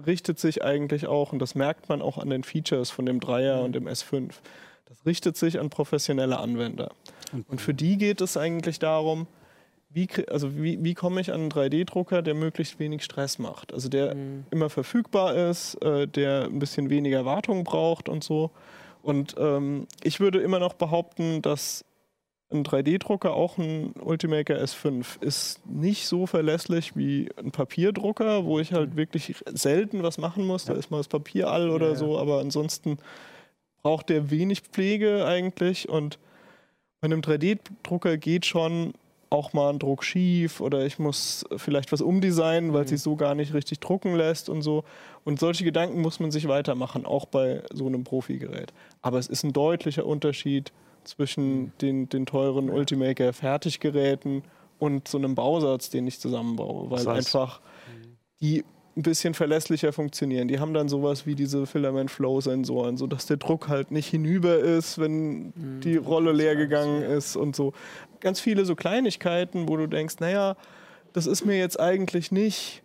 richtet 0.06 0.38
sich 0.38 0.64
eigentlich 0.64 1.06
auch, 1.06 1.32
und 1.34 1.38
das 1.38 1.54
merkt 1.54 1.90
man 1.90 2.00
auch 2.00 2.16
an 2.16 2.30
den 2.30 2.44
Features 2.44 2.90
von 2.90 3.04
dem 3.04 3.20
Dreier 3.20 3.62
und 3.62 3.74
dem 3.74 3.86
S5, 3.86 4.30
das 4.86 5.04
richtet 5.04 5.36
sich 5.36 5.60
an 5.60 5.68
professionelle 5.68 6.38
Anwender. 6.38 6.92
Und 7.48 7.60
für 7.60 7.74
die 7.74 7.98
geht 7.98 8.20
es 8.20 8.36
eigentlich 8.36 8.78
darum, 8.78 9.26
wie, 9.92 10.08
also 10.28 10.56
wie, 10.56 10.82
wie 10.82 10.94
komme 10.94 11.20
ich 11.20 11.32
an 11.32 11.40
einen 11.40 11.50
3D-Drucker, 11.50 12.22
der 12.22 12.34
möglichst 12.34 12.78
wenig 12.78 13.02
Stress 13.02 13.38
macht. 13.38 13.72
Also 13.74 13.88
der 13.88 14.14
immer 14.50 14.70
verfügbar 14.70 15.34
ist, 15.34 15.74
äh, 15.82 16.06
der 16.06 16.44
ein 16.44 16.60
bisschen 16.60 16.90
weniger 16.90 17.24
Wartung 17.24 17.64
braucht 17.64 18.08
und 18.08 18.22
so. 18.22 18.50
Und 19.02 19.34
ähm, 19.38 19.86
ich 20.02 20.20
würde 20.20 20.40
immer 20.40 20.60
noch 20.60 20.74
behaupten, 20.74 21.42
dass 21.42 21.84
ein 22.52 22.64
3D-Drucker, 22.64 23.32
auch 23.32 23.58
ein 23.58 23.92
Ultimaker 24.00 24.60
S5, 24.60 25.22
ist 25.22 25.64
nicht 25.66 26.06
so 26.06 26.26
verlässlich 26.26 26.96
wie 26.96 27.28
ein 27.36 27.52
Papierdrucker, 27.52 28.44
wo 28.44 28.58
ich 28.58 28.72
halt 28.72 28.96
wirklich 28.96 29.36
selten 29.52 30.02
was 30.02 30.18
machen 30.18 30.46
muss. 30.46 30.64
Da 30.64 30.74
ist 30.74 30.90
mal 30.90 30.98
das 30.98 31.08
Papier 31.08 31.48
all 31.48 31.70
oder 31.70 31.86
Ja, 31.86 31.92
ja. 31.92 31.98
so, 31.98 32.18
aber 32.18 32.40
ansonsten 32.40 32.98
braucht 33.82 34.08
der 34.08 34.30
wenig 34.30 34.62
Pflege 34.62 35.24
eigentlich. 35.26 35.88
Und 35.88 36.18
bei 37.00 37.06
einem 37.06 37.20
3D-Drucker 37.20 38.16
geht 38.16 38.46
schon 38.46 38.94
auch 39.30 39.52
mal 39.52 39.70
ein 39.70 39.78
Druck 39.78 40.02
schief 40.04 40.60
oder 40.60 40.84
ich 40.84 40.98
muss 40.98 41.44
vielleicht 41.56 41.92
was 41.92 42.00
umdesignen, 42.00 42.72
weil 42.72 42.82
es 42.84 42.90
sich 42.90 43.00
so 43.00 43.14
gar 43.14 43.34
nicht 43.36 43.54
richtig 43.54 43.78
drucken 43.78 44.14
lässt 44.16 44.48
und 44.48 44.62
so. 44.62 44.82
Und 45.24 45.38
solche 45.38 45.62
Gedanken 45.64 46.00
muss 46.00 46.18
man 46.18 46.32
sich 46.32 46.48
weitermachen, 46.48 47.06
auch 47.06 47.26
bei 47.26 47.62
so 47.72 47.86
einem 47.86 48.02
Profigerät. 48.04 48.72
Aber 49.02 49.18
es 49.18 49.28
ist 49.28 49.44
ein 49.44 49.52
deutlicher 49.52 50.04
Unterschied 50.04 50.72
zwischen 51.04 51.72
den, 51.80 52.08
den 52.08 52.26
teuren 52.26 52.70
Ultimaker 52.70 53.32
Fertiggeräten 53.32 54.42
und 54.80 55.06
so 55.08 55.18
einem 55.18 55.34
Bausatz, 55.36 55.90
den 55.90 56.06
ich 56.08 56.18
zusammenbaue, 56.20 56.90
weil 56.90 57.04
Das 57.04 57.06
heißt- 57.06 57.16
einfach 57.18 57.60
die 58.40 58.64
ein 58.96 59.02
bisschen 59.02 59.34
verlässlicher 59.34 59.92
funktionieren. 59.92 60.48
Die 60.48 60.58
haben 60.58 60.74
dann 60.74 60.88
sowas 60.88 61.24
wie 61.26 61.34
diese 61.34 61.66
Filament 61.66 62.10
Flow 62.10 62.40
Sensoren, 62.40 62.96
so 62.96 63.06
dass 63.06 63.26
der 63.26 63.36
Druck 63.36 63.68
halt 63.68 63.90
nicht 63.92 64.08
hinüber 64.08 64.58
ist, 64.58 64.98
wenn 64.98 65.52
die 65.80 65.96
Rolle 65.96 66.32
leer 66.32 66.56
gegangen 66.56 67.02
ist 67.02 67.36
und 67.36 67.54
so. 67.54 67.72
Ganz 68.20 68.40
viele 68.40 68.64
so 68.64 68.74
Kleinigkeiten, 68.74 69.68
wo 69.68 69.76
du 69.76 69.86
denkst, 69.86 70.16
naja, 70.18 70.56
das 71.12 71.26
ist 71.26 71.44
mir 71.44 71.56
jetzt 71.56 71.78
eigentlich 71.78 72.32
nicht 72.32 72.82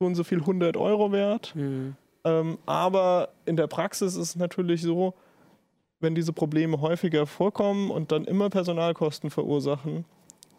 so 0.00 0.06
und 0.06 0.16
so 0.16 0.24
viel 0.24 0.38
100 0.40 0.76
Euro 0.76 1.12
wert. 1.12 1.54
Mhm. 1.54 1.94
Ähm, 2.24 2.58
aber 2.66 3.28
in 3.46 3.56
der 3.56 3.66
Praxis 3.68 4.14
ist 4.14 4.30
es 4.30 4.36
natürlich 4.36 4.82
so, 4.82 5.14
wenn 6.00 6.14
diese 6.16 6.32
Probleme 6.32 6.80
häufiger 6.80 7.26
vorkommen 7.26 7.90
und 7.90 8.10
dann 8.10 8.24
immer 8.24 8.50
Personalkosten 8.50 9.30
verursachen, 9.30 10.04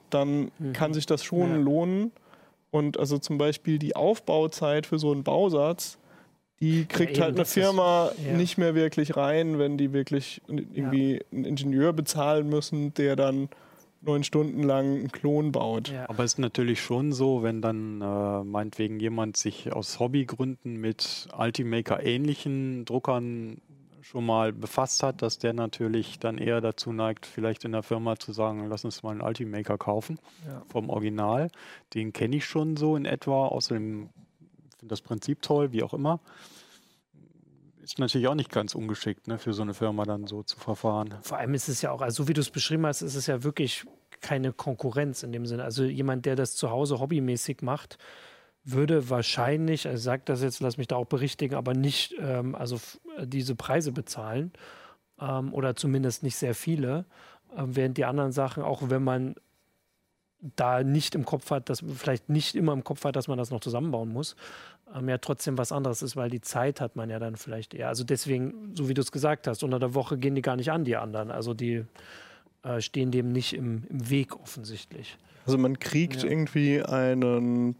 dann 0.09 0.51
kann 0.73 0.93
sich 0.93 1.05
das 1.05 1.23
schon 1.23 1.49
Ja. 1.49 1.55
lohnen. 1.57 2.11
Und 2.73 2.97
also 2.97 3.19
zum 3.19 3.37
Beispiel 3.37 3.77
die 3.77 3.95
Aufbauzeit 3.95 4.87
für 4.87 4.97
so 4.97 5.11
einen 5.11 5.23
Bausatz, 5.23 5.99
die 6.59 6.85
kriegt 6.85 7.11
eben, 7.11 7.21
halt 7.21 7.29
eine 7.33 7.37
das 7.37 7.49
ist- 7.49 7.53
Firma 7.63 8.11
ja. 8.25 8.33
nicht 8.35 8.57
mehr 8.57 8.73
wirklich 8.73 9.15
rein, 9.15 9.59
wenn 9.59 9.77
die 9.77 9.93
wirklich 9.93 10.41
irgendwie 10.47 11.21
einen 11.31 11.45
Ingenieur 11.45 11.93
bezahlen 11.93 12.49
müssen, 12.49 12.91
der 12.95 13.15
dann 13.15 13.49
neun 14.01 14.23
Stunden 14.23 14.63
lang 14.63 14.85
einen 14.85 15.11
Klon 15.11 15.51
baut. 15.51 15.89
Ja. 15.89 16.09
Aber 16.09 16.23
es 16.23 16.33
ist 16.33 16.39
natürlich 16.39 16.81
schon 16.81 17.13
so, 17.13 17.43
wenn 17.43 17.61
dann 17.61 18.01
äh, 18.01 18.43
meinetwegen 18.43 18.99
jemand 18.99 19.37
sich 19.37 19.71
aus 19.71 19.99
Hobbygründen 19.99 20.77
mit 20.77 21.27
Ultimaker-ähnlichen 21.37 22.85
Druckern 22.85 23.61
schon 24.03 24.25
mal 24.25 24.51
befasst 24.51 25.01
hat, 25.01 25.21
dass 25.21 25.39
der 25.39 25.53
natürlich 25.53 26.19
dann 26.19 26.37
eher 26.37 26.61
dazu 26.61 26.91
neigt, 26.91 27.25
vielleicht 27.25 27.63
in 27.63 27.71
der 27.71 27.83
Firma 27.83 28.17
zu 28.17 28.33
sagen, 28.33 28.67
lass 28.69 28.83
uns 28.85 29.01
mal 29.01 29.11
einen 29.11 29.21
Ultimaker 29.21 29.77
kaufen 29.77 30.19
Ja. 30.45 30.61
vom 30.67 30.89
Original. 30.89 31.49
Den 31.93 32.13
kenne 32.13 32.35
ich 32.35 32.45
schon 32.45 32.75
so 32.77 32.95
in 32.95 33.05
etwa, 33.05 33.47
außerdem 33.47 34.09
finde 34.77 34.89
das 34.91 35.01
Prinzip 35.01 35.41
toll, 35.41 35.71
wie 35.71 35.83
auch 35.83 35.93
immer. 35.93 36.19
Ist 37.81 37.99
natürlich 37.99 38.27
auch 38.27 38.35
nicht 38.35 38.51
ganz 38.51 38.75
ungeschickt, 38.75 39.27
ne, 39.27 39.37
für 39.39 39.53
so 39.53 39.61
eine 39.61 39.73
Firma 39.73 40.03
dann 40.05 40.27
so 40.27 40.43
zu 40.43 40.57
verfahren. 40.59 41.15
Vor 41.21 41.37
allem 41.37 41.53
ist 41.53 41.67
es 41.67 41.81
ja 41.81 41.91
auch, 41.91 42.01
also 42.01 42.23
so 42.23 42.27
wie 42.29 42.33
du 42.33 42.41
es 42.41 42.49
beschrieben 42.49 42.85
hast, 42.85 43.01
ist 43.01 43.15
es 43.15 43.27
ja 43.27 43.43
wirklich 43.43 43.85
keine 44.21 44.53
Konkurrenz 44.53 45.23
in 45.23 45.33
dem 45.33 45.45
Sinne. 45.45 45.63
Also 45.63 45.83
jemand, 45.83 46.25
der 46.25 46.35
das 46.35 46.55
zu 46.55 46.69
Hause 46.69 46.99
hobbymäßig 46.99 47.61
macht, 47.61 47.97
würde 48.65 49.09
wahrscheinlich, 49.09 49.87
also 49.87 50.01
sagt 50.01 50.29
das 50.29 50.41
jetzt, 50.41 50.59
lass 50.61 50.77
mich 50.77 50.87
da 50.87 50.95
auch 50.95 51.05
berichtigen, 51.05 51.55
aber 51.55 51.73
nicht 51.73 52.15
ähm, 52.19 52.55
also 52.55 52.75
f- 52.75 52.99
diese 53.23 53.55
Preise 53.55 53.91
bezahlen 53.91 54.51
ähm, 55.19 55.53
oder 55.53 55.75
zumindest 55.75 56.23
nicht 56.23 56.37
sehr 56.37 56.55
viele, 56.55 57.05
ähm, 57.57 57.75
während 57.75 57.97
die 57.97 58.05
anderen 58.05 58.31
Sachen, 58.31 58.63
auch 58.63 58.89
wenn 58.89 59.03
man 59.03 59.35
da 60.57 60.83
nicht 60.83 61.15
im 61.15 61.23
Kopf 61.25 61.51
hat, 61.51 61.69
dass 61.69 61.81
vielleicht 61.95 62.27
nicht 62.29 62.55
immer 62.55 62.73
im 62.73 62.83
Kopf 62.83 63.05
hat, 63.05 63.15
dass 63.15 63.27
man 63.29 63.37
das 63.37 63.49
noch 63.49 63.61
zusammenbauen 63.61 64.09
muss, 64.09 64.35
ähm, 64.93 65.07
ja 65.07 65.17
trotzdem 65.17 65.57
was 65.57 65.71
anderes 65.71 66.01
ist, 66.01 66.15
weil 66.17 66.29
die 66.29 66.41
Zeit 66.41 66.81
hat 66.81 66.95
man 66.97 67.09
ja 67.09 67.17
dann 67.19 67.37
vielleicht 67.37 67.73
eher. 67.73 67.87
Also 67.87 68.03
deswegen, 68.03 68.71
so 68.75 68.89
wie 68.89 68.93
du 68.93 69.01
es 69.01 69.11
gesagt 69.13 69.47
hast, 69.47 69.63
unter 69.63 69.79
der 69.79 69.93
Woche 69.93 70.17
gehen 70.17 70.35
die 70.35 70.41
gar 70.41 70.57
nicht 70.57 70.71
an, 70.71 70.83
die 70.83 70.97
anderen. 70.97 71.31
Also 71.31 71.53
die 71.53 71.85
äh, 72.63 72.81
stehen 72.81 73.11
dem 73.11 73.31
nicht 73.31 73.53
im, 73.53 73.83
im 73.89 74.09
Weg 74.09 74.35
offensichtlich. 74.37 75.17
Also 75.45 75.57
man 75.57 75.79
kriegt 75.79 76.23
Ja. 76.23 76.29
irgendwie 76.29 76.81
einen 76.83 77.75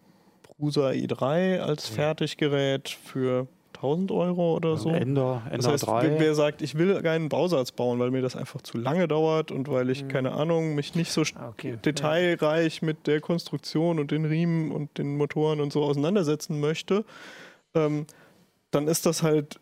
Prusa 0.64 0.92
i3 0.92 1.60
als 1.60 1.88
Fertiggerät 1.90 2.88
für 2.88 3.48
1000 3.76 4.12
Euro 4.12 4.56
oder 4.56 4.78
so. 4.78 4.92
Ender, 4.92 5.42
Das 5.50 5.54
Ender 5.66 5.72
heißt, 5.74 5.88
3. 5.88 6.20
wer, 6.20 6.36
sagt, 6.36 6.62
ich 6.62 6.78
will 6.78 7.02
keinen 7.02 7.28
Bausatz 7.28 7.74
bauen, 7.74 8.00
weil 8.00 8.12
mir 8.12 8.22
das 8.22 8.38
einfach 8.38 8.62
zu 8.62 8.78
lange 8.78 9.10
dauert 9.10 9.52
und 9.52 9.68
weil 9.68 9.90
ich, 9.90 10.08
keine 10.08 10.32
Ahnung, 10.32 10.74
mich 10.74 10.96
nicht 10.96 11.12
so 11.12 11.24
Ah, 11.36 11.50
okay. 11.50 11.78
detailreich 11.84 12.82
mit 12.82 13.08
der 13.08 13.20
Konstruktion 13.20 14.00
und 14.00 14.12
den 14.12 14.24
Riemen 14.24 14.72
und 14.72 14.98
den 14.98 15.18
Motoren 15.18 15.60
und 15.60 15.74
so 15.74 15.84
auseinandersetzen 15.84 16.62
möchte, 16.62 17.04
ähm, 17.76 18.06
dann 18.72 18.88
ist 18.88 19.06
das 19.06 19.22
halt 19.22 19.60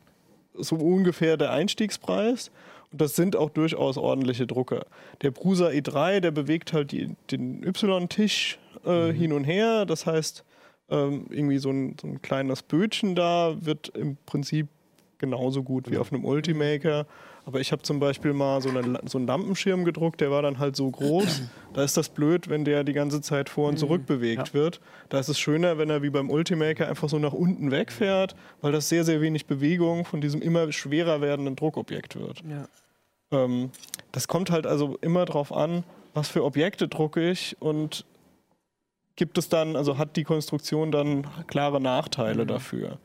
so 0.53 0.75
ungefähr 0.75 1.35
der 1.35 1.51
Einstiegspreis. 1.51 2.51
Und 2.91 3.01
das 3.01 3.15
sind 3.15 3.35
auch 3.35 3.49
durchaus 3.49 3.97
ordentliche 3.97 4.45
Drucker. 4.45 4.85
Der 5.23 5.31
Prusa 5.31 5.69
E3, 5.69 6.19
der 6.19 6.29
bewegt 6.29 6.73
halt 6.73 6.91
die, 6.91 7.15
den 7.31 7.63
Y-Tisch 7.63 8.59
äh, 8.85 9.11
hin 9.11 9.33
und 9.33 9.45
her. 9.45 9.85
Das 9.87 10.05
heißt, 10.05 10.43
ähm, 10.91 11.25
irgendwie 11.29 11.57
so 11.57 11.71
ein, 11.71 11.95
so 11.99 12.07
ein 12.07 12.21
kleines 12.21 12.61
Bötchen 12.61 13.15
da 13.15 13.55
wird 13.59 13.89
im 13.89 14.17
Prinzip 14.25 14.67
genauso 15.17 15.63
gut 15.63 15.89
wie 15.89 15.97
auf 15.97 16.11
einem 16.11 16.25
Ultimaker. 16.25 17.05
Aber 17.45 17.59
ich 17.59 17.71
habe 17.71 17.81
zum 17.81 17.99
Beispiel 17.99 18.33
mal 18.33 18.61
so, 18.61 18.69
eine, 18.69 18.99
so 19.05 19.17
einen 19.17 19.27
Lampenschirm 19.27 19.83
gedruckt, 19.85 20.21
der 20.21 20.29
war 20.29 20.41
dann 20.41 20.59
halt 20.59 20.75
so 20.75 20.91
groß. 20.91 21.41
Da 21.73 21.85
ist 21.85 21.95
das 21.95 22.09
blöd, 22.09 22.49
wenn 22.49 22.65
der 22.65 22.83
die 22.83 22.91
ganze 22.91 23.21
Zeit 23.21 23.47
vor 23.47 23.69
und 23.69 23.79
zurück 23.79 24.05
bewegt 24.05 24.53
wird. 24.53 24.81
Da 25.07 25.19
ist 25.19 25.29
es 25.29 25.39
schöner, 25.39 25.77
wenn 25.77 25.89
er 25.89 26.01
wie 26.01 26.09
beim 26.09 26.29
Ultimaker 26.29 26.89
einfach 26.89 27.07
so 27.07 27.17
nach 27.17 27.31
unten 27.31 27.71
wegfährt, 27.71 28.35
weil 28.59 28.73
das 28.73 28.89
sehr, 28.89 29.05
sehr 29.05 29.21
wenig 29.21 29.45
Bewegung 29.45 30.03
von 30.03 30.19
diesem 30.19 30.41
immer 30.41 30.69
schwerer 30.73 31.21
werdenden 31.21 31.55
Druckobjekt 31.55 32.19
wird. 32.19 32.43
Ja. 32.49 32.67
Ähm, 33.31 33.69
das 34.11 34.27
kommt 34.27 34.51
halt 34.51 34.67
also 34.67 34.97
immer 34.99 35.23
drauf 35.23 35.53
an, 35.53 35.85
was 36.13 36.27
für 36.27 36.43
Objekte 36.43 36.89
drucke 36.89 37.29
ich 37.29 37.55
und 37.61 38.05
gibt 39.15 39.37
es 39.37 39.49
dann, 39.49 39.75
also 39.75 39.97
hat 39.97 40.15
die 40.15 40.23
Konstruktion 40.23 40.91
dann 40.91 41.27
klare 41.47 41.81
Nachteile 41.81 42.45
dafür. 42.45 42.99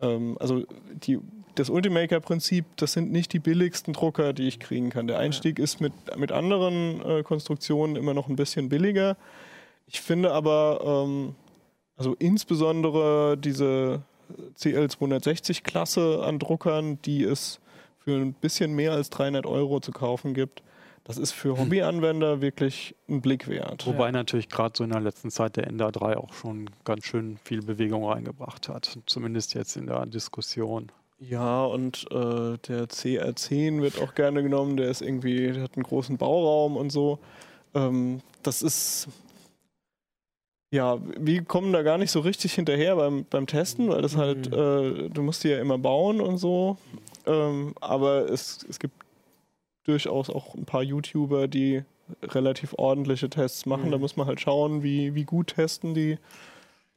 Ähm, 0.00 0.36
also 0.40 0.64
die, 0.94 1.18
das 1.54 1.70
Ultimaker-Prinzip, 1.70 2.64
das 2.76 2.92
sind 2.92 3.12
nicht 3.12 3.32
die 3.32 3.38
billigsten 3.38 3.92
Drucker, 3.92 4.32
die 4.32 4.48
ich 4.48 4.58
kriegen 4.58 4.90
kann. 4.90 5.06
Der 5.06 5.18
Einstieg 5.18 5.58
ist 5.58 5.80
mit, 5.80 5.92
mit 6.16 6.32
anderen 6.32 7.02
äh, 7.04 7.22
Konstruktionen 7.22 7.96
immer 7.96 8.14
noch 8.14 8.28
ein 8.28 8.36
bisschen 8.36 8.68
billiger. 8.68 9.16
Ich 9.86 10.00
finde 10.00 10.32
aber, 10.32 11.04
ähm, 11.06 11.34
also 11.96 12.14
insbesondere 12.18 13.36
diese 13.36 14.02
CL260-Klasse 14.58 16.22
an 16.24 16.38
Druckern, 16.38 17.00
die 17.02 17.22
es 17.22 17.60
für 17.98 18.16
ein 18.16 18.32
bisschen 18.32 18.72
mehr 18.72 18.92
als 18.92 19.10
300 19.10 19.46
Euro 19.46 19.80
zu 19.80 19.92
kaufen 19.92 20.34
gibt, 20.34 20.62
das 21.04 21.18
ist 21.18 21.32
für 21.32 21.58
Hobbyanwender 21.58 22.40
wirklich 22.40 22.94
ein 23.08 23.20
Blick 23.20 23.48
wert. 23.48 23.86
Wobei 23.86 24.12
natürlich 24.12 24.48
gerade 24.48 24.72
so 24.76 24.84
in 24.84 24.90
der 24.90 25.00
letzten 25.00 25.30
Zeit 25.30 25.56
der 25.56 25.66
Ender 25.66 25.90
3 25.90 26.16
auch 26.16 26.32
schon 26.32 26.70
ganz 26.84 27.06
schön 27.06 27.38
viel 27.44 27.62
Bewegung 27.62 28.04
reingebracht 28.04 28.68
hat. 28.68 28.98
Zumindest 29.06 29.54
jetzt 29.54 29.76
in 29.76 29.86
der 29.86 30.06
Diskussion. 30.06 30.92
Ja, 31.18 31.64
und 31.64 32.06
äh, 32.10 32.58
der 32.68 32.88
CR10 32.88 33.80
wird 33.80 34.00
auch 34.00 34.14
gerne 34.14 34.42
genommen. 34.42 34.76
Der 34.76 34.90
ist 34.90 35.02
irgendwie, 35.02 35.52
der 35.52 35.62
hat 35.62 35.76
einen 35.76 35.84
großen 35.84 36.18
Bauraum 36.18 36.76
und 36.76 36.90
so. 36.90 37.18
Ähm, 37.74 38.20
das 38.42 38.62
ist. 38.62 39.08
Ja, 40.72 40.98
wir 41.18 41.44
kommen 41.44 41.72
da 41.72 41.82
gar 41.82 41.98
nicht 41.98 42.10
so 42.10 42.20
richtig 42.20 42.54
hinterher 42.54 42.96
beim, 42.96 43.26
beim 43.28 43.46
Testen, 43.46 43.90
weil 43.90 44.00
das 44.00 44.16
halt, 44.16 44.46
äh, 44.46 45.10
du 45.10 45.22
musst 45.22 45.44
die 45.44 45.48
ja 45.48 45.60
immer 45.60 45.78
bauen 45.78 46.20
und 46.20 46.38
so. 46.38 46.78
Ähm, 47.26 47.74
aber 47.80 48.30
es, 48.30 48.64
es 48.68 48.78
gibt 48.78 48.94
durchaus 49.84 50.30
auch 50.30 50.54
ein 50.54 50.64
paar 50.64 50.82
YouTuber, 50.82 51.48
die 51.48 51.82
relativ 52.22 52.74
ordentliche 52.76 53.30
Tests 53.30 53.66
machen. 53.66 53.90
Da 53.90 53.98
muss 53.98 54.16
man 54.16 54.26
halt 54.26 54.40
schauen, 54.40 54.82
wie, 54.82 55.14
wie 55.14 55.24
gut 55.24 55.48
testen 55.54 55.94
die 55.94 56.18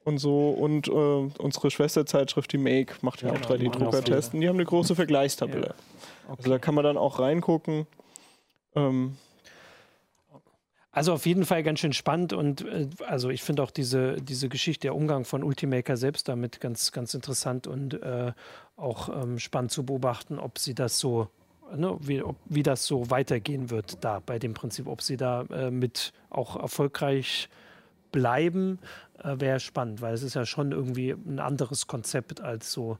und 0.04 0.18
so. 0.18 0.50
Und 0.50 0.88
äh, 0.88 0.92
unsere 0.92 1.70
Schwesterzeitschrift, 1.70 2.52
die 2.52 2.58
Make, 2.58 2.94
macht 3.02 3.22
ja, 3.22 3.28
Ja, 3.28 3.34
auch 3.34 3.56
die 3.56 3.68
machen 3.68 3.82
auch 3.82 3.92
3D-Drucker-Testen. 3.92 4.40
Die 4.40 4.48
haben 4.48 4.56
eine 4.56 4.64
große 4.64 4.94
Vergleichstabelle. 4.94 5.74
Also 6.28 6.50
da 6.50 6.58
kann 6.58 6.74
man 6.74 6.84
dann 6.84 6.96
auch 6.96 7.18
reingucken. 7.18 7.86
Ähm, 8.74 9.16
Also 10.92 11.12
auf 11.12 11.26
jeden 11.26 11.44
Fall 11.44 11.62
ganz 11.62 11.80
schön 11.80 11.92
spannend 11.92 12.32
und 12.32 12.62
äh, 12.62 12.88
also 13.06 13.28
ich 13.30 13.42
finde 13.42 13.62
auch 13.62 13.70
diese, 13.70 14.16
diese 14.16 14.48
Geschichte, 14.48 14.86
der 14.86 14.94
Umgang 14.94 15.24
von 15.24 15.42
Ultimaker 15.42 15.96
selbst 15.96 16.26
damit 16.28 16.60
ganz, 16.60 16.90
ganz 16.90 17.12
interessant 17.12 17.66
und 17.66 18.00
äh, 18.02 18.32
auch 18.76 19.08
ähm, 19.08 19.38
spannend 19.38 19.72
zu 19.72 19.84
beobachten, 19.84 20.38
ob 20.38 20.58
sie 20.58 20.74
das 20.74 20.98
so, 20.98 21.28
ne, 21.74 21.96
wie, 22.00 22.22
ob, 22.22 22.36
wie 22.46 22.62
das 22.62 22.86
so 22.86 23.10
weitergehen 23.10 23.70
wird 23.70 24.04
da 24.04 24.20
bei 24.24 24.38
dem 24.38 24.54
Prinzip, 24.54 24.86
ob 24.86 25.02
sie 25.02 25.16
da 25.16 25.42
äh, 25.50 25.70
mit 25.70 26.12
auch 26.30 26.56
erfolgreich 26.56 27.48
bleiben, 28.12 28.78
äh, 29.22 29.38
wäre 29.38 29.60
spannend, 29.60 30.00
weil 30.00 30.14
es 30.14 30.22
ist 30.22 30.34
ja 30.34 30.46
schon 30.46 30.72
irgendwie 30.72 31.10
ein 31.10 31.38
anderes 31.38 31.86
Konzept 31.86 32.40
als 32.40 32.72
so, 32.72 32.98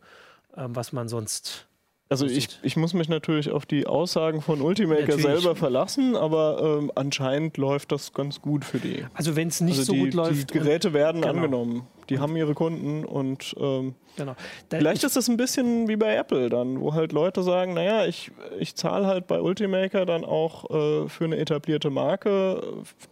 ähm, 0.56 0.74
was 0.74 0.92
man 0.92 1.08
sonst 1.08 1.68
also 2.08 2.28
So 2.28 2.34
ich, 2.34 2.58
ich 2.62 2.76
muss 2.76 2.94
mich 2.94 3.08
natürlich 3.08 3.50
auf 3.50 3.66
die 3.66 3.86
Aussagen 3.86 4.40
von 4.40 4.60
Ultimaker 4.60 5.02
Natürlich. 5.02 5.24
selber 5.24 5.56
verlassen, 5.56 6.14
aber 6.14 6.78
ähm, 6.80 6.92
anscheinend 6.94 7.56
läuft 7.56 7.90
das 7.90 8.12
ganz 8.12 8.40
gut 8.40 8.64
für 8.64 8.78
die. 8.78 9.04
Also 9.14 9.34
wenn 9.34 9.48
es 9.48 9.60
nicht 9.60 9.78
also 9.78 9.92
so 9.92 9.92
die, 9.94 10.00
gut 10.00 10.14
läuft. 10.14 10.50
Die 10.50 10.58
Geräte 10.58 10.92
werden 10.92 11.22
genau. 11.22 11.34
angenommen. 11.34 11.86
Die 12.08 12.20
haben 12.20 12.36
ihre 12.36 12.54
Kunden 12.54 13.04
und 13.04 13.56
ähm, 13.58 13.96
genau. 14.16 14.36
Da, 14.68 14.78
Vielleicht 14.78 14.98
ich, 14.98 15.04
ist 15.04 15.16
das 15.16 15.28
ein 15.28 15.36
bisschen 15.36 15.88
wie 15.88 15.96
bei 15.96 16.14
Apple 16.14 16.48
dann, 16.48 16.80
wo 16.80 16.94
halt 16.94 17.10
Leute 17.10 17.42
sagen, 17.42 17.74
naja, 17.74 18.06
ich, 18.06 18.30
ich 18.60 18.76
zahle 18.76 19.08
halt 19.08 19.26
bei 19.26 19.40
Ultimaker 19.40 20.06
dann 20.06 20.24
auch 20.24 20.70
äh, 20.70 21.08
für 21.08 21.24
eine 21.24 21.38
etablierte 21.38 21.90
Marke, 21.90 22.62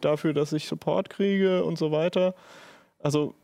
dafür, 0.01 0.33
dass 0.35 0.53
ich 0.53 0.69
Support 0.69 1.11
kriege 1.11 1.65
und 1.65 1.79
so 1.79 1.91
weiter. 1.91 2.37
Also 3.03 3.35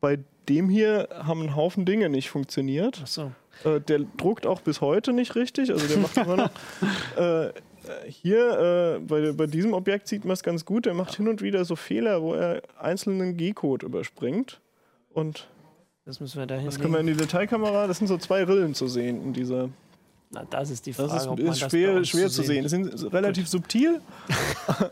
bei 0.00 0.18
dem 0.48 0.70
hier 0.70 1.10
haben 1.12 1.42
ein 1.42 1.56
Haufen 1.56 1.84
Dinge 1.84 2.08
nicht 2.08 2.30
funktioniert. 2.30 3.02
Achso. 3.02 3.32
Äh, 3.64 3.80
der 3.80 4.00
druckt 4.16 4.46
auch 4.46 4.60
bis 4.60 4.80
heute 4.80 5.12
nicht 5.12 5.34
richtig, 5.34 5.70
also 5.72 5.86
der 5.86 5.98
macht 5.98 6.16
immer 6.16 6.36
noch. 6.36 6.50
Äh, 7.16 7.52
hier 8.06 8.98
äh, 8.98 8.98
bei, 9.00 9.32
bei 9.32 9.46
diesem 9.46 9.72
Objekt 9.72 10.08
sieht 10.08 10.24
man 10.26 10.34
es 10.34 10.42
ganz 10.42 10.64
gut, 10.66 10.84
der 10.84 10.92
macht 10.94 11.16
hin 11.16 11.26
und 11.26 11.40
wieder 11.40 11.64
so 11.64 11.74
Fehler, 11.74 12.20
wo 12.20 12.34
er 12.34 12.60
einzelnen 12.78 13.36
G-Code 13.38 13.86
überspringt. 13.86 14.60
Und 15.14 15.48
Das 16.04 16.20
müssen 16.20 16.38
wir 16.38 16.46
da 16.46 16.58
das 16.58 16.78
können 16.78 16.92
wir 16.92 17.00
in 17.00 17.06
die 17.06 17.14
Detailkamera, 17.14 17.86
das 17.86 17.96
sind 17.98 18.08
so 18.08 18.18
zwei 18.18 18.44
Rillen 18.44 18.74
zu 18.74 18.88
sehen 18.88 19.22
in 19.22 19.32
dieser. 19.32 19.70
Na, 20.30 20.44
das 20.50 20.68
ist 20.68 20.84
die 20.84 20.92
Frage. 20.92 21.08
Das 21.08 21.22
ist, 21.22 21.28
ob 21.28 21.38
man 21.38 21.48
ist 21.48 21.62
das 21.62 21.70
schwer, 21.70 21.94
uns 21.96 22.08
schwer 22.10 22.28
zu 22.28 22.42
sehen. 22.42 22.64
Die 22.64 22.68
sind 22.68 23.12
relativ 23.14 23.48
subtil. 23.48 24.02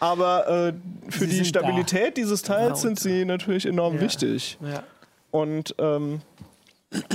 Aber 0.00 0.68
äh, 0.68 0.72
für 1.10 1.26
Sie 1.26 1.38
die 1.38 1.44
Stabilität 1.44 2.16
dieses 2.16 2.42
Ja, 2.42 2.54
Teils 2.54 2.70
und- 2.84 2.98
sind 2.98 3.00
sie 3.00 3.24
natürlich 3.24 3.66
enorm 3.66 3.94
Ja. 3.96 4.00
wichtig. 4.02 4.58
Ja. 4.60 4.82
Und 5.30 5.74
ähm, 5.78 6.20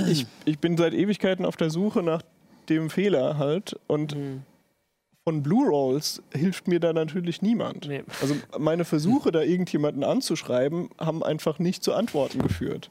ich, 0.07 0.25
ich 0.45 0.59
bin 0.59 0.77
seit 0.77 0.93
Ewigkeiten 0.93 1.45
auf 1.45 1.57
der 1.57 1.69
Suche 1.69 2.03
nach 2.03 2.21
dem 2.69 2.89
Fehler 2.89 3.37
halt. 3.37 3.79
Und 3.87 4.13
Hm. 4.13 4.43
von 5.23 5.41
Blue 5.43 5.67
Rolls 5.67 6.21
hilft 6.33 6.67
mir 6.67 6.79
da 6.79 6.93
natürlich 6.93 7.41
niemand. 7.41 7.87
Nee. 7.87 8.03
Also 8.21 8.35
meine 8.57 8.85
Versuche, 8.85 9.31
da 9.31 9.41
irgendjemanden 9.41 10.03
anzuschreiben, 10.03 10.89
haben 10.99 11.23
einfach 11.23 11.59
nicht 11.59 11.83
zu 11.83 11.93
Antworten 11.93 12.41
geführt. 12.41 12.89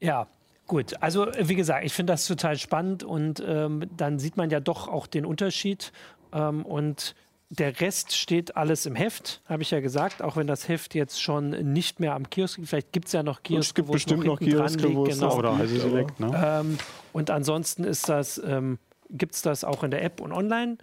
Ja, 0.00 0.28
gut. 0.66 0.94
Also 1.00 1.26
wie 1.40 1.56
gesagt, 1.56 1.84
ich 1.84 1.92
finde 1.92 2.12
das 2.12 2.26
total 2.26 2.56
spannend 2.56 3.02
und 3.04 3.42
ähm, 3.46 3.88
dann 3.96 4.18
sieht 4.18 4.36
man 4.36 4.50
ja 4.50 4.60
doch 4.60 4.88
auch 4.88 5.06
den 5.06 5.26
Unterschied 5.26 5.92
ähm, 6.32 6.64
und 6.64 7.14
der 7.50 7.80
Rest 7.80 8.14
steht 8.14 8.56
alles 8.56 8.84
im 8.84 8.94
Heft, 8.94 9.40
habe 9.46 9.62
ich 9.62 9.70
ja 9.70 9.80
gesagt, 9.80 10.22
auch 10.22 10.36
wenn 10.36 10.46
das 10.46 10.68
Heft 10.68 10.94
jetzt 10.94 11.22
schon 11.22 11.50
nicht 11.72 11.98
mehr 11.98 12.14
am 12.14 12.28
Kiosk 12.28 12.58
liegt. 12.58 12.68
Vielleicht 12.68 12.92
gibt 12.92 13.06
es 13.06 13.12
ja 13.12 13.22
noch 13.22 13.42
Kioske, 13.42 13.74
gibt 13.74 13.88
wo 13.88 13.92
es 13.92 14.04
bestimmt 14.04 14.24
noch 14.24 14.38
dran 14.38 14.48
Kioske, 14.48 14.94
wo 14.94 15.06
es 15.06 15.18
genau. 15.18 15.36
Oder 15.36 15.50
gibt, 15.50 15.62
Heise 15.62 15.80
Select, 15.80 16.20
ne? 16.20 16.60
Ähm, 16.60 16.78
und 17.12 17.30
ansonsten 17.30 17.84
ist 17.84 18.08
das, 18.08 18.40
ähm, 18.44 18.78
gibt 19.10 19.34
es 19.34 19.42
das 19.42 19.64
auch 19.64 19.82
in 19.82 19.90
der 19.90 20.02
App 20.02 20.20
und 20.20 20.32
online. 20.32 20.76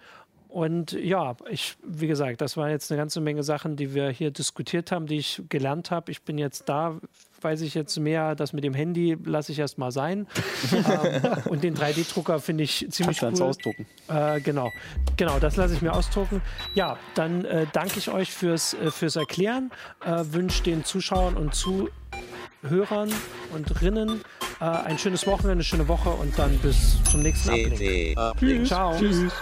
Und 0.56 0.94
ja, 0.94 1.36
ich, 1.50 1.76
wie 1.84 2.08
gesagt, 2.08 2.40
das 2.40 2.56
waren 2.56 2.70
jetzt 2.70 2.90
eine 2.90 2.98
ganze 2.98 3.20
Menge 3.20 3.44
Sachen, 3.44 3.76
die 3.76 3.94
wir 3.94 4.08
hier 4.08 4.32
diskutiert 4.32 4.90
haben, 4.90 5.06
die 5.06 5.18
ich 5.18 5.44
gelernt 5.50 5.92
habe. 5.92 6.14
Ich 6.14 6.22
bin 6.22 6.38
jetzt 6.38 6.70
da, 6.70 6.96
weiß 7.42 7.60
ich 7.60 7.74
jetzt 7.74 8.00
mehr, 8.00 8.36
das 8.36 8.54
mit 8.54 8.64
dem 8.64 8.74
Handy 8.74 9.18
lasse 9.26 9.52
ich 9.52 9.60
erst 9.60 9.78
mal 9.78 9.92
sein. 9.92 10.28
ähm, 10.72 11.44
und 11.50 11.62
den 11.62 11.76
3D-Drucker 11.76 12.40
finde 12.40 12.64
ich 12.64 12.88
ziemlich 12.90 13.18
Kannst 13.18 13.42
cool. 13.42 13.50
ausdrucken. 13.50 13.86
Äh, 14.08 14.40
genau, 14.40 14.72
genau, 15.18 15.40
das 15.40 15.58
lasse 15.58 15.74
ich 15.74 15.82
mir 15.82 15.92
ausdrucken. 15.92 16.42
Ja, 16.74 16.98
dann 17.16 17.44
äh, 17.44 17.66
danke 17.74 18.00
ich 18.00 18.10
euch 18.10 18.32
fürs, 18.32 18.76
äh, 18.76 18.92
fürs 18.92 19.18
Erklären, 19.18 19.72
äh, 20.06 20.24
wünsche 20.24 20.64
den 20.64 20.86
Zuschauern 20.86 21.36
und 21.36 21.54
Zuhörern 21.54 23.12
und 23.54 23.82
Rinnen 23.82 24.22
äh, 24.62 24.64
ein 24.64 24.98
schönes 24.98 25.28
Wochenende, 25.28 25.52
eine 25.52 25.64
schöne 25.66 25.90
Woche 25.90 26.12
und 26.12 26.40
dann 26.40 26.58
bis 26.60 27.04
zum 27.12 27.24
nächsten. 27.24 27.50
CD 27.50 28.16
Uplink. 28.16 28.68
Ciao. 28.68 28.98
Tschüss. 28.98 29.34